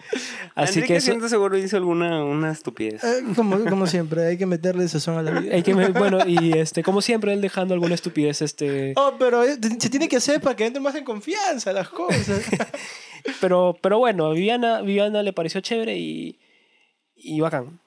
Así 0.57 0.81
Enrique 0.81 0.95
que 0.95 0.97
eso, 0.97 1.07
siento 1.13 1.29
seguro 1.29 1.57
hizo 1.57 1.77
alguna 1.77 2.25
una 2.25 2.51
estupidez. 2.51 3.05
Eh, 3.05 3.23
como, 3.37 3.65
como 3.67 3.87
siempre, 3.87 4.27
hay 4.27 4.37
que 4.37 4.47
meterle 4.47 4.89
sazón 4.89 5.17
a 5.19 5.23
la 5.23 5.39
vida. 5.39 5.55
hay 5.55 5.63
que 5.63 5.73
me- 5.75 5.89
bueno, 5.91 6.19
y 6.27 6.59
este, 6.59 6.83
como 6.83 7.01
siempre, 7.03 7.33
él 7.33 7.41
dejando 7.41 7.73
alguna 7.73 7.95
estupidez, 7.95 8.43
este. 8.43 8.95
Oh, 8.97 9.15
pero 9.17 9.45
eh, 9.45 9.57
se 9.79 9.89
tiene 9.91 10.09
que 10.09 10.17
hacer 10.17 10.41
para 10.41 10.57
que 10.57 10.67
entre 10.67 10.83
más 10.83 10.97
en 10.97 11.05
confianza 11.05 11.73
las 11.73 11.89
cosas. 11.89 12.43
Pero, 13.41 13.79
pero 13.81 13.99
bueno, 13.99 14.27
a 14.27 14.33
Viviana, 14.33 14.81
Viviana 14.81 15.23
le 15.23 15.33
pareció 15.33 15.61
chévere 15.61 15.97
y, 15.97 16.41
y 17.15 17.39
bacán. 17.41 17.79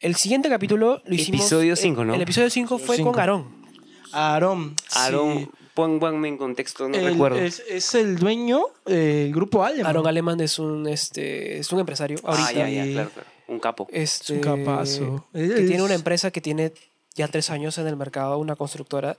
El 0.00 0.16
siguiente 0.16 0.48
capítulo 0.48 1.00
lo 1.04 1.14
hicimos. 1.14 1.40
Episodio 1.42 1.76
cinco, 1.76 2.04
¿no? 2.04 2.14
El 2.14 2.22
episodio 2.22 2.50
5 2.50 2.78
fue 2.78 2.96
Cinco. 2.96 3.12
con 3.12 3.20
Aarón. 3.20 3.64
Aarón. 4.12 4.76
sí. 4.88 4.98
Aaron, 4.98 5.50
pónganme 5.74 6.28
en 6.28 6.36
contexto, 6.36 6.88
no 6.88 6.96
El- 6.96 7.06
recuerdo. 7.12 7.38
Es, 7.38 7.62
es 7.68 7.94
el 7.94 8.16
dueño 8.18 8.62
del 8.84 9.32
grupo 9.32 9.64
Alemán. 9.64 9.86
Aaron 9.86 10.06
Alemán 10.06 10.40
es 10.40 10.58
un, 10.58 10.86
este, 10.88 11.58
es 11.58 11.72
un 11.72 11.80
empresario 11.80 12.18
ahorita. 12.22 12.48
ah, 12.48 12.52
ya, 12.52 12.68
ya, 12.68 12.86
y- 12.86 12.92
claro, 12.92 13.10
claro. 13.10 13.28
Un 13.46 13.60
capo. 13.60 13.86
Este, 13.90 14.34
un 14.34 14.40
capazo. 14.40 15.26
Que 15.32 15.44
Es- 15.44 15.66
tiene 15.66 15.82
una 15.82 15.94
empresa 15.94 16.30
que 16.30 16.40
tiene 16.40 16.72
ya 17.14 17.28
tres 17.28 17.50
años 17.50 17.78
en 17.78 17.86
el 17.86 17.96
mercado, 17.96 18.38
una 18.38 18.56
constructora. 18.56 19.16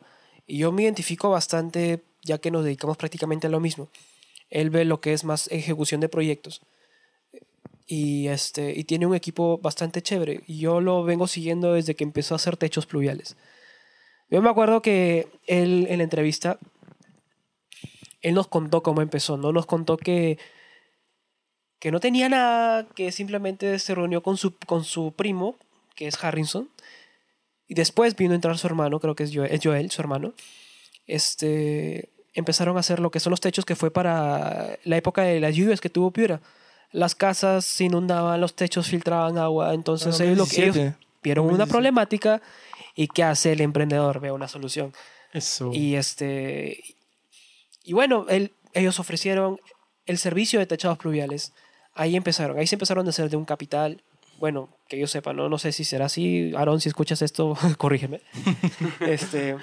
Y 0.47 0.59
yo 0.59 0.71
me 0.71 0.83
identifico 0.83 1.29
bastante, 1.31 2.03
ya 2.23 2.37
que 2.37 2.51
nos 2.51 2.63
dedicamos 2.63 2.97
prácticamente 2.97 3.47
a 3.47 3.49
lo 3.49 3.59
mismo. 3.59 3.89
Él 4.51 4.69
ve 4.69 4.85
lo 4.85 5.01
que 5.01 5.13
es 5.13 5.23
más 5.23 5.47
ejecución 5.51 5.99
de 6.01 6.09
proyectos. 6.09 6.61
Y, 7.87 8.27
este, 8.27 8.73
y 8.77 8.83
tiene 8.83 9.05
un 9.05 9.15
equipo 9.15 9.59
bastante 9.59 10.01
chévere. 10.01 10.41
Yo 10.47 10.81
lo 10.81 11.03
vengo 11.03 11.27
siguiendo 11.27 11.73
desde 11.73 11.95
que 11.95 12.03
empezó 12.03 12.33
a 12.33 12.37
hacer 12.37 12.57
techos 12.57 12.85
pluviales. 12.85 13.37
Yo 14.29 14.41
me 14.41 14.49
acuerdo 14.49 14.81
que 14.81 15.27
él 15.45 15.85
en 15.89 15.99
la 15.99 16.03
entrevista, 16.03 16.57
él 18.21 18.33
nos 18.33 18.47
contó 18.47 18.81
cómo 18.81 19.01
empezó, 19.01 19.37
¿no? 19.37 19.51
Nos 19.51 19.67
contó 19.67 19.97
que, 19.97 20.39
que 21.79 21.91
no 21.91 21.99
tenía 21.99 22.27
nada, 22.27 22.87
que 22.95 23.11
simplemente 23.11 23.77
se 23.77 23.93
reunió 23.93 24.23
con 24.23 24.37
su, 24.37 24.55
con 24.65 24.83
su 24.83 25.13
primo, 25.15 25.55
que 25.95 26.07
es 26.07 26.21
Harrison, 26.23 26.69
y 27.67 27.75
después 27.75 28.15
vino 28.15 28.31
a 28.33 28.35
entrar 28.35 28.57
su 28.57 28.67
hermano, 28.67 28.99
creo 28.99 29.15
que 29.15 29.23
es 29.23 29.31
Joel, 29.33 29.51
es 29.51 29.61
Joel, 29.63 29.91
su 29.91 30.01
hermano. 30.01 30.33
Este, 31.07 32.09
empezaron 32.33 32.77
a 32.77 32.79
hacer 32.79 32.99
lo 32.99 33.11
que 33.11 33.19
son 33.19 33.31
los 33.31 33.41
techos, 33.41 33.65
que 33.65 33.75
fue 33.75 33.91
para 33.91 34.77
la 34.83 34.97
época 34.97 35.23
de 35.23 35.39
las 35.39 35.55
lluvias 35.55 35.81
que 35.81 35.89
tuvo 35.89 36.11
Piura. 36.11 36.41
Las 36.91 37.15
casas 37.15 37.65
se 37.65 37.85
inundaban, 37.85 38.39
los 38.39 38.55
techos 38.55 38.87
filtraban 38.87 39.37
agua, 39.37 39.73
entonces 39.73 40.19
ellos, 40.19 40.37
lo 40.37 40.45
que, 40.45 40.55
ellos 40.63 40.75
2017. 40.75 41.05
vieron 41.23 41.45
una 41.45 41.65
2017. 41.65 41.71
problemática 41.71 42.41
y 42.95 43.07
¿qué 43.07 43.23
hace 43.23 43.51
el 43.51 43.61
emprendedor? 43.61 44.19
Ve 44.21 44.31
una 44.31 44.47
solución. 44.47 44.93
Eso. 45.33 45.71
Y 45.73 45.95
este 45.95 46.83
y 47.83 47.93
bueno, 47.93 48.25
él- 48.29 48.53
ellos 48.73 48.99
ofrecieron 48.99 49.59
el 50.05 50.17
servicio 50.17 50.59
de 50.59 50.65
techados 50.65 50.97
pluviales. 50.97 51.53
Ahí 51.93 52.15
empezaron, 52.15 52.57
ahí 52.57 52.67
se 52.67 52.75
empezaron 52.75 53.05
a 53.07 53.09
hacer 53.09 53.29
de 53.29 53.37
un 53.37 53.45
capital. 53.45 54.01
Bueno, 54.37 54.69
que 54.89 54.99
yo 54.99 55.07
sepa, 55.07 55.31
no, 55.33 55.47
no 55.49 55.57
sé 55.57 55.71
si 55.71 55.83
será 55.85 56.05
así. 56.05 56.53
Aaron, 56.57 56.81
si 56.81 56.89
escuchas 56.89 57.21
esto, 57.21 57.57
corrígeme. 57.77 58.21
este, 59.01 59.55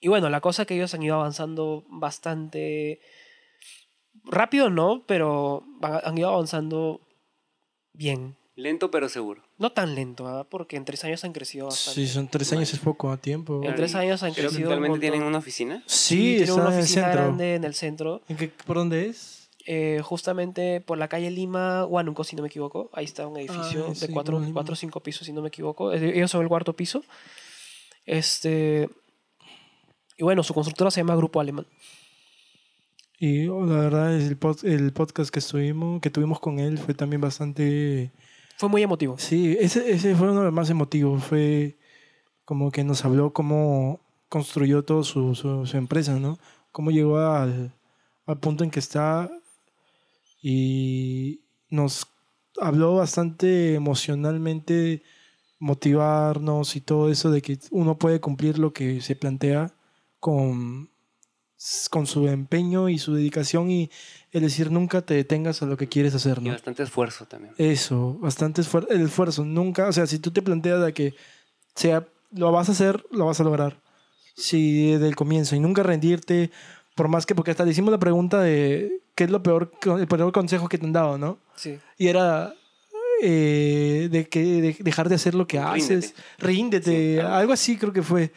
y 0.00 0.08
bueno, 0.08 0.28
la 0.30 0.40
cosa 0.40 0.64
que 0.64 0.74
ellos 0.74 0.94
han 0.94 1.02
ido 1.02 1.16
avanzando 1.16 1.84
bastante 1.88 3.00
rápido, 4.24 4.70
no, 4.70 5.04
pero 5.06 5.62
van- 5.80 6.00
han 6.04 6.18
ido 6.18 6.28
avanzando 6.28 7.00
bien. 7.92 8.36
Lento 8.56 8.90
pero 8.90 9.08
seguro. 9.08 9.42
No 9.56 9.72
tan 9.72 9.94
lento, 9.94 10.26
¿ah? 10.26 10.44
porque 10.50 10.76
en 10.76 10.84
tres 10.84 11.02
años 11.04 11.24
han 11.24 11.32
crecido 11.32 11.66
bastante. 11.66 12.00
Sí, 12.00 12.06
son 12.08 12.28
tres 12.28 12.52
años, 12.52 12.72
es 12.74 12.78
poco 12.80 13.10
a 13.10 13.16
tiempo. 13.16 13.62
En 13.64 13.74
tres 13.74 13.94
años 13.94 14.22
han 14.22 14.32
Creo 14.34 14.50
que 14.50 14.56
crecido. 14.56 14.68
un 14.68 14.72
actualmente 14.74 14.88
montón. 14.90 15.00
tienen 15.10 15.22
una 15.22 15.38
oficina. 15.38 15.82
Sí, 15.86 16.16
tiene 16.18 16.42
está 16.42 16.54
una 16.54 16.64
en 16.66 16.72
el 16.74 16.78
oficina 16.80 17.02
centro. 17.06 17.22
grande 17.22 17.54
en 17.54 17.64
el 17.64 17.74
centro. 17.74 18.22
¿En 18.28 18.36
qué, 18.36 18.48
¿Por 18.48 18.76
dónde 18.76 19.06
es? 19.08 19.48
eh, 19.66 20.00
justamente 20.02 20.80
por 20.80 20.98
la 20.98 21.08
calle 21.08 21.30
Lima, 21.30 21.84
Huánuco, 21.86 22.24
si 22.24 22.34
no 22.36 22.42
me 22.42 22.48
equivoco. 22.48 22.90
Ahí 22.92 23.04
está 23.04 23.26
un 23.26 23.36
edificio 23.38 23.84
Ah, 23.86 23.88
de 23.90 23.94
sí, 23.94 24.08
cuatro, 24.12 24.38
o 24.38 24.76
cinco 24.76 25.00
pisos, 25.00 25.26
si 25.26 25.32
no 25.32 25.40
me 25.42 25.48
equivoco. 25.48 25.92
Ellos 25.92 26.30
son 26.30 26.42
el 26.42 26.48
cuarto 26.48 26.74
piso. 26.74 27.02
Este. 28.04 28.88
Y 30.16 30.22
bueno, 30.22 30.42
su 30.42 30.52
constructora 30.54 30.90
se 30.90 31.00
llama 31.00 31.16
Grupo 31.16 31.40
Alemán. 31.40 31.66
Y 33.22 33.48
oh, 33.48 33.66
la 33.66 33.76
verdad, 33.76 34.16
el, 34.18 34.40
pod- 34.40 34.64
el 34.64 34.94
podcast 34.94 35.30
que, 35.30 35.40
estuvimos, 35.40 36.00
que 36.00 36.08
tuvimos 36.08 36.40
con 36.40 36.58
él 36.58 36.78
fue 36.78 36.94
también 36.94 37.20
bastante... 37.20 38.12
Fue 38.56 38.70
muy 38.70 38.82
emotivo. 38.82 39.18
Sí, 39.18 39.58
ese, 39.60 39.90
ese 39.92 40.16
fue 40.16 40.30
uno 40.30 40.40
de 40.40 40.46
los 40.46 40.54
más 40.54 40.70
emotivos. 40.70 41.22
Fue 41.22 41.76
como 42.46 42.70
que 42.72 42.82
nos 42.82 43.04
habló 43.04 43.34
cómo 43.34 44.00
construyó 44.30 44.84
todo 44.84 45.04
su, 45.04 45.34
su, 45.34 45.66
su 45.66 45.76
empresa, 45.76 46.18
¿no? 46.18 46.38
Cómo 46.72 46.90
llegó 46.90 47.18
al, 47.18 47.74
al 48.24 48.38
punto 48.38 48.64
en 48.64 48.70
que 48.70 48.80
está 48.80 49.30
y 50.42 51.42
nos 51.68 52.06
habló 52.58 52.96
bastante 52.96 53.74
emocionalmente, 53.74 55.02
motivarnos 55.58 56.74
y 56.76 56.80
todo 56.80 57.10
eso 57.10 57.30
de 57.30 57.42
que 57.42 57.58
uno 57.70 57.98
puede 57.98 58.20
cumplir 58.20 58.58
lo 58.58 58.72
que 58.72 59.00
se 59.00 59.16
plantea 59.16 59.74
con, 60.20 60.89
con 61.90 62.06
su 62.06 62.26
empeño 62.28 62.88
y 62.88 62.98
su 62.98 63.14
dedicación 63.14 63.70
y 63.70 63.90
el 64.32 64.42
decir 64.42 64.70
nunca 64.70 65.02
te 65.02 65.14
detengas 65.14 65.60
a 65.62 65.66
lo 65.66 65.76
que 65.76 65.88
quieres 65.88 66.14
hacer, 66.14 66.38
Y 66.40 66.46
¿no? 66.46 66.52
bastante 66.52 66.82
esfuerzo 66.82 67.26
también. 67.26 67.52
Eso, 67.58 68.14
bastante 68.20 68.62
esfuer- 68.62 68.86
el 68.90 69.02
esfuerzo. 69.02 69.44
Nunca, 69.44 69.86
o 69.88 69.92
sea, 69.92 70.06
si 70.06 70.18
tú 70.18 70.30
te 70.30 70.40
planteas 70.42 70.82
de 70.84 70.92
que 70.94 71.14
sea, 71.74 72.06
lo 72.32 72.50
vas 72.52 72.68
a 72.68 72.72
hacer, 72.72 73.04
lo 73.10 73.26
vas 73.26 73.40
a 73.40 73.44
lograr. 73.44 73.80
Si 74.36 74.92
desde 74.92 75.08
el 75.08 75.16
comienzo 75.16 75.54
y 75.54 75.60
nunca 75.60 75.82
rendirte, 75.82 76.50
por 76.94 77.08
más 77.08 77.26
que, 77.26 77.34
porque 77.34 77.50
hasta 77.50 77.64
le 77.64 77.72
hicimos 77.72 77.90
la 77.90 77.98
pregunta 77.98 78.40
de 78.40 79.02
qué 79.14 79.24
es 79.24 79.30
lo 79.30 79.42
peor, 79.42 79.70
el 79.98 80.06
peor 80.08 80.32
consejo 80.32 80.68
que 80.68 80.78
te 80.78 80.86
han 80.86 80.92
dado, 80.92 81.18
¿no? 81.18 81.38
Sí. 81.56 81.78
Y 81.98 82.06
era 82.08 82.54
eh, 83.22 84.08
de 84.10 84.28
que 84.28 84.42
de 84.42 84.76
dejar 84.80 85.08
de 85.10 85.16
hacer 85.16 85.34
lo 85.34 85.46
que 85.46 85.58
Ríndete. 85.60 85.82
haces, 85.84 86.14
ríndete, 86.38 86.90
Sí, 87.14 87.14
claro. 87.20 87.34
algo 87.34 87.52
así 87.52 87.76
creo 87.76 87.92
que 87.92 88.02
fue. 88.02 88.32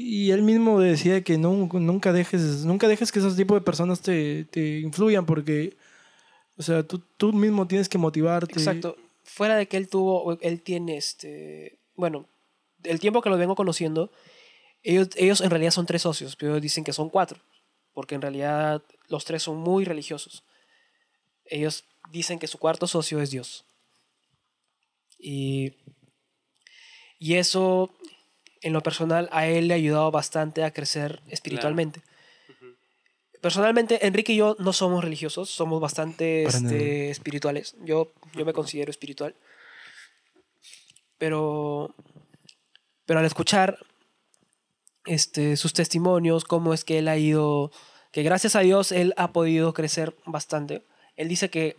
Y 0.00 0.30
él 0.30 0.42
mismo 0.42 0.78
decía 0.78 1.24
que 1.24 1.38
nunca 1.38 2.12
dejes, 2.12 2.64
nunca 2.64 2.86
dejes 2.86 3.10
que 3.10 3.18
esos 3.18 3.34
tipos 3.34 3.56
de 3.56 3.64
personas 3.64 4.00
te, 4.00 4.44
te 4.44 4.78
influyan 4.78 5.26
porque, 5.26 5.76
o 6.56 6.62
sea, 6.62 6.84
tú, 6.84 7.02
tú 7.16 7.32
mismo 7.32 7.66
tienes 7.66 7.88
que 7.88 7.98
motivarte. 7.98 8.52
Exacto. 8.52 8.96
Fuera 9.24 9.56
de 9.56 9.66
que 9.66 9.76
él 9.76 9.88
tuvo, 9.88 10.38
él 10.40 10.62
tiene 10.62 10.96
este, 10.96 11.80
bueno, 11.96 12.28
el 12.84 13.00
tiempo 13.00 13.22
que 13.22 13.28
lo 13.28 13.36
vengo 13.36 13.56
conociendo, 13.56 14.12
ellos, 14.84 15.08
ellos 15.16 15.40
en 15.40 15.50
realidad 15.50 15.72
son 15.72 15.86
tres 15.86 16.02
socios, 16.02 16.36
pero 16.36 16.60
dicen 16.60 16.84
que 16.84 16.92
son 16.92 17.10
cuatro, 17.10 17.40
porque 17.92 18.14
en 18.14 18.22
realidad 18.22 18.84
los 19.08 19.24
tres 19.24 19.42
son 19.42 19.56
muy 19.56 19.84
religiosos. 19.84 20.44
Ellos 21.44 21.86
dicen 22.12 22.38
que 22.38 22.46
su 22.46 22.58
cuarto 22.58 22.86
socio 22.86 23.20
es 23.20 23.32
Dios. 23.32 23.64
Y, 25.18 25.72
y 27.18 27.34
eso, 27.34 27.90
en 28.62 28.72
lo 28.72 28.82
personal, 28.82 29.28
a 29.32 29.46
él 29.46 29.68
le 29.68 29.74
ha 29.74 29.76
ayudado 29.76 30.10
bastante 30.10 30.64
a 30.64 30.72
crecer 30.72 31.22
espiritualmente. 31.28 32.02
Personalmente, 33.40 34.06
Enrique 34.06 34.32
y 34.32 34.36
yo 34.36 34.56
no 34.58 34.72
somos 34.72 35.04
religiosos, 35.04 35.48
somos 35.48 35.80
bastante 35.80 36.44
este, 36.44 37.10
espirituales. 37.10 37.76
Yo, 37.84 38.12
yo 38.34 38.44
me 38.44 38.52
considero 38.52 38.90
espiritual. 38.90 39.34
Pero, 41.18 41.94
pero 43.06 43.20
al 43.20 43.26
escuchar 43.26 43.78
este, 45.06 45.56
sus 45.56 45.72
testimonios, 45.72 46.44
cómo 46.44 46.74
es 46.74 46.84
que 46.84 46.98
él 46.98 47.06
ha 47.06 47.16
ido, 47.16 47.70
que 48.12 48.22
gracias 48.22 48.56
a 48.56 48.60
Dios 48.60 48.90
él 48.90 49.14
ha 49.16 49.32
podido 49.32 49.72
crecer 49.72 50.16
bastante. 50.26 50.84
Él 51.16 51.28
dice 51.28 51.48
que, 51.48 51.76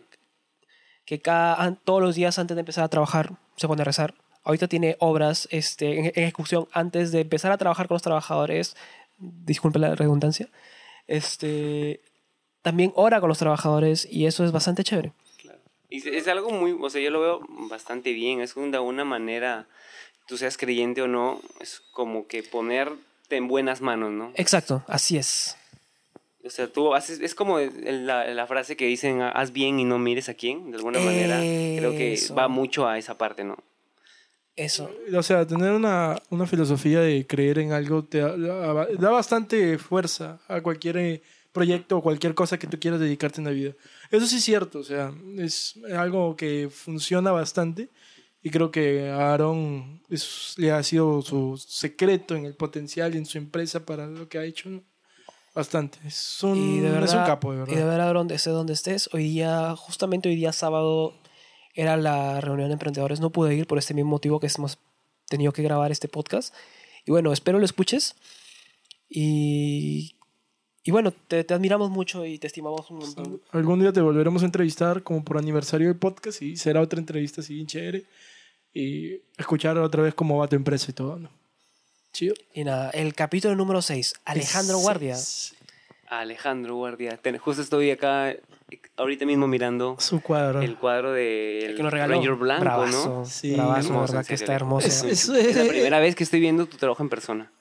que 1.06 1.22
cada, 1.22 1.76
todos 1.84 2.02
los 2.02 2.16
días 2.16 2.40
antes 2.40 2.56
de 2.56 2.62
empezar 2.62 2.86
a 2.86 2.90
trabajar 2.90 3.38
se 3.58 3.68
pone 3.68 3.82
a 3.82 3.86
rezar. 3.86 4.16
Ahorita 4.50 4.68
tiene 4.68 4.96
obras 5.00 5.48
este, 5.52 6.00
en, 6.00 6.06
en 6.08 6.24
ejecución 6.24 6.68
antes 6.74 7.12
de 7.12 7.22
empezar 7.22 7.52
a 7.52 7.58
trabajar 7.58 7.88
con 7.88 7.96
los 7.96 8.02
trabajadores. 8.02 8.76
Disculpe 9.20 9.78
la 9.80 9.94
redundancia. 9.96 10.48
Este, 11.08 12.02
también 12.62 12.92
ora 12.96 13.20
con 13.20 13.30
los 13.30 13.38
trabajadores 13.40 14.08
y 14.10 14.26
eso 14.26 14.44
es 14.46 14.52
bastante 14.52 14.84
chévere. 14.84 15.12
Claro. 15.42 15.60
Y 15.90 16.08
es- 16.10 16.28
algo 16.28 16.50
muy, 16.52 16.76
o 16.80 16.90
sea, 16.90 17.02
yo 17.02 17.10
lo 17.12 17.20
veo 17.22 17.42
bastante 17.70 18.14
bien. 18.14 18.42
Es 18.42 18.56
de 18.56 18.80
una 18.80 19.06
manera, 19.06 19.68
tú 20.28 20.38
seas 20.38 20.58
creyente 20.58 21.02
o 21.02 21.08
no, 21.08 21.42
es 21.60 21.82
como 21.92 22.28
que 22.28 22.44
ponerte 22.44 23.36
en 23.36 23.48
buenas 23.48 23.82
manos, 23.82 24.12
¿no? 24.12 24.32
Exacto, 24.36 24.84
así 24.88 25.18
es. 25.18 25.56
O 26.46 26.50
sea, 26.50 26.68
tú 26.72 26.96
haces, 26.96 27.20
es 27.20 27.36
como 27.36 27.60
la, 27.60 28.26
la 28.26 28.48
frase 28.48 28.78
que 28.78 28.86
dicen, 28.86 29.22
haz 29.22 29.52
bien 29.52 29.80
y 29.80 29.84
no 29.84 30.00
mires 30.00 30.30
a 30.30 30.34
quién, 30.34 30.72
de 30.72 30.78
alguna 30.78 31.00
manera. 31.00 31.38
Creo 31.40 31.92
que 31.92 32.14
Eso. 32.14 32.34
va 32.34 32.48
mucho 32.48 32.88
a 32.88 32.98
esa 32.98 33.18
parte, 33.18 33.44
¿no? 33.44 33.58
Eso. 34.60 34.92
O 35.16 35.24
sea, 35.24 35.48
tener 35.48 35.72
una, 35.72 36.22
una 36.30 36.46
filosofía 36.46 37.00
de 37.00 37.26
creer 37.26 37.60
en 37.60 37.72
algo 37.72 38.04
te 38.04 38.20
da, 38.20 39.10
bastante 39.10 39.78
fuerza 39.78 40.40
a 40.50 40.60
cualquier 40.62 40.98
eh, 40.98 41.22
proyecto 41.54 41.98
o 41.98 42.02
cualquier 42.04 42.34
cosa 42.36 42.60
que 42.60 42.68
tú 42.68 42.78
quieras 42.78 43.00
dedicarte 43.00 43.40
en 43.40 43.46
la 43.46 43.52
vida. 43.52 43.72
Eso 44.12 44.26
sí 44.28 44.36
es 44.38 44.44
cierto, 44.44 44.80
o 44.80 44.84
sea, 44.84 45.14
es 45.38 45.76
algo 45.96 46.36
que 46.36 46.70
funciona 46.70 47.32
bastante 47.32 47.90
y 48.44 48.50
creo 48.50 48.70
que 48.70 49.10
a 49.10 49.34
Aaron 49.34 50.02
es- 50.10 50.56
le 50.58 50.72
ha 50.74 50.84
sido 50.84 51.22
su 51.22 51.56
secreto 51.66 52.36
en 52.36 52.44
el 52.46 52.56
potencial 52.56 53.16
y 53.16 53.18
en 53.18 53.26
su 53.26 53.38
empresa 53.38 53.86
para 53.86 54.08
lo 54.08 54.28
que 54.28 54.40
ha 54.40 54.44
hecho. 54.44 54.70
¿no? 54.70 54.84
Bastante. 55.56 56.00
Es 56.06 56.44
un, 56.44 56.56
Y 56.58 56.80
de 56.82 56.90
verdad, 56.90 57.06
es 57.10 57.14
un 57.16 57.24
capo, 57.24 57.54
de 57.54 57.58
Y 57.58 57.60
de 57.62 57.76
verdad. 57.76 57.88
verdad, 57.98 58.14
donde 58.14 58.36
estés 58.36 58.54
donde 58.54 58.74
estés, 58.74 59.10
hoy 59.14 59.24
día, 59.24 59.74
justamente 59.78 60.28
hoy 60.30 60.36
día 60.36 60.52
sábado, 60.52 61.14
era 61.74 61.98
la 61.98 62.42
reunión 62.42 62.70
de 62.70 62.74
emprendedores. 62.74 63.20
No 63.20 63.30
pude 63.30 63.56
ir 63.56 63.68
por 63.68 63.78
este 63.78 63.94
mismo 63.94 64.12
motivo 64.12 64.40
que 64.40 64.48
hemos 64.48 64.78
tenido 65.28 65.52
que 65.52 65.64
grabar 65.64 65.92
este 65.92 66.08
podcast. 66.08 66.54
Y 67.06 67.12
bueno, 67.12 67.32
espero 67.32 67.60
lo 67.60 67.66
escuches. 67.66 68.16
Y, 69.10 70.16
y 70.84 70.92
bueno, 70.92 71.12
te, 71.12 71.44
te 71.44 71.54
admiramos 71.54 71.90
mucho 71.90 72.26
y 72.26 72.38
te 72.38 72.48
estimamos 72.48 72.90
un 72.92 73.00
montón. 73.00 73.42
Algún 73.52 73.80
día 73.80 73.94
te 73.94 74.02
volveremos 74.02 74.44
a 74.44 74.46
entrevistar 74.46 75.04
como 75.04 75.24
por 75.24 75.38
aniversario 75.38 75.88
del 75.88 75.98
podcast 75.98 76.42
y 76.42 76.58
será 76.58 76.82
otra 76.82 77.00
entrevista 77.00 77.42
así 77.42 77.66
chévere 77.66 78.06
y 78.74 79.22
escuchar 79.38 79.78
otra 79.78 80.04
vez 80.04 80.14
cómo 80.14 80.38
va 80.38 80.48
tu 80.48 80.56
empresa 80.56 80.88
y 80.90 80.94
todo, 80.94 81.18
¿no? 81.18 81.30
Chido. 82.12 82.36
Y 82.54 82.64
nada, 82.64 82.90
el 82.92 83.14
capítulo 83.14 83.56
número 83.56 83.82
6, 83.82 84.14
Alejandro 84.26 84.80
Guardia. 84.80 85.18
Es 86.10 86.14
Alejandro 86.14 86.76
Guardia. 86.76 87.18
Ten- 87.18 87.38
Justo 87.38 87.62
estoy 87.62 87.92
acá, 87.92 88.36
ahorita 88.98 89.26
mismo 89.26 89.48
mirando 89.48 89.96
Su 90.00 90.22
cuadro. 90.22 90.62
el 90.62 90.76
cuadro 90.78 91.12
de 91.14 91.66
El 91.66 91.76
que 91.76 91.84
nos 91.84 91.92
regaló. 91.94 92.16
Ranger 92.16 92.34
Blanco, 92.36 92.62
bravazo, 92.64 93.10
¿no? 93.20 93.26
Sí, 93.26 93.54
bravazo, 93.54 93.88
hermoso, 93.90 94.14
verdad 94.14 94.28
que 94.28 94.34
está 94.36 94.54
hermoso. 94.54 94.88
Es- 94.88 95.04
es- 95.04 95.30
Es 95.30 95.56
la 95.56 95.64
primera 95.70 96.00
vez 96.00 96.16
que 96.16 96.24
estoy 96.24 96.40
viendo 96.40 96.66
tu 96.68 96.78
trabajo 96.78 97.04
en 97.04 97.10
persona. 97.10 97.52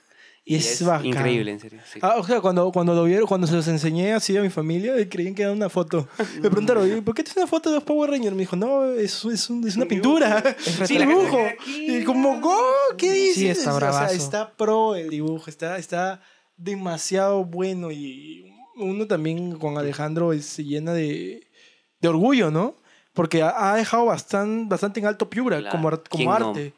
Y 0.44 0.54
es 0.56 0.82
bacán. 0.82 1.04
increíble, 1.04 1.50
en 1.50 1.60
serio. 1.60 1.78
sí. 1.92 1.98
Ah, 2.00 2.14
o 2.16 2.24
sea, 2.24 2.40
cuando, 2.40 2.72
cuando 2.72 2.94
lo 2.94 3.04
vieron, 3.04 3.26
cuando 3.26 3.46
se 3.46 3.52
los 3.52 3.68
enseñé 3.68 4.14
así 4.14 4.34
a 4.34 4.40
mi 4.40 4.48
familia, 4.48 4.94
creían 5.06 5.34
que 5.34 5.42
era 5.42 5.52
una 5.52 5.68
foto. 5.68 6.08
Me 6.42 6.48
preguntaron, 6.48 6.84
"Oye, 6.84 7.02
¿por 7.02 7.14
qué 7.14 7.22
tienes 7.22 7.36
una 7.36 7.46
foto 7.46 7.68
de 7.68 7.74
los 7.74 7.84
Power 7.84 8.10
Rangers? 8.12 8.34
Me 8.34 8.40
dijo, 8.40 8.56
no, 8.56 8.86
es, 8.92 9.26
es, 9.26 9.50
un- 9.50 9.68
es 9.68 9.76
una 9.76 9.84
pintura. 9.84 10.38
Es 10.38 10.78
retrato. 10.78 11.06
dibujo. 11.06 11.38
Y 11.66 12.02
como, 12.04 12.40
"Oh, 12.42 12.96
¿qué 12.96 13.12
dices? 13.12 13.34
Sí, 13.34 13.48
está 13.48 13.74
O 13.74 13.78
sea, 13.78 13.88
bravazo. 13.90 14.14
está 14.14 14.50
pro 14.52 14.94
el 14.94 15.10
dibujo, 15.10 15.50
está, 15.50 15.76
está 15.76 16.22
demasiado 16.58 17.44
bueno 17.44 17.90
y 17.90 18.52
uno 18.76 19.06
también 19.06 19.56
con 19.58 19.78
Alejandro 19.78 20.32
es- 20.32 20.44
se 20.46 20.64
llena 20.64 20.92
de, 20.92 21.46
de 22.00 22.08
orgullo, 22.08 22.50
¿no? 22.50 22.76
Porque 23.14 23.42
ha, 23.42 23.72
ha 23.72 23.76
dejado 23.76 24.04
bastante, 24.06 24.68
bastante 24.68 25.00
en 25.00 25.06
alto 25.06 25.28
Piura 25.30 25.58
Claro. 25.58 25.70
como, 25.76 25.90
como 26.10 26.32
arte. 26.32 26.74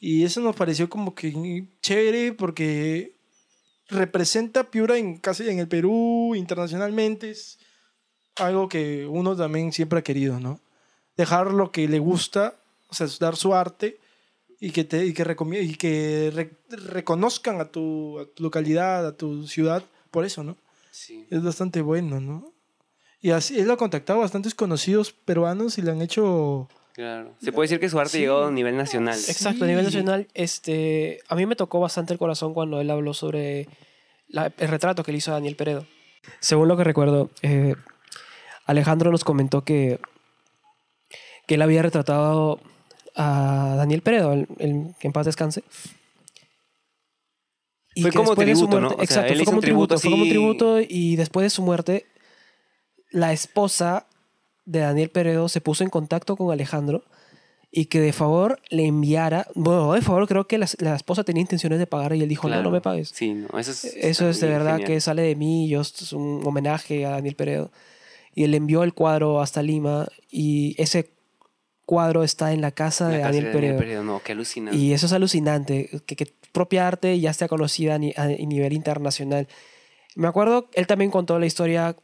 Y 0.00 0.22
eso 0.24 0.40
nos 0.40 0.54
pareció 0.54 0.88
como 0.90 1.14
que 1.14 1.66
chévere 1.80 2.32
porque 2.32 3.16
representa 3.88 4.70
Piura 4.70 4.96
en 4.98 5.16
casi 5.18 5.48
en 5.48 5.58
el 5.58 5.68
Perú, 5.68 6.34
internacionalmente. 6.36 7.30
Es 7.30 7.58
algo 8.36 8.68
que 8.68 9.06
uno 9.06 9.36
también 9.36 9.72
siempre 9.72 9.98
ha 10.00 10.02
querido, 10.02 10.38
¿no? 10.40 10.60
Dejar 11.16 11.52
lo 11.52 11.70
que 11.70 11.88
le 11.88 11.98
gusta, 12.00 12.54
o 12.88 12.94
sea, 12.94 13.06
dar 13.20 13.36
su 13.36 13.54
arte 13.54 13.98
y 14.66 14.70
que, 14.70 14.84
te, 14.84 15.04
y 15.04 15.12
que, 15.12 15.24
recomi- 15.24 15.62
y 15.62 15.74
que 15.74 16.30
re- 16.34 16.56
reconozcan 16.70 17.60
a 17.60 17.66
tu, 17.70 18.18
a 18.20 18.24
tu 18.26 18.42
localidad, 18.42 19.06
a 19.06 19.16
tu 19.16 19.46
ciudad, 19.46 19.82
por 20.10 20.24
eso, 20.24 20.42
¿no? 20.42 20.56
Sí. 20.90 21.26
Es 21.30 21.42
bastante 21.42 21.82
bueno, 21.82 22.20
¿no? 22.20 22.52
Y 23.20 23.30
así, 23.30 23.58
él 23.58 23.70
ha 23.70 23.76
contactado 23.76 24.20
a 24.20 24.22
bastantes 24.22 24.54
conocidos 24.54 25.12
peruanos 25.12 25.76
y 25.78 25.82
le 25.82 25.90
han 25.90 26.00
hecho... 26.02 26.68
Claro. 26.94 27.34
Se 27.42 27.50
puede 27.52 27.64
decir 27.68 27.80
que 27.80 27.88
su 27.88 27.98
arte 27.98 28.12
Sí. 28.12 28.18
llegó 28.20 28.36
a 28.38 28.48
un 28.48 28.54
nivel 28.54 28.76
nacional. 28.76 29.18
Exacto, 29.18 29.64
a 29.64 29.66
nivel 29.66 29.84
nacional, 29.84 30.28
este, 30.34 31.20
a 31.28 31.34
mí 31.34 31.44
me 31.44 31.56
tocó 31.56 31.80
bastante 31.80 32.12
el 32.12 32.18
corazón 32.18 32.54
cuando 32.54 32.80
él 32.80 32.88
habló 32.90 33.12
sobre 33.14 33.66
la- 34.28 34.52
el 34.56 34.68
retrato 34.68 35.02
que 35.02 35.10
le 35.12 35.18
hizo 35.18 35.30
a 35.32 35.34
Daniel 35.34 35.56
Peredo. 35.56 35.86
Según 36.40 36.68
lo 36.68 36.76
que 36.76 36.84
recuerdo, 36.84 37.30
eh, 37.42 37.74
Alejandro 38.66 39.10
nos 39.10 39.24
comentó 39.24 39.64
que, 39.64 39.98
que 41.46 41.56
él 41.56 41.62
había 41.62 41.82
retratado 41.82 42.60
a 43.14 43.74
Daniel 43.76 44.02
Peredo, 44.02 44.32
el, 44.32 44.46
el- 44.58 44.94
que 44.98 45.06
en 45.08 45.12
paz 45.12 45.26
descanse. 45.26 45.62
Y 47.94 48.02
Fue 48.02 48.10
como 48.12 48.30
después 48.30 48.46
de 48.48 48.54
su 48.56 48.60
tributo, 48.66 48.80
¿no? 48.80 48.88
muerte- 48.88 49.02
O 49.04 49.06
sea, 49.06 49.22
exacto, 49.22 49.32
él 49.32 49.36
fue 49.38 49.42
hizo 49.42 49.50
como 49.50 49.58
un 49.58 49.62
tributo, 49.62 49.98
fue 49.98 50.10
como 50.10 50.22
un 50.24 50.28
tributo 50.28 50.80
y 50.80 51.16
después 51.16 51.44
de 51.44 51.50
su 51.50 51.62
muerte, 51.62 52.06
la 53.10 53.32
esposa 53.32 54.06
de 54.64 54.80
Daniel 54.80 55.10
Peredo 55.10 55.48
se 55.48 55.60
puso 55.60 55.84
en 55.84 55.90
contacto 55.90 56.36
con 56.36 56.50
Alejandro 56.52 57.04
y 57.70 57.86
que 57.86 58.00
de 58.00 58.12
favor 58.12 58.60
le 58.70 58.86
enviara, 58.86 59.46
bueno, 59.54 59.92
de 59.92 60.00
favor 60.02 60.26
creo 60.26 60.46
que 60.48 60.58
la, 60.58 60.66
la 60.78 60.96
esposa 60.96 61.22
tenía 61.22 61.40
intenciones 61.40 61.78
de 61.78 61.86
pagar 61.86 62.14
y 62.16 62.22
él 62.22 62.28
dijo, 62.28 62.48
no, 62.48 62.54
Claro. 62.54 62.64
no 62.64 62.70
me 62.70 62.80
pagues. 62.80 63.10
Sí, 63.14 63.32
no, 63.34 63.58
eso 63.58 63.70
es. 63.70 63.84
Eso 63.84 64.28
es 64.28 64.40
de 64.40 64.48
verdad 64.48 64.72
genial. 64.78 64.88
que 64.88 65.00
sale 65.00 65.22
de 65.22 65.36
mí, 65.36 65.68
yo 65.68 65.80
esto 65.80 66.02
es 66.04 66.12
un 66.12 66.40
homenaje 66.44 67.04
a 67.06 67.10
Daniel 67.10 67.36
Peredo. 67.36 67.70
Y 68.34 68.42
él 68.44 68.54
envió 68.54 68.82
el 68.82 68.94
cuadro 68.94 69.40
hasta 69.40 69.62
Lima 69.62 70.08
y 70.30 70.74
ese 70.82 71.13
cuadro 71.86 72.24
está 72.24 72.52
en 72.52 72.60
la 72.60 72.70
casa 72.70 73.04
La 73.04 73.10
de 73.10 73.16
casa 73.18 73.26
Daniel 73.28 73.44
de 73.44 73.50
Peredo. 73.52 73.78
Peredo, 73.78 74.04
no, 74.04 74.22
qué 74.24 74.32
alucinante. 74.32 74.76
Y 74.78 74.92
eso 74.92 75.06
es 75.06 75.12
alucinante, 75.12 75.90
que, 76.06 76.16
que 76.16 76.32
propia 76.52 76.86
arte 76.88 77.18
ya 77.20 77.30
esté 77.30 77.48
conocida 77.48 77.94
a, 77.96 77.98
ni- 77.98 78.14
a 78.16 78.26
nivel 78.26 78.72
internacional. 78.72 79.48
Me 80.16 80.28
acuerdo, 80.28 80.68
él 80.74 80.86
también 80.86 81.10
contó 81.10 81.38
la 81.38 81.46
historia, 81.46 81.96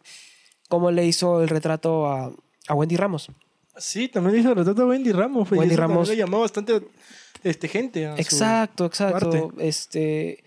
cómo 0.69 0.91
le 0.91 1.07
hizo 1.07 1.43
el 1.43 1.49
retrato 1.49 2.07
a, 2.09 2.33
a 2.69 2.75
Wendy 2.75 2.97
Ramos. 2.97 3.29
Sí, 3.77 4.09
también 4.09 4.35
le 4.35 4.41
hizo 4.41 4.51
el 4.51 4.57
retrato 4.57 4.83
a 4.83 4.87
Wendy 4.87 5.13
Ramos. 5.13 5.49
pues, 5.49 5.59
Wendy 5.61 5.77
Ramos. 5.77 6.09
Le 6.09 6.17
llamó 6.17 6.41
bastante 6.41 6.83
este, 7.45 7.69
gente. 7.69 8.07
a 8.07 8.15
su- 8.17 8.21
Exacto, 8.21 8.85
exacto. 8.87 9.17
arte. 9.29 9.45
Este, 9.67 10.45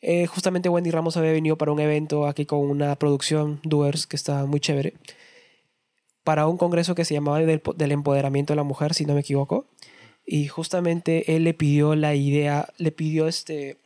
eh, 0.00 0.26
justamente 0.26 0.68
Wendy 0.68 0.90
Ramos 0.90 1.16
había 1.16 1.32
venido 1.32 1.56
para 1.56 1.70
un 1.72 1.80
evento 1.80 2.26
aquí 2.26 2.46
con 2.46 2.60
una 2.60 2.96
producción, 2.96 3.60
Doers, 3.62 4.06
que 4.06 4.16
está 4.16 4.46
muy 4.46 4.58
chévere, 4.60 4.94
para 6.26 6.46
un 6.48 6.58
congreso 6.58 6.94
que 6.96 7.04
se 7.04 7.14
llamaba 7.14 7.38
del, 7.38 7.62
del 7.76 7.92
empoderamiento 7.92 8.52
de 8.52 8.56
la 8.56 8.64
mujer, 8.64 8.92
si 8.94 9.06
no 9.06 9.14
me 9.14 9.20
equivoco. 9.20 9.64
Y 10.26 10.48
justamente 10.48 11.36
él 11.36 11.44
le 11.44 11.54
pidió 11.54 11.94
la 11.94 12.16
idea, 12.16 12.68
le 12.78 12.90
pidió 12.90 13.28
este 13.28 13.78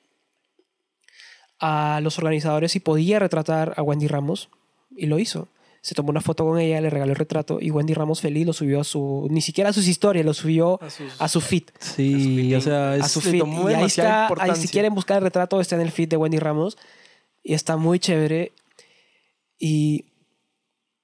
a 1.59 2.01
los 2.03 2.18
organizadores 2.18 2.72
si 2.72 2.80
podía 2.80 3.18
retratar 3.18 3.74
a 3.76 3.82
Wendy 3.82 4.09
Ramos 4.09 4.49
y 4.97 5.05
lo 5.07 5.18
hizo. 5.18 5.49
Se 5.82 5.95
tomó 5.95 6.11
una 6.11 6.20
foto 6.22 6.45
con 6.45 6.59
ella, 6.59 6.80
le 6.80 6.91
regaló 6.91 7.12
el 7.12 7.16
retrato 7.18 7.59
y 7.61 7.70
Wendy 7.70 7.95
Ramos 7.95 8.20
feliz 8.22 8.47
lo 8.47 8.53
subió 8.55 8.80
a 8.80 8.84
su, 8.84 9.28
ni 9.30 9.41
siquiera 9.43 9.70
a 9.70 9.72
sus 9.74 9.86
historias, 9.88 10.24
lo 10.26 10.34
subió 10.34 10.78
A 10.82 10.91
sus- 10.91 11.20
a 11.20 11.28
su 11.28 11.41
feed 11.41 11.64
Sí, 11.78 12.55
o 12.55 12.61
sea, 12.61 12.93
a 12.93 12.97
es, 12.97 13.11
su 13.11 13.20
le 13.20 13.30
feed. 13.32 13.38
tomó 13.41 13.70
Y 13.70 13.74
ahí 13.74 13.84
está, 13.84 14.28
ahí 14.38 14.57
si 14.57 14.68
quieren 14.68 14.95
buscar 14.95 15.18
el 15.18 15.24
retrato, 15.24 15.61
está 15.61 15.74
en 15.76 15.82
el 15.82 15.91
feed 15.91 16.09
de 16.09 16.16
Wendy 16.16 16.38
Ramos. 16.38 16.76
Y 17.43 17.55
está 17.55 17.76
muy 17.78 17.99
chévere. 17.99 18.53
Y 19.59 20.07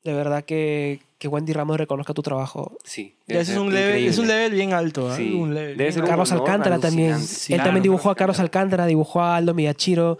de 0.04 0.12
verdad 0.14 0.44
que, 0.44 1.00
que 1.18 1.28
Wendy 1.28 1.52
Ramos 1.52 1.78
reconozca 1.78 2.12
tu 2.12 2.22
trabajo. 2.22 2.76
Sí. 2.84 3.16
Es 3.26 3.48
un 3.50 3.72
level, 3.72 4.06
es 4.06 4.18
un 4.18 4.26
level 4.26 4.52
bien 4.52 4.72
alto. 4.74 5.14
Sí, 5.16 5.32
Un 5.32 5.54
level 5.54 5.76
debe 5.76 5.84
bien 5.84 5.92
ser 5.92 6.02
alto. 6.02 6.10
Carlos 6.10 6.32
Alcántara 6.32 6.78
también. 6.78 7.12
alucinante. 7.14 7.44
Él 7.52 7.56
Claro, 7.56 7.64
también 7.68 7.82
dibujó 7.82 8.10
a 8.10 8.14
Carlos 8.14 8.38
Alcántara, 8.40 8.86
dibujó 8.86 9.20
a 9.22 9.36
Aldo 9.36 9.54
Miyachiro. 9.54 10.18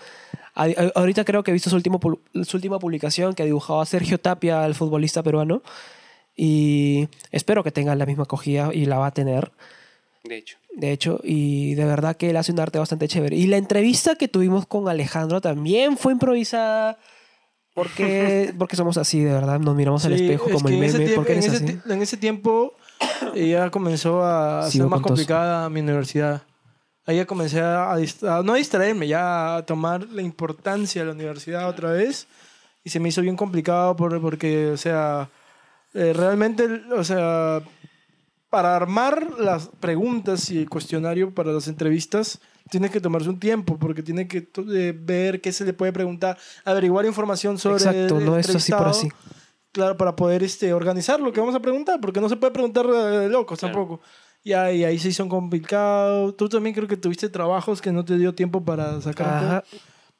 A- 0.54 0.64
a- 0.64 0.92
ahorita 0.94 1.24
creo 1.24 1.42
que 1.42 1.50
he 1.50 1.54
visto 1.54 1.68
su, 1.68 1.76
último, 1.76 2.00
su 2.44 2.56
última 2.56 2.78
publicación 2.78 3.34
que 3.34 3.42
ha 3.42 3.46
dibujado 3.46 3.80
a 3.82 3.86
Sergio 3.86 4.18
Tapia, 4.18 4.64
el 4.64 4.74
futbolista 4.74 5.22
peruano. 5.22 5.62
Y 6.34 7.08
espero 7.30 7.62
que 7.64 7.70
tenga 7.72 7.94
la 7.94 8.06
misma 8.06 8.24
acogida 8.24 8.70
y 8.72 8.86
la 8.86 8.98
va 8.98 9.06
a 9.08 9.10
tener. 9.12 9.52
De 10.24 10.38
hecho. 10.38 10.58
de 10.74 10.90
hecho, 10.92 11.20
y 11.22 11.74
de 11.76 11.84
verdad 11.84 12.16
que 12.16 12.30
él 12.30 12.36
hace 12.36 12.50
un 12.52 12.58
arte 12.58 12.78
bastante 12.80 13.06
chévere. 13.06 13.36
Y 13.36 13.46
la 13.46 13.58
entrevista 13.58 14.16
que 14.16 14.26
tuvimos 14.28 14.66
con 14.66 14.88
Alejandro 14.88 15.40
también 15.40 15.96
fue 15.96 16.12
improvisada. 16.12 16.98
Porque, 17.76 18.54
porque 18.58 18.74
somos 18.74 18.96
así, 18.96 19.22
de 19.22 19.32
verdad. 19.34 19.60
Nos 19.60 19.76
miramos 19.76 20.02
al 20.06 20.16
Sí, 20.16 20.24
espejo 20.24 20.46
es 20.48 20.52
como 20.54 20.68
el 20.68 20.74
en 20.76 20.82
ese 20.84 20.98
meme. 20.98 21.14
porque 21.14 21.32
en 21.32 21.38
eres 21.38 21.52
ese, 21.54 21.64
así. 21.64 21.74
ti- 21.76 21.92
en 21.92 22.02
ese 22.02 22.16
tiempo 22.16 22.72
ya 23.36 23.70
comenzó 23.70 24.24
a 24.24 24.68
Sigo 24.70 24.84
ser 24.84 24.90
más 24.90 25.00
complicada 25.02 25.68
mi 25.68 25.80
universidad. 25.80 26.42
Ahí 27.04 27.18
ya 27.18 27.26
comencé 27.26 27.60
a, 27.60 27.92
a 27.92 28.42
no 28.42 28.54
a 28.54 28.56
distraerme, 28.56 29.06
ya 29.06 29.56
a 29.56 29.62
tomar 29.66 30.08
la 30.08 30.22
importancia 30.22 31.02
de 31.02 31.06
la 31.06 31.12
universidad 31.12 31.68
otra 31.68 31.92
vez. 31.92 32.26
Y 32.82 32.90
se 32.90 32.98
me 32.98 33.10
hizo 33.10 33.20
bien 33.20 33.36
complicado 33.36 33.94
por- 33.94 34.20
porque, 34.22 34.68
o 34.70 34.76
sea, 34.78 35.28
eh, 35.92 36.12
realmente, 36.14 36.64
o 36.96 37.04
sea, 37.04 37.60
para 38.48 38.74
armar 38.74 39.34
las 39.38 39.68
preguntas 39.80 40.50
y 40.50 40.58
el 40.58 40.70
cuestionario 40.70 41.30
para 41.34 41.52
las 41.52 41.68
entrevistas, 41.68 42.40
tiene 42.70 42.90
que 42.90 43.00
tomarse 43.00 43.28
un 43.28 43.38
tiempo, 43.38 43.78
porque 43.78 44.02
tiene 44.02 44.26
que 44.26 44.48
eh, 44.72 44.94
ver 44.98 45.40
qué 45.40 45.52
se 45.52 45.64
le 45.64 45.72
puede 45.72 45.92
preguntar, 45.92 46.36
averiguar 46.64 47.06
información 47.06 47.58
sobre 47.58 47.76
Exacto, 47.76 48.18
el 48.18 48.24
no 48.24 48.38
es 48.38 48.54
así 48.54 48.72
por 48.72 48.88
así. 48.88 49.08
Claro, 49.72 49.96
para 49.96 50.16
poder 50.16 50.42
este, 50.42 50.72
organizar 50.72 51.20
lo 51.20 51.32
que 51.32 51.40
vamos 51.40 51.54
a 51.54 51.60
preguntar, 51.60 52.00
porque 52.00 52.20
no 52.20 52.28
se 52.28 52.36
puede 52.36 52.52
preguntar 52.52 52.86
de 52.86 53.28
locos 53.28 53.58
Claro. 53.58 53.74
tampoco. 53.74 54.02
Y 54.42 54.52
ahí, 54.52 54.84
ahí 54.84 54.98
se 54.98 55.08
hizo 55.08 55.28
complicado. 55.28 56.32
Tú 56.34 56.48
también 56.48 56.74
creo 56.74 56.86
que 56.86 56.96
tuviste 56.96 57.28
trabajos 57.28 57.82
que 57.82 57.90
no 57.92 58.04
te 58.04 58.16
dio 58.16 58.34
tiempo 58.34 58.64
para 58.64 59.00
sacar. 59.00 59.64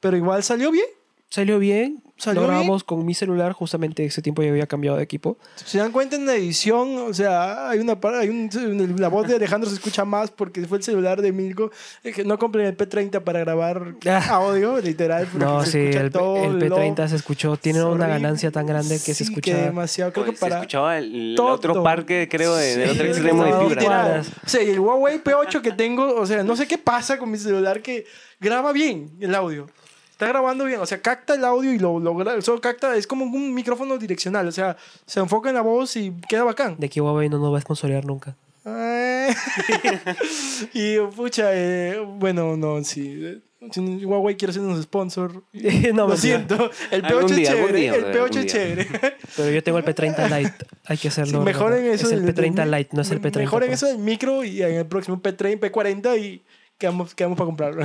Pero 0.01 0.17
igual 0.17 0.43
salió 0.43 0.71
bien. 0.71 0.87
Salió 1.29 1.59
bien. 1.59 2.03
Salió 2.19 2.41
lo 2.43 2.47
bien. 2.47 2.61
grabamos 2.61 2.83
con 2.83 3.05
mi 3.05 3.13
celular. 3.13 3.53
Justamente 3.53 4.05
ese 4.05 4.23
tiempo 4.23 4.43
ya 4.43 4.49
había 4.49 4.67
cambiado 4.67 4.97
de 4.97 5.03
equipo. 5.03 5.37
Se 5.57 5.77
dan 5.79 5.93
cuenta 5.93 6.17
en 6.17 6.25
la 6.25 6.35
edición, 6.35 6.97
o 6.97 7.13
sea, 7.13 7.69
hay 7.69 7.79
una 7.79 7.99
hay 8.19 8.29
un, 8.31 8.97
la 8.99 9.09
voz 9.09 9.29
de 9.29 9.35
Alejandro 9.35 9.69
se 9.69 9.75
escucha 9.77 10.07
más 10.07 10.31
porque 10.31 10.65
fue 10.67 10.79
el 10.79 10.85
celular 10.85 11.21
de 11.21 11.33
Milko. 11.33 11.71
Que 12.03 12.25
no 12.25 12.39
compren 12.39 12.65
el 12.67 12.77
P30 12.77 13.23
para 13.23 13.41
grabar 13.41 13.97
Ah. 14.07 14.25
audio, 14.37 14.79
literal. 14.81 15.29
No, 15.35 15.63
se 15.65 15.71
sí, 15.73 15.79
escucha 15.81 16.01
el, 16.01 16.11
todo 16.11 16.37
el 16.45 16.59
low. 16.69 16.79
P30 16.79 17.09
se 17.09 17.17
escuchó. 17.17 17.57
Tiene 17.59 17.81
Es 17.81 17.85
una 17.85 18.07
ganancia 18.07 18.51
tan 18.51 18.65
grande 18.67 18.95
que 18.95 19.13
se 19.13 19.15
Sí, 19.15 19.25
escucha. 19.25 19.55
demasiado. 19.57 20.13
Creo 20.15 20.25
que 20.25 20.33
para. 20.33 20.55
Se 20.55 20.61
escuchaba 20.61 20.97
el, 20.99 21.33
el 21.33 21.41
otro 21.41 21.83
parque, 21.83 22.29
creo, 22.31 22.55
de, 22.57 22.77
del 22.77 22.89
Sí, 22.91 22.95
otro 22.95 23.07
extremo 23.09 23.45
de 23.45 23.69
fibra. 23.75 24.23
O 24.45 24.49
sea, 24.49 24.63
y 24.63 24.71
el 24.71 24.81
Huawei 24.81 25.23
P8 25.23 25.61
que 25.61 25.73
tengo, 25.73 26.15
o 26.15 26.25
sea, 26.25 26.43
no 26.45 26.57
sé 26.57 26.67
qué 26.67 26.79
pasa 26.79 27.19
con 27.19 27.31
mi 27.31 27.37
celular 27.37 27.83
que 27.83 28.07
graba 28.41 28.73
bien 28.73 29.11
el 29.21 29.35
audio. 29.35 29.67
Está 30.17 30.29
grabando 30.29 30.65
bien, 30.65 30.81
o 30.81 30.87
sea, 30.87 31.03
capta 31.03 31.35
el 31.35 31.45
audio 31.45 31.75
y 31.75 31.79
lo, 31.79 32.01
lo 32.01 32.15
gra- 32.15 32.41
solo 32.41 32.59
capta, 32.59 32.97
es 32.97 33.07
como 33.07 33.27
un 33.27 33.53
micrófono 33.53 33.99
direccional, 33.99 34.49
o 34.49 34.53
sea, 34.53 34.75
se 35.05 35.21
enfoca 35.21 35.51
en 35.51 35.57
la 35.57 35.61
voz 35.61 35.95
y 35.97 36.11
queda 36.27 36.43
bacán. 36.43 36.77
De 36.79 36.89
que 36.89 37.03
Huawei 37.03 37.29
no 37.29 37.39
nos 37.39 37.53
va 37.53 37.59
a 37.59 37.61
sponsorear 37.61 38.07
nunca. 38.07 38.35
Y 40.73 40.99
pucha, 41.15 41.51
eh, 41.53 41.99
bueno, 42.19 42.57
no, 42.57 42.83
sí. 42.85 43.43
Si 43.73 43.81
Huawei 44.05 44.37
quiere 44.37 44.53
ser 44.53 44.63
un 44.63 44.81
sponsor, 44.83 45.43
No, 45.95 46.07
lo 46.09 46.17
siento. 46.17 46.71
El 46.91 47.03
P8 47.03 47.07
Algún 47.11 47.31
es 47.31 47.37
día, 47.37 47.51
chévere, 47.53 47.79
día, 47.79 47.95
el 47.95 48.01
brother, 48.05 48.17
P8 48.17 48.25
algún 48.25 48.39
es 48.39 48.47
chévere. 48.53 48.87
Pero 49.37 49.51
yo 49.51 49.63
tengo 49.63 49.79
el 49.79 49.85
P30 49.85 50.29
Lite. 50.39 50.67
Hay 50.85 50.97
que 50.99 51.09
hacerlo. 51.09 51.39
Sí, 51.41 51.45
mejoren 51.45 51.79
¿verdad? 51.83 51.95
eso. 51.95 52.07
Es 52.07 52.13
el 52.13 52.25
del- 52.27 52.35
P30 52.35 52.55
del- 52.55 52.71
Lite, 52.71 52.91
no 52.97 53.03
es 53.03 53.11
el 53.11 53.21
P30. 53.21 53.37
Mejoren 53.39 53.69
pues. 53.69 53.83
eso 53.83 53.87
del 53.93 53.99
micro 53.99 54.45
y 54.45 54.63
en 54.63 54.75
el 54.75 54.87
próximo 54.87 55.21
P30, 55.21 55.59
P40 55.61 56.19
y 56.21 56.43
quedamos, 56.79 57.15
quedamos 57.15 57.37
para 57.39 57.47
comprarlo. 57.47 57.85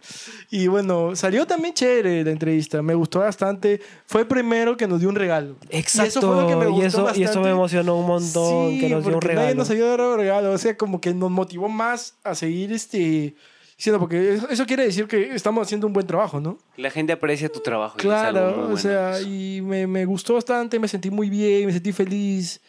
y 0.50 0.66
bueno, 0.66 1.14
salió 1.16 1.46
también 1.46 1.74
chévere 1.74 2.24
la 2.24 2.30
entrevista. 2.30 2.82
Me 2.82 2.94
gustó 2.94 3.20
bastante. 3.20 3.80
Fue 4.06 4.22
el 4.22 4.26
primero 4.26 4.76
que 4.76 4.86
nos 4.86 5.00
dio 5.00 5.08
un 5.08 5.16
regalo. 5.16 5.56
Exacto. 5.70 6.04
Y 6.04 6.08
eso 6.08 6.20
fue 6.20 6.42
lo 6.42 6.48
que 6.48 6.56
me 6.56 6.66
gustó 6.66 6.82
y 6.82 6.86
eso, 6.86 6.98
y 7.00 7.02
eso 7.02 7.14
bastante. 7.24 7.40
me 7.40 7.50
emocionó 7.50 7.96
un 7.96 8.06
montón 8.06 8.70
Sí, 8.70 8.80
que 8.80 8.88
nos 8.88 9.04
dio 9.04 9.14
un 9.14 9.20
porque 9.20 9.34
nadie 9.34 9.48
regalo. 9.48 9.58
nos 9.58 9.70
ayudó 9.70 9.86
a 9.86 9.90
dar 9.96 10.00
un 10.00 10.16
regalo. 10.18 10.52
O 10.52 10.58
sea, 10.58 10.76
como 10.76 11.00
que 11.00 11.14
nos 11.14 11.30
motivó 11.30 11.68
más 11.68 12.14
a 12.24 12.34
seguir 12.34 12.72
este... 12.72 13.34
Diciendo, 13.76 13.98
porque 13.98 14.34
eso, 14.34 14.46
eso 14.50 14.66
quiere 14.66 14.84
decir 14.84 15.06
que 15.06 15.34
estamos 15.34 15.66
haciendo 15.66 15.86
un 15.86 15.94
buen 15.94 16.06
trabajo, 16.06 16.38
¿no? 16.38 16.58
La 16.76 16.90
gente 16.90 17.14
aprecia 17.14 17.48
tu 17.48 17.60
trabajo. 17.60 17.96
Claro, 17.96 18.50
o 18.50 18.60
bueno 18.64 18.76
sea, 18.76 19.18
eso. 19.18 19.26
y 19.26 19.62
me, 19.62 19.86
me 19.86 20.04
gustó 20.04 20.34
bastante, 20.34 20.78
me 20.78 20.86
sentí 20.86 21.10
muy 21.10 21.30
bien, 21.30 21.64
me 21.64 21.72
sentí 21.72 21.90
feliz. 21.90 22.60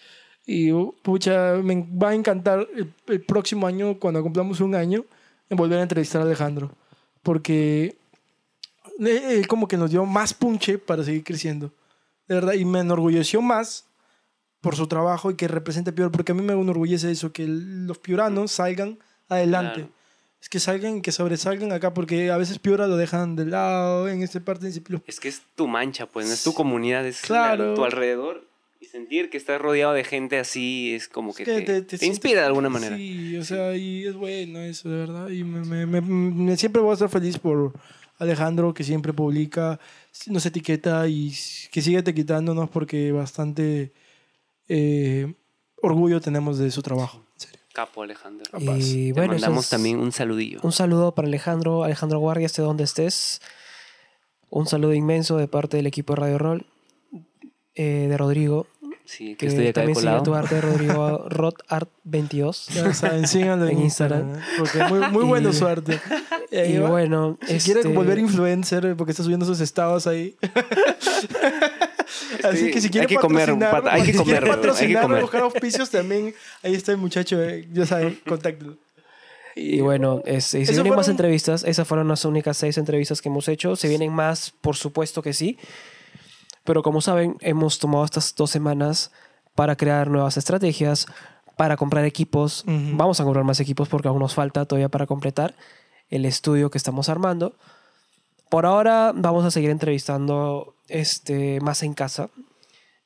Y 0.46 0.72
uh, 0.72 0.96
pucha, 1.02 1.56
me 1.62 1.86
va 2.02 2.12
a 2.12 2.16
encantar 2.16 2.66
el, 2.74 2.94
el 3.08 3.22
próximo 3.26 3.68
año, 3.68 4.00
cuando 4.00 4.24
cumplamos 4.24 4.62
un 4.62 4.74
año, 4.74 5.04
en 5.52 5.58
volver 5.58 5.78
a 5.78 5.84
entrevistar 5.84 6.22
a 6.22 6.26
Alejandro. 6.26 6.72
Porque 7.22 7.98
él, 9.00 9.08
él 9.08 9.48
como 9.48 9.68
que 9.68 9.78
nos 9.78 9.92
dio 9.92 10.06
más 10.06 10.34
punche 10.34 10.80
para 10.80 11.04
seguir 11.04 11.24
creciendo. 11.24 11.72
De 12.28 12.36
verdad, 12.36 12.54
y 12.54 12.66
me 12.66 12.80
enorgulleció 12.80 13.42
más 13.42 13.86
por 14.62 14.76
su 14.76 14.88
trabajo 14.88 15.30
y 15.32 15.36
que 15.36 15.48
represente 15.48 15.92
Piura, 15.92 16.10
porque 16.12 16.32
a 16.32 16.36
mí 16.36 16.42
me 16.42 16.54
enorgullece 16.54 17.12
eso, 17.12 17.32
que 17.34 17.46
los 17.48 17.98
piuranos 17.98 18.52
salgan 18.54 18.98
adelante. 19.28 19.82
Claro. 19.82 19.90
Es 20.42 20.50
que 20.50 20.60
salgan 20.60 20.98
y 20.98 21.02
que 21.02 21.12
sobresalgan 21.12 21.72
acá, 21.72 21.94
porque 21.94 22.32
a 22.32 22.38
veces 22.38 22.58
Piura 22.58 22.88
lo 22.88 22.96
dejan 22.98 23.36
de 23.36 23.46
lado 23.46 24.08
en 24.08 24.24
esta 24.24 24.40
parte. 24.40 24.72
los- 24.88 25.02
Es 25.06 25.20
que 25.20 25.28
es 25.30 25.42
tu 25.56 25.68
mancha, 25.68 26.06
pues, 26.08 26.28
no 26.28 26.34
es 26.34 26.44
tu 26.44 26.54
comunidad, 26.54 27.06
es 27.06 27.22
Claro. 27.22 27.70
la- 27.70 27.76
tu 27.76 27.84
alrededor. 27.86 28.48
Y 28.82 28.86
sentir 28.88 29.30
que 29.30 29.38
estás 29.38 29.62
rodeado 29.62 29.94
de 29.94 30.04
gente 30.04 30.40
así 30.40 30.94
es 30.96 31.08
como 31.08 31.34
que, 31.36 31.44
Es 31.44 31.50
que 31.50 31.56
te, 31.62 31.66
te- 31.66 31.82
te 31.84 31.98
te 32.00 32.06
inspira 32.08 32.42
de 32.42 32.48
alguna 32.48 32.68
manera. 32.68 32.98
Sí, 32.98 33.38
o 33.38 33.44
sea, 33.46 33.76
y 33.78 34.06
es 34.06 34.16
bueno 34.16 34.60
eso, 34.60 34.90
de 34.90 34.98
verdad. 34.98 35.30
Y 35.30 35.44
me, 35.44 35.64
me- 35.64 35.86
me- 35.86 36.02
me- 36.02 36.58
siempre 36.58 36.82
voy 36.82 36.90
a 36.92 36.94
estar 36.96 37.08
feliz 37.10 37.38
por 37.38 37.74
Alejandro, 38.18 38.74
que 38.74 38.84
siempre 38.84 39.14
publica, 39.14 39.80
nos 40.28 40.46
etiqueta 40.48 41.08
y 41.08 41.32
que 41.72 41.82
sigue 41.82 42.00
etiquetándonos 42.00 42.70
porque 42.72 43.12
bastante 43.12 43.94
eh, 44.68 45.32
orgullo 45.78 46.20
tenemos 46.20 46.58
de 46.58 46.72
su 46.72 46.82
trabajo. 46.82 47.24
en 47.36 47.40
serio. 47.40 47.60
Capo, 47.74 48.02
Alejandro. 48.04 48.44
Capaz. 48.52 48.80
Y 48.80 49.08
Te 49.08 49.14
bueno, 49.14 49.34
mandamos 49.34 49.66
es 49.66 49.70
también 49.70 50.00
un 50.00 50.12
saludillo. 50.12 50.60
un 50.64 50.72
saludo 50.72 51.14
para 51.14 51.28
Alejandro, 51.28 51.84
Alejandro 51.84 52.20
Guardia, 52.20 52.48
esté 52.48 52.62
donde 52.64 52.84
estés. 52.84 53.42
Un 54.50 54.66
saludo 54.68 54.94
inmenso 54.94 55.38
de 55.38 55.48
parte 55.48 55.78
del 55.78 55.88
equipo 55.88 56.14
de 56.16 56.20
Radio 56.22 56.38
Roll, 56.38 56.66
eh, 57.76 58.08
de 58.10 58.18
Rodrigo, 58.18 58.68
Sí, 59.14 59.36
que 59.36 59.36
que 59.36 59.46
estoy 59.48 59.68
acá 59.68 59.82
de 59.82 59.88
también 59.94 59.96
sigue 59.98 60.18
tu 60.20 60.32
colado. 60.32 60.36
arte, 60.36 60.62
Rodrigo 60.62 61.26
Rotart22. 61.30 62.70
Ya 62.74 62.94
saben, 62.94 63.28
síganlo 63.28 63.66
en, 63.68 63.78
En 63.78 63.84
Instagram. 63.84 64.30
Instagram. 64.30 64.42
¿eh? 64.42 64.56
Porque 64.58 64.84
muy, 64.86 65.00
muy 65.10 65.24
bueno 65.26 65.50
Y- 65.50 65.54
su 65.54 65.68
arte. 65.68 66.00
Y 66.52 66.78
va- 66.78 66.90
bueno, 66.90 67.38
Si 67.46 67.56
este, 67.56 67.74
quiere 67.74 67.90
volver 67.94 68.20
influencer, 68.20 68.86
eh, 68.86 68.96
porque 68.96 69.12
está 69.12 69.24
subiendo 69.24 69.46
sus 69.46 69.60
estados 69.60 70.08
ahí. 70.08 70.36
Así 72.44 72.72
que 72.72 72.82
si 72.82 72.90
quiere 72.90 73.06
hay 73.06 73.08
que 73.08 73.16
comer, 73.16 73.50
hay 73.90 74.04
que 74.04 74.14
si 74.14 74.24
quiere 74.24 74.24
comer, 74.24 74.44
hay 74.44 74.50
que 74.50 74.56
patrocinar 74.56 75.04
o 75.04 75.08
comer. 75.08 75.22
buscar 75.22 75.42
auspicios 75.42 75.90
también, 75.90 76.34
ahí 76.64 76.74
está 76.76 76.92
el 76.92 76.98
muchacho, 76.98 77.42
eh, 77.42 77.68
ya 77.72 77.86
saben, 77.86 78.20
contáctelo. 78.28 78.76
Y 79.56 79.82
bueno, 79.82 80.22
este, 80.26 80.62
y 80.62 80.66
se 80.66 80.72
vienen 80.72 80.94
más 80.94 81.06
fueron- 81.08 81.12
entrevistas. 81.12 81.64
Esas 81.66 81.86
fueron 81.88 82.08
las 82.08 82.24
únicas 82.24 82.56
seis 82.58 82.78
entrevistas 82.78 83.22
que 83.22 83.28
hemos 83.30 83.48
hecho. 83.50 83.76
Se 83.76 83.90
vienen 83.90 84.12
más, 84.14 84.54
por 84.62 84.76
supuesto 84.78 85.22
que 85.22 85.34
sí. 85.34 85.58
Pero 86.64 86.84
como 86.84 87.02
saben, 87.02 87.38
hemos 87.42 87.80
tomado 87.80 88.06
estas 88.06 88.36
dos 88.36 88.52
semanas 88.52 89.12
para 89.56 89.76
crear 89.76 90.10
nuevas 90.10 90.38
estrategias, 90.38 91.08
para 91.58 91.78
comprar 91.78 92.06
equipos. 92.06 92.64
Vamos 92.66 93.20
a 93.20 93.24
comprar 93.24 93.46
más 93.46 93.60
equipos 93.60 93.90
porque 93.90 94.08
aún 94.08 94.20
nos 94.20 94.34
falta 94.34 94.66
todavía 94.66 94.90
para 94.90 95.08
completar 95.08 95.56
el 96.10 96.26
estudio 96.26 96.70
que 96.70 96.78
estamos 96.78 97.10
armando. 97.10 97.56
Por 98.50 98.66
ahora 98.66 99.14
vamos 99.16 99.46
a 99.46 99.52
seguir 99.52 99.70
entrevistando 99.70 100.76
este, 100.88 101.60
más 101.62 101.84
en 101.84 101.94
casa. 101.94 102.30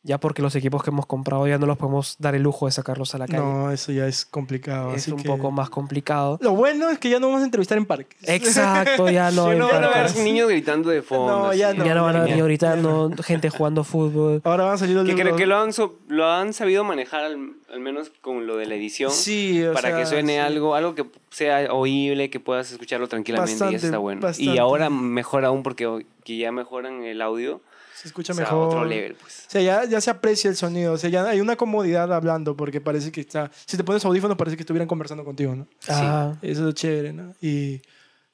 Ya 0.08 0.20
porque 0.20 0.44
los 0.44 0.56
equipos 0.56 0.84
que 0.84 0.92
hemos 0.92 1.08
comprado 1.08 1.48
ya 1.48 1.58
no 1.58 1.66
los 1.66 1.80
podemos 1.80 2.16
dar 2.20 2.36
el 2.36 2.44
lujo 2.44 2.68
de 2.68 2.72
sacarlos 2.72 3.16
a 3.16 3.18
la 3.18 3.26
calle. 3.26 3.40
No, 3.40 3.72
eso 3.72 3.92
ya 3.92 4.06
es 4.06 4.24
complicado. 4.28 4.92
es 4.94 5.02
así 5.02 5.12
un 5.12 5.18
que- 5.18 5.28
poco 5.28 5.50
más 5.50 5.72
complicado. 5.72 6.38
Lo 6.42 6.52
bueno 6.52 6.92
es 6.92 7.00
que 7.00 7.10
ya 7.10 7.20
no 7.20 7.26
vamos 7.28 7.42
a 7.42 7.46
entrevistar 7.46 7.76
en 7.80 7.88
parques. 7.88 8.16
Exacto, 8.30 9.10
ya 9.10 9.32
no. 9.32 9.52
No, 9.56 9.68
Van 9.68 9.84
a 9.84 9.90
ver 9.90 10.16
niños 10.18 10.48
gritando 10.48 10.92
de 10.92 11.02
fondo. 11.02 11.48
No, 11.48 11.54
ya 11.56 11.74
no. 11.74 11.84
ya 11.84 11.96
no 11.96 12.04
van 12.04 12.18
a 12.18 12.20
ya 12.20 12.24
venir 12.26 12.38
no. 12.40 12.46
gritando, 12.46 13.12
gente 13.24 13.50
jugando 13.50 13.84
fútbol. 13.84 14.42
Ahora 14.44 14.66
van 14.66 14.74
a 14.76 14.78
salir 14.78 14.96
los 14.96 15.06
Que 15.08 15.16
creo 15.16 15.36
que 15.36 15.48
lo 15.48 15.58
han, 15.58 15.74
so- 15.74 15.96
lo 16.08 16.30
han 16.32 16.54
sabido 16.54 16.84
manejar 16.84 17.24
al, 17.24 17.54
al 17.74 17.80
menos 17.80 18.12
con 18.22 18.46
lo 18.46 18.58
de 18.58 18.68
la 18.68 18.76
edición. 18.76 19.10
Sí, 19.12 19.64
o 19.64 19.74
para 19.74 19.90
sea, 19.90 19.98
que 19.98 20.06
suene 20.06 20.34
sí. 20.34 20.38
algo, 20.40 20.76
algo 20.76 20.94
que 20.94 21.06
sea 21.32 21.74
oíble, 21.74 22.30
que 22.30 22.40
puedas 22.40 22.72
escucharlo 22.72 23.08
tranquilamente 23.08 23.54
y 23.54 23.56
Bastante, 23.56 23.76
eso 23.78 23.86
está 23.88 23.98
bueno. 23.98 24.22
bastante. 24.22 24.52
Y 24.52 24.58
ahora 24.60 24.92
mejor 24.92 25.46
aún 25.46 25.64
porque 25.64 26.06
que 26.24 26.38
ya 26.38 26.52
mejoran 26.52 27.04
el 27.04 27.24
audio. 27.24 27.62
Se 27.96 28.10
escucha 28.10 28.34
o 28.34 28.36
sea, 28.36 28.46
mejor. 28.46 28.68
otro 28.68 28.86
level, 28.86 29.16
pues. 29.16 29.46
O 29.48 29.52
sea, 29.52 29.62
ya, 29.62 29.86
ya 29.86 30.02
se 30.02 30.10
aprecia 30.10 30.50
el 30.50 30.56
sonido. 30.56 30.94
O 30.94 30.98
sea, 30.98 31.10
ya 31.10 31.26
hay 31.26 31.40
una 31.40 31.56
comodidad 31.56 32.12
hablando 32.14 32.56
porque 32.56 32.82
parece 32.82 33.12
que 33.12 33.22
está... 33.22 33.52
Si 33.66 33.78
te 33.78 33.84
pones 33.84 34.04
audífonos 34.04 34.38
parece 34.38 34.58
que 34.58 34.64
estuvieran 34.64 34.88
conversando 34.88 35.24
contigo, 35.24 35.56
¿no? 35.56 35.68
Ajá. 35.88 36.38
Eso 36.42 36.68
es 36.68 36.76
chévere, 36.76 37.14
¿no? 37.14 37.34
Y 37.42 37.82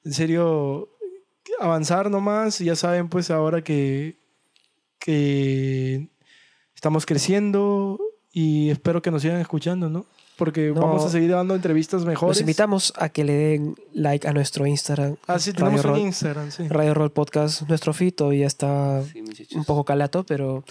en 0.04 0.14
serio, 0.14 0.90
avanzar 1.60 2.10
nomás. 2.10 2.60
Ya 2.60 2.76
saben, 2.76 3.08
pues 3.08 3.30
ahora 3.30 3.64
que, 3.64 4.18
que 5.00 6.10
estamos 6.76 7.06
creciendo 7.06 8.00
y 8.32 8.70
espero 8.70 9.02
que 9.02 9.12
nos 9.12 9.22
sigan 9.22 9.40
escuchando, 9.40 9.90
¿no? 9.90 10.08
Porque 10.42 10.70
No. 10.70 10.82
vamos 10.82 11.06
a 11.06 11.10
seguir 11.10 11.30
dando 11.30 11.54
entrevistas 11.54 12.04
mejores. 12.04 12.38
Los 12.38 12.42
invitamos 12.42 12.94
a 12.98 13.10
que 13.10 13.24
le 13.24 13.34
den 13.34 13.76
like 13.94 14.28
a 14.28 14.34
nuestro 14.34 14.66
Instagram. 14.66 15.18
Ah, 15.28 15.38
sí, 15.38 15.54
tenemos 15.54 15.84
Radio 15.84 15.92
un 15.92 15.98
Roll, 16.00 16.08
Instagram, 16.08 16.50
sí. 16.50 16.68
Radio 16.68 16.96
Roll 16.96 17.12
Podcast. 17.12 17.62
Nuestro 17.70 17.94
feed 17.94 18.16
todavía 18.16 18.48
está 18.48 19.04
Sí, 19.04 19.22
un 19.54 19.66
poco 19.66 19.84
calato, 19.86 20.26
pero 20.26 20.64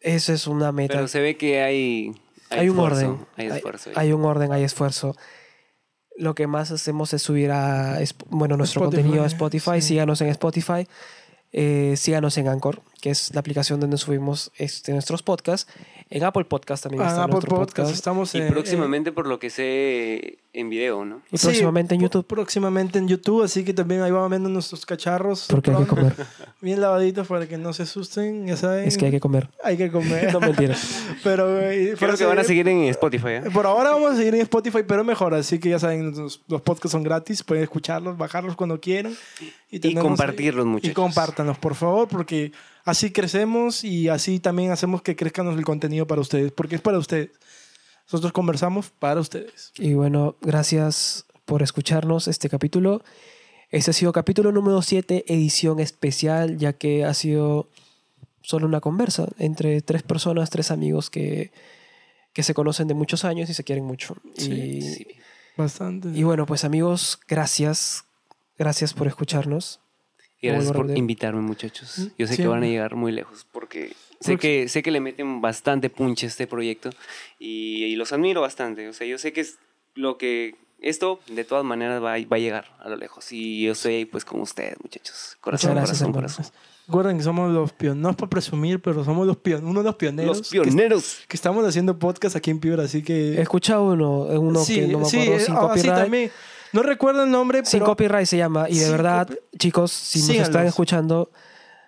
eso 0.00 0.34
es 0.34 0.46
una 0.46 0.70
meta. 0.70 0.96
Pero 0.96 1.08
se 1.08 1.20
ve 1.20 1.38
que 1.38 1.62
hay, 1.62 2.14
hay, 2.50 2.68
un 2.68 2.76
esfuerzo, 2.76 3.08
orden. 3.08 3.26
Hay 3.36 3.46
esfuerzo. 3.46 3.90
hay 3.94 4.12
un 4.12 4.24
orden, 4.26 4.52
hay 4.52 4.64
esfuerzo. 4.64 5.16
Lo 6.18 6.34
que 6.34 6.46
más 6.46 6.70
hacemos 6.72 7.14
es 7.14 7.22
subir 7.22 7.50
a 7.50 8.00
bueno, 8.28 8.58
nuestro 8.58 8.82
Spotify, 8.82 9.02
contenido 9.02 9.24
a 9.24 9.28
Spotify. 9.28 9.80
sí. 9.80 9.88
Síganos 9.88 10.20
en 10.20 10.28
Spotify. 10.28 10.86
Eh, 11.52 11.94
síganos 11.96 12.38
en 12.38 12.48
Anchor, 12.48 12.82
que 13.00 13.10
es 13.10 13.34
la 13.34 13.40
aplicación 13.40 13.80
donde 13.80 13.96
subimos 13.96 14.52
este, 14.56 14.92
nuestros 14.92 15.22
podcasts. 15.22 15.72
En 16.12 16.24
Apple 16.24 16.44
Podcast 16.44 16.82
también 16.82 17.04
Ah, 17.04 17.08
está 17.08 17.22
Apple 17.22 17.34
nuestro 17.34 17.50
Podcast, 17.56 17.76
podcast. 17.76 17.94
estamos 17.94 18.34
y 18.34 18.38
en- 18.38 18.48
próximamente, 18.48 19.12
por 19.12 19.28
lo 19.28 19.38
que 19.38 19.48
sé, 19.48 20.38
en 20.52 20.68
video, 20.68 21.04
¿no? 21.04 21.22
Y 21.30 21.38
Sí, 21.38 21.46
próximamente 21.46 21.94
en 21.94 22.00
YouTube. 22.00 22.26
Próximamente 22.26 22.98
en 22.98 23.06
YouTube, 23.06 23.44
así 23.44 23.62
que 23.64 23.72
también 23.72 24.02
ahí 24.02 24.10
vamos 24.10 24.28
viendo 24.28 24.48
nuestros 24.48 24.84
cacharros. 24.84 25.46
Porque 25.48 25.70
hay 25.70 25.76
que 25.84 25.86
comer. 25.86 26.12
Bien 26.60 26.80
lavaditos 26.80 27.28
para 27.28 27.46
que 27.46 27.56
no 27.58 27.72
se 27.72 27.84
asusten, 27.84 28.44
ya 28.48 28.56
saben. 28.56 28.88
Es 28.88 28.98
que 28.98 29.04
hay 29.04 29.12
que 29.12 29.20
comer. 29.20 29.48
Hay 29.62 29.76
que 29.76 29.88
comer. 29.92 30.32
No 30.32 30.40
mentira. 30.40 30.74
pero 31.22 31.60
eh, 31.60 31.94
Creo 31.96 31.98
para 32.08 32.16
que 32.18 32.24
van 32.26 32.38
a 32.40 32.44
seguir- 32.44 32.66
en 32.66 32.82
Spotify. 32.88 33.28
¿eh? 33.28 33.42
Por 33.54 33.64
ahora 33.66 33.90
vamos 33.90 34.10
a 34.12 34.16
seguir 34.16 34.34
en 34.34 34.40
Spotify, 34.40 34.80
pero 34.84 35.04
mejor. 35.04 35.32
Así 35.34 35.60
que 35.60 35.68
ya 35.70 35.78
saben, 35.78 36.10
los, 36.10 36.40
los 36.48 36.60
podcasts 36.60 36.90
son 36.90 37.04
gratis. 37.04 37.44
Pueden 37.44 37.62
escucharlos, 37.62 38.18
bajarlos 38.18 38.56
cuando 38.56 38.80
quieran. 38.80 39.14
Y 39.70 39.78
tenemos- 39.78 40.02
compartirlos, 40.02 40.66
Y 40.66 40.68
muchachos. 40.68 40.94
compártanlos, 40.96 41.56
por 41.58 41.76
favor, 41.76 42.08
porque 42.08 42.50
así 42.90 43.10
crecemos 43.12 43.84
y 43.84 44.08
así 44.08 44.40
también 44.40 44.72
hacemos 44.72 45.02
que 45.02 45.16
crezcan 45.16 45.46
el 45.48 45.64
contenido 45.64 46.06
para 46.06 46.20
ustedes, 46.20 46.52
porque 46.52 46.74
es 46.74 46.80
para 46.80 46.98
ustedes. 46.98 47.30
Nosotros 48.06 48.32
conversamos 48.32 48.90
para 48.90 49.20
ustedes. 49.20 49.72
Y 49.78 49.94
bueno, 49.94 50.36
gracias 50.40 51.24
por 51.44 51.62
escucharnos 51.62 52.28
este 52.28 52.48
capítulo. 52.48 53.02
Este 53.70 53.92
ha 53.92 53.94
sido 53.94 54.12
capítulo 54.12 54.50
número 54.50 54.82
7, 54.82 55.24
edición 55.28 55.78
especial, 55.78 56.58
ya 56.58 56.72
que 56.72 57.04
ha 57.04 57.14
sido 57.14 57.68
solo 58.42 58.66
una 58.66 58.80
conversa 58.80 59.28
entre 59.38 59.80
tres 59.80 60.02
personas, 60.02 60.50
tres 60.50 60.72
amigos 60.72 61.08
que, 61.08 61.52
que 62.32 62.42
se 62.42 62.54
conocen 62.54 62.88
de 62.88 62.94
muchos 62.94 63.24
años 63.24 63.48
y 63.48 63.54
se 63.54 63.62
quieren 63.62 63.84
mucho. 63.84 64.16
y, 64.36 64.82
Sí. 64.82 65.06
Bastante. 65.56 66.08
y 66.14 66.22
bueno, 66.22 66.46
pues 66.46 66.64
amigos, 66.64 67.20
gracias. 67.28 68.04
Gracias 68.58 68.92
por 68.92 69.06
escucharnos. 69.06 69.80
Y 70.42 70.48
gracias 70.48 70.72
por 70.72 70.90
invitarme, 70.96 71.40
muchachos. 71.42 72.08
Yo 72.18 72.26
sé 72.26 72.36
Sí. 72.36 72.42
que 72.42 72.48
van 72.48 72.62
a 72.62 72.66
llegar 72.66 72.94
muy 72.96 73.12
lejos 73.12 73.46
porque 73.52 73.92
sé 74.20 74.36
que, 74.38 74.68
sé 74.68 74.82
que 74.82 74.90
le 74.90 75.00
meten 75.00 75.40
bastante 75.40 75.90
punch 75.90 76.24
a 76.24 76.26
este 76.28 76.46
proyecto 76.46 76.90
y, 77.38 77.84
y 77.84 77.96
los 77.96 78.12
admiro 78.12 78.40
bastante. 78.40 78.88
O 78.88 78.92
sea, 78.92 79.06
yo 79.06 79.18
sé 79.18 79.32
que 79.32 79.42
es 79.42 79.58
lo 79.94 80.16
que 80.18 80.54
esto 80.80 81.20
de 81.30 81.44
todas 81.44 81.62
maneras 81.64 82.02
va, 82.02 82.14
a- 82.14 82.26
va 82.26 82.36
a 82.36 82.38
llegar 82.38 82.74
a 82.80 82.88
lo 82.88 82.96
lejos 82.96 83.30
y 83.32 83.62
yo 83.64 83.74
soy 83.74 84.06
pues 84.06 84.24
con 84.24 84.40
ustedes, 84.40 84.76
muchachos. 84.82 85.36
Corazón, 85.42 85.74
gracias, 85.74 85.98
corazón, 85.98 86.12
corazón. 86.14 86.46
Recuerden 86.86 87.18
que 87.18 87.22
somos 87.22 87.52
los 87.52 87.72
pioneros, 87.72 88.02
no 88.02 88.10
es 88.10 88.16
por 88.16 88.28
presumir, 88.30 88.80
pero 88.80 89.04
somos 89.04 89.24
los 89.26 89.36
pion 89.36 89.64
uno 89.64 89.80
de 89.80 89.84
los 89.84 89.94
pioneros. 89.96 90.38
Los 90.38 90.48
pioneros. 90.48 91.18
Que, 91.20 91.28
que 91.28 91.36
estamos 91.36 91.64
haciendo 91.66 91.98
podcast 91.98 92.34
aquí 92.34 92.50
en 92.50 92.58
Piura, 92.58 92.82
así 92.84 93.02
que... 93.02 93.34
He 93.34 93.42
escuchado 93.42 93.84
uno, 93.92 94.22
uno 94.22 94.58
sí, 94.64 94.76
que 94.76 94.88
no 94.88 94.98
me 95.00 95.04
sí, 95.04 95.18
acuerdo, 95.20 95.36
eh, 95.36 95.40
sin 95.44 95.54
ah, 95.54 95.60
sí, 95.60 95.66
copyright. 95.68 95.94
también. 96.02 96.30
No 96.72 96.82
recuerdo 96.82 97.24
el 97.24 97.30
nombre, 97.30 97.64
Sin 97.64 97.80
pero... 97.80 97.86
copyright 97.86 98.26
se 98.26 98.36
llama. 98.36 98.68
Y 98.68 98.74
de 98.78 98.84
Sin 98.84 98.92
verdad, 98.92 99.26
copy- 99.28 99.38
chicos, 99.58 99.92
si 99.92 100.18
nos 100.20 100.26
Síganlos. 100.28 100.48
están 100.48 100.66
escuchando, 100.66 101.30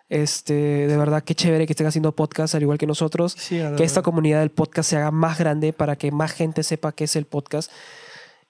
este, 0.09 0.53
de 0.55 0.97
verdad, 0.97 1.22
qué 1.24 1.35
chévere 1.35 1.66
que 1.66 1.72
estén 1.72 1.87
haciendo 1.87 2.12
podcast 2.12 2.55
al 2.55 2.62
igual 2.62 2.78
que 2.78 2.87
nosotros. 2.87 3.33
Síganlos. 3.39 3.78
que 3.78 3.85
esta 3.85 4.03
comunidad 4.03 4.41
del 4.41 4.51
podcast 4.51 4.91
se 4.91 4.97
haga 4.97 5.11
más 5.11 5.39
grande 5.39 5.72
para 5.72 5.97
que 5.97 6.11
más 6.11 6.33
gente 6.33 6.62
sepa 6.62 6.93
qué 6.93 7.05
es 7.05 7.16
el 7.16 7.24
podcast. 7.26 7.70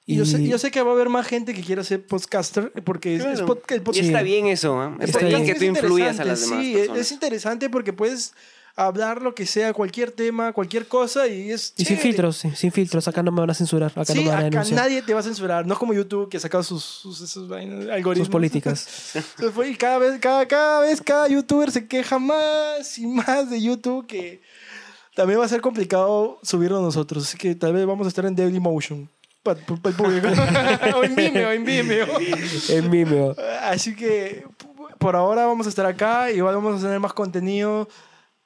Y 0.04 0.16
yo 0.16 0.24
sé, 0.26 0.44
yo 0.44 0.58
sé 0.58 0.72
que 0.72 0.82
va 0.82 0.90
a 0.90 0.94
haber 0.94 1.08
más 1.08 1.26
gente 1.28 1.54
que 1.54 1.62
quiera 1.62 1.84
ser 1.84 2.04
podcaster, 2.04 2.72
porque 2.84 3.14
es- 3.16 3.20
es 3.24 3.38
Claro. 3.38 3.46
pod- 3.46 3.72
el 3.72 3.84
pod- 3.84 3.94
Y 3.94 4.00
está 4.00 4.22
bien 4.22 4.46
eso, 4.46 4.82
¿eh? 4.82 4.90
Está, 5.00 5.18
Está 5.20 5.26
bien 5.26 5.46
que 5.46 5.54
tú 5.54 5.64
influyas 5.64 6.18
a 6.18 6.24
las 6.24 6.40
demás 6.40 6.58
Sí, 6.64 6.72
personas. 6.74 6.98
es 7.00 7.12
interesante 7.12 7.70
porque 7.70 7.92
puedes 7.92 8.32
hablar 8.74 9.22
lo 9.22 9.34
que 9.34 9.46
sea, 9.46 9.72
cualquier 9.72 10.10
tema, 10.10 10.52
cualquier 10.52 10.88
cosa 10.88 11.26
y 11.26 11.50
es 11.50 11.74
Y 11.76 11.84
sin 11.84 11.98
filtros, 11.98 12.36
sí, 12.36 12.50
sin 12.54 12.72
filtros. 12.72 13.06
Acá 13.08 13.22
no 13.22 13.30
me 13.30 13.40
van 13.40 13.50
a 13.50 13.54
censurar. 13.54 13.92
Acá 13.94 14.06
Sí, 14.06 14.14
no 14.14 14.22
me 14.22 14.28
van 14.28 14.36
a 14.36 14.38
acá 14.40 14.50
denunciar. 14.50 14.80
nadie 14.80 15.02
te 15.02 15.14
va 15.14 15.20
a 15.20 15.22
censurar. 15.22 15.66
No 15.66 15.74
es 15.74 15.78
como 15.78 15.92
YouTube 15.92 16.28
que 16.28 16.36
ha 16.38 16.40
sacado 16.40 16.62
sus, 16.62 16.82
sus 16.84 17.36
algoritmos. 17.36 18.18
Sus 18.18 18.28
políticas. 18.28 19.12
Y 19.68 19.74
cada 19.76 19.98
vez, 19.98 20.18
cada, 20.20 20.46
cada 20.46 20.80
vez, 20.80 21.00
cada 21.00 21.28
youtuber 21.28 21.70
se 21.70 21.86
queja 21.86 22.18
más 22.18 22.98
y 22.98 23.06
más 23.06 23.48
de 23.50 23.60
YouTube 23.60 24.06
que 24.06 24.40
también 25.14 25.38
va 25.40 25.44
a 25.44 25.48
ser 25.48 25.60
complicado 25.60 26.38
subirlo 26.42 26.80
nosotros. 26.80 27.24
Así 27.24 27.36
que 27.38 27.54
tal 27.54 27.72
vez 27.72 27.86
vamos 27.86 28.06
a 28.06 28.08
estar 28.08 28.24
en 28.24 28.34
Daily 28.34 28.60
Motion. 28.60 29.08
Para 29.42 29.58
el 29.58 29.94
público. 29.94 30.28
o 30.96 31.04
en 31.04 31.16
Vimeo, 31.16 31.50
en 31.52 31.64
Vimeo. 31.64 32.06
en 32.68 32.90
Vimeo. 32.90 33.36
Así 33.62 33.94
que 33.94 34.44
por 34.98 35.16
ahora 35.16 35.46
vamos 35.46 35.66
a 35.66 35.68
estar 35.68 35.84
acá. 35.84 36.30
Igual 36.30 36.54
vamos 36.54 36.78
a 36.78 36.84
tener 36.84 37.00
más 37.00 37.12
contenido. 37.12 37.88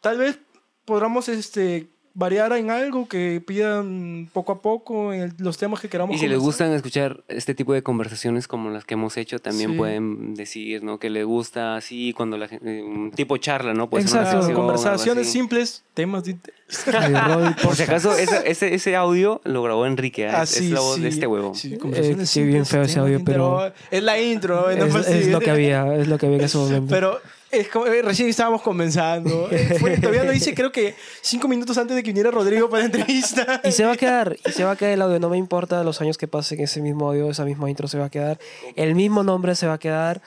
Tal 0.07 0.19
vez 0.19 0.39
podamos 0.85 1.29
este, 1.29 1.89
variar 2.15 2.53
en 2.53 2.71
algo 2.71 3.09
que 3.09 3.43
pidan 3.45 4.31
poco 4.33 4.53
a 4.53 4.63
poco 4.63 5.13
en 5.13 5.21
el- 5.23 5.33
los 5.39 5.59
temas 5.59 5.81
que 5.81 5.89
queramos 5.89 6.15
Y 6.15 6.19
si 6.21 6.29
les 6.29 6.39
conversar. 6.39 6.47
gustan 6.69 6.73
escuchar 6.75 7.25
este 7.27 7.55
tipo 7.57 7.73
de 7.73 7.83
conversaciones 7.83 8.47
como 8.47 8.71
las 8.71 8.85
que 8.85 8.95
hemos 8.95 9.17
hecho, 9.17 9.41
también 9.41 9.73
Sí. 9.73 9.77
pueden 9.77 10.35
decir, 10.35 10.85
¿no? 10.85 11.01
Que 11.01 11.11
les 11.11 11.25
gusta 11.27 11.75
así 11.75 12.13
cuando 12.17 12.39
la 12.39 12.47
gente, 12.47 12.85
un 12.85 13.11
tipo 13.11 13.37
charla, 13.39 13.75
¿no? 13.75 13.91
Puede 13.91 14.07
ser 14.07 14.21
una 14.21 14.31
Exacto, 14.31 14.55
conversaciones 14.55 15.29
simples, 15.29 15.85
temas 15.93 16.23
de 16.23 16.37
Por 17.65 17.75
si 17.75 17.83
acaso, 17.83 18.17
ese, 18.17 18.49
ese, 18.49 18.75
ese 18.75 18.95
audio 18.97 19.41
lo 19.45 19.63
grabó 19.65 19.87
Enrique, 19.87 20.23
¿eh? 20.27 20.31
Ah, 20.33 20.45
es, 20.45 20.51
sí, 20.51 20.67
es 20.67 20.71
la 20.71 20.81
voz 20.81 20.97
sí. 20.97 21.03
de 21.03 21.09
este 21.09 21.27
huevo. 21.27 21.53
Sí, 21.55 21.77
conversaciones 21.79 22.23
Eh, 22.31 22.33
sí, 22.33 22.43
bien 22.45 22.65
feo 22.65 22.83
ese 22.83 23.01
audio, 23.01 23.23
pero-. 23.25 23.73
Es 23.91 24.03
la 24.05 24.21
intro, 24.21 24.67
no 24.77 24.85
es, 25.01 25.09
es 25.09 25.29
lo 25.29 25.41
que 25.41 25.51
había, 25.51 25.95
es 25.97 26.07
lo 26.07 26.17
que 26.17 26.27
había 26.27 26.39
en 26.39 26.45
ese 26.45 26.59
momento. 26.63 26.87
Pero 26.91 27.21
es 27.57 27.69
como, 27.69 27.87
eh, 27.87 28.03
recién 28.03 28.29
estábamos 28.29 28.63
comenzando. 28.63 29.49
Eh, 29.57 29.77
fue- 29.81 29.97
todavía 29.99 30.25
lo 30.25 30.33
hice, 30.33 30.55
creo 30.55 30.71
que 30.73 30.95
cinco 31.23 31.49
minutos 31.49 31.77
antes 31.79 31.97
de 31.97 32.03
que 32.03 32.11
viniera 32.11 32.31
Rodrigo 32.31 32.69
para 32.69 32.81
la 32.81 32.87
entrevista. 32.87 33.61
Y 33.65 33.73
se 33.73 33.85
va 33.85 33.93
a 33.93 33.97
quedar, 33.97 34.37
y 34.47 34.53
se 34.53 34.65
va 34.65 34.73
a 34.73 34.77
quedar 34.77 34.93
el 34.93 35.03
audio, 35.03 35.19
no 35.21 35.29
me 35.29 35.37
importa 35.39 35.83
los 35.85 36.01
años 36.01 36.19
que 36.19 36.29
pasen, 36.29 36.61
ese 36.61 36.81
mismo 36.83 37.09
audio, 37.09 37.31
esa 37.31 37.45
misma 37.45 37.69
intro 37.71 37.89
se 37.89 37.99
va 37.99 38.07
a 38.07 38.11
quedar, 38.11 38.39
el 38.75 38.95
mismo 38.95 39.23
nombre 39.23 39.55
se 39.55 39.67
va 39.67 39.75
a 39.75 39.79
quedar. 39.79 40.21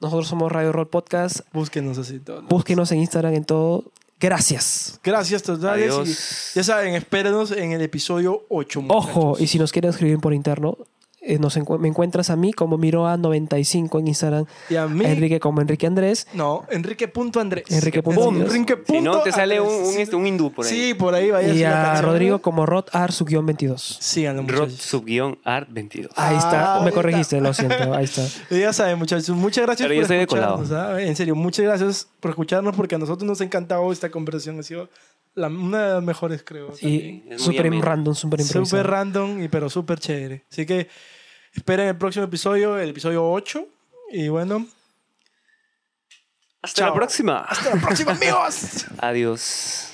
Nosotros 0.00 0.26
somos 0.26 0.50
Radio 0.50 0.72
Roll 0.72 0.88
Podcast, 0.88 1.40
Búsquenos 1.52 1.96
así 1.98 2.18
todo. 2.18 2.42
búsquenos 2.42 2.90
en 2.92 2.98
Instagram 2.98 3.34
en 3.34 3.44
todo. 3.44 3.84
Gracias. 4.18 5.00
Gracias 5.02 5.42
totales. 5.42 5.90
Adiós. 5.92 6.52
Y 6.54 6.58
ya 6.58 6.64
saben, 6.64 6.94
espérenos 6.94 7.50
en 7.52 7.72
el 7.72 7.82
episodio 7.82 8.44
8. 8.48 8.84
Ojo, 8.88 9.36
y 9.38 9.46
si 9.48 9.58
nos 9.58 9.72
quieren 9.72 9.90
escribir 9.90 10.18
por 10.20 10.32
interno, 10.32 10.78
eh, 11.24 11.38
nos 11.38 11.56
encu- 11.56 11.78
me 11.78 11.88
encuentras 11.88 12.30
a 12.30 12.36
mí 12.36 12.52
como 12.52 12.78
Miroa95 12.78 14.00
en 14.00 14.08
Instagram, 14.08 14.44
Y 14.68 14.76
a 14.76 14.86
mí. 14.88 15.04
a 15.04 15.12
Enrique 15.12 15.38
como 15.40 15.60
Enrique 15.60 15.86
Andrés. 15.86 16.26
No, 16.34 16.64
Enrique.andrés. 16.70 17.64
Enrique 17.70 18.02
punto 18.02 18.28
Andrés. 18.28 18.52
Enrique 18.54 18.82
Si 18.86 19.00
no, 19.00 19.18
te 19.22 19.32
sale 19.32 19.60
un, 19.60 19.98
este, 19.98 20.16
un 20.16 20.26
hindú 20.26 20.52
por 20.52 20.66
ahí. 20.66 20.70
Sí, 20.72 20.94
por 20.94 21.14
ahí 21.14 21.30
vaya. 21.30 21.52
Y 21.54 21.62
a. 21.64 22.00
Rodrigo 22.02 22.40
como 22.40 22.66
Rod 22.66 22.86
Ar 22.92 23.10
22. 23.42 23.98
Síganlo, 24.00 24.42
Rod 24.42 24.60
muchachos. 24.62 24.80
subguión 24.82 25.38
art 25.44 25.68
22. 25.70 26.12
Ahí 26.16 26.36
está, 26.36 26.76
Ah, 26.76 26.80
me 26.80 26.86
ahí 26.88 26.92
corregiste, 26.92 27.40
lo 27.40 27.52
siento, 27.54 27.74
ahí 27.94 28.04
está. 28.04 28.22
Y 28.50 28.60
Ya 28.60 28.72
saben, 28.72 28.98
muchachos, 28.98 29.30
muchas 29.30 29.64
gracias 29.64 29.86
Pero 29.88 29.94
yo 29.94 30.00
por 30.02 30.08
soy 30.08 30.16
de 30.18 30.26
colado. 30.26 30.62
escucharnos. 30.62 31.00
En 31.02 31.16
serio, 31.16 31.34
muchas 31.36 31.64
gracias 31.64 32.08
por 32.20 32.30
escucharnos 32.32 32.74
porque 32.76 32.94
a 32.94 32.98
nosotros 32.98 33.26
nos 33.26 33.40
ha 33.40 33.44
encantado 33.44 33.90
esta 33.92 34.10
conversación. 34.10 34.58
Ha 34.58 34.62
sido 34.62 34.88
la- 35.34 35.48
una 35.48 35.86
de 35.88 35.94
las 35.94 36.02
mejores, 36.02 36.42
creo. 36.44 36.68
Muy 36.82 37.24
súper 37.38 37.70
random, 37.80 38.14
súper 38.14 38.40
improvisado. 38.40 38.66
Súper 38.66 38.86
random, 38.86 39.42
y, 39.42 39.48
pero 39.48 39.68
súper 39.70 39.98
chévere. 39.98 40.44
Así 40.50 40.66
que 40.66 40.88
esperen 41.54 41.88
el 41.88 41.96
próximo 41.96 42.24
episodio, 42.24 42.78
el 42.78 42.90
episodio 42.90 43.24
8. 43.30 43.66
Y 44.12 44.28
bueno, 44.28 44.66
Hasta 46.62 46.82
Chao. 46.82 46.88
la 46.90 46.94
próxima. 46.94 47.38
hasta 47.40 47.74
la 47.74 47.80
próxima, 47.80 48.12
amigos. 48.20 48.86
Adiós. 48.98 49.91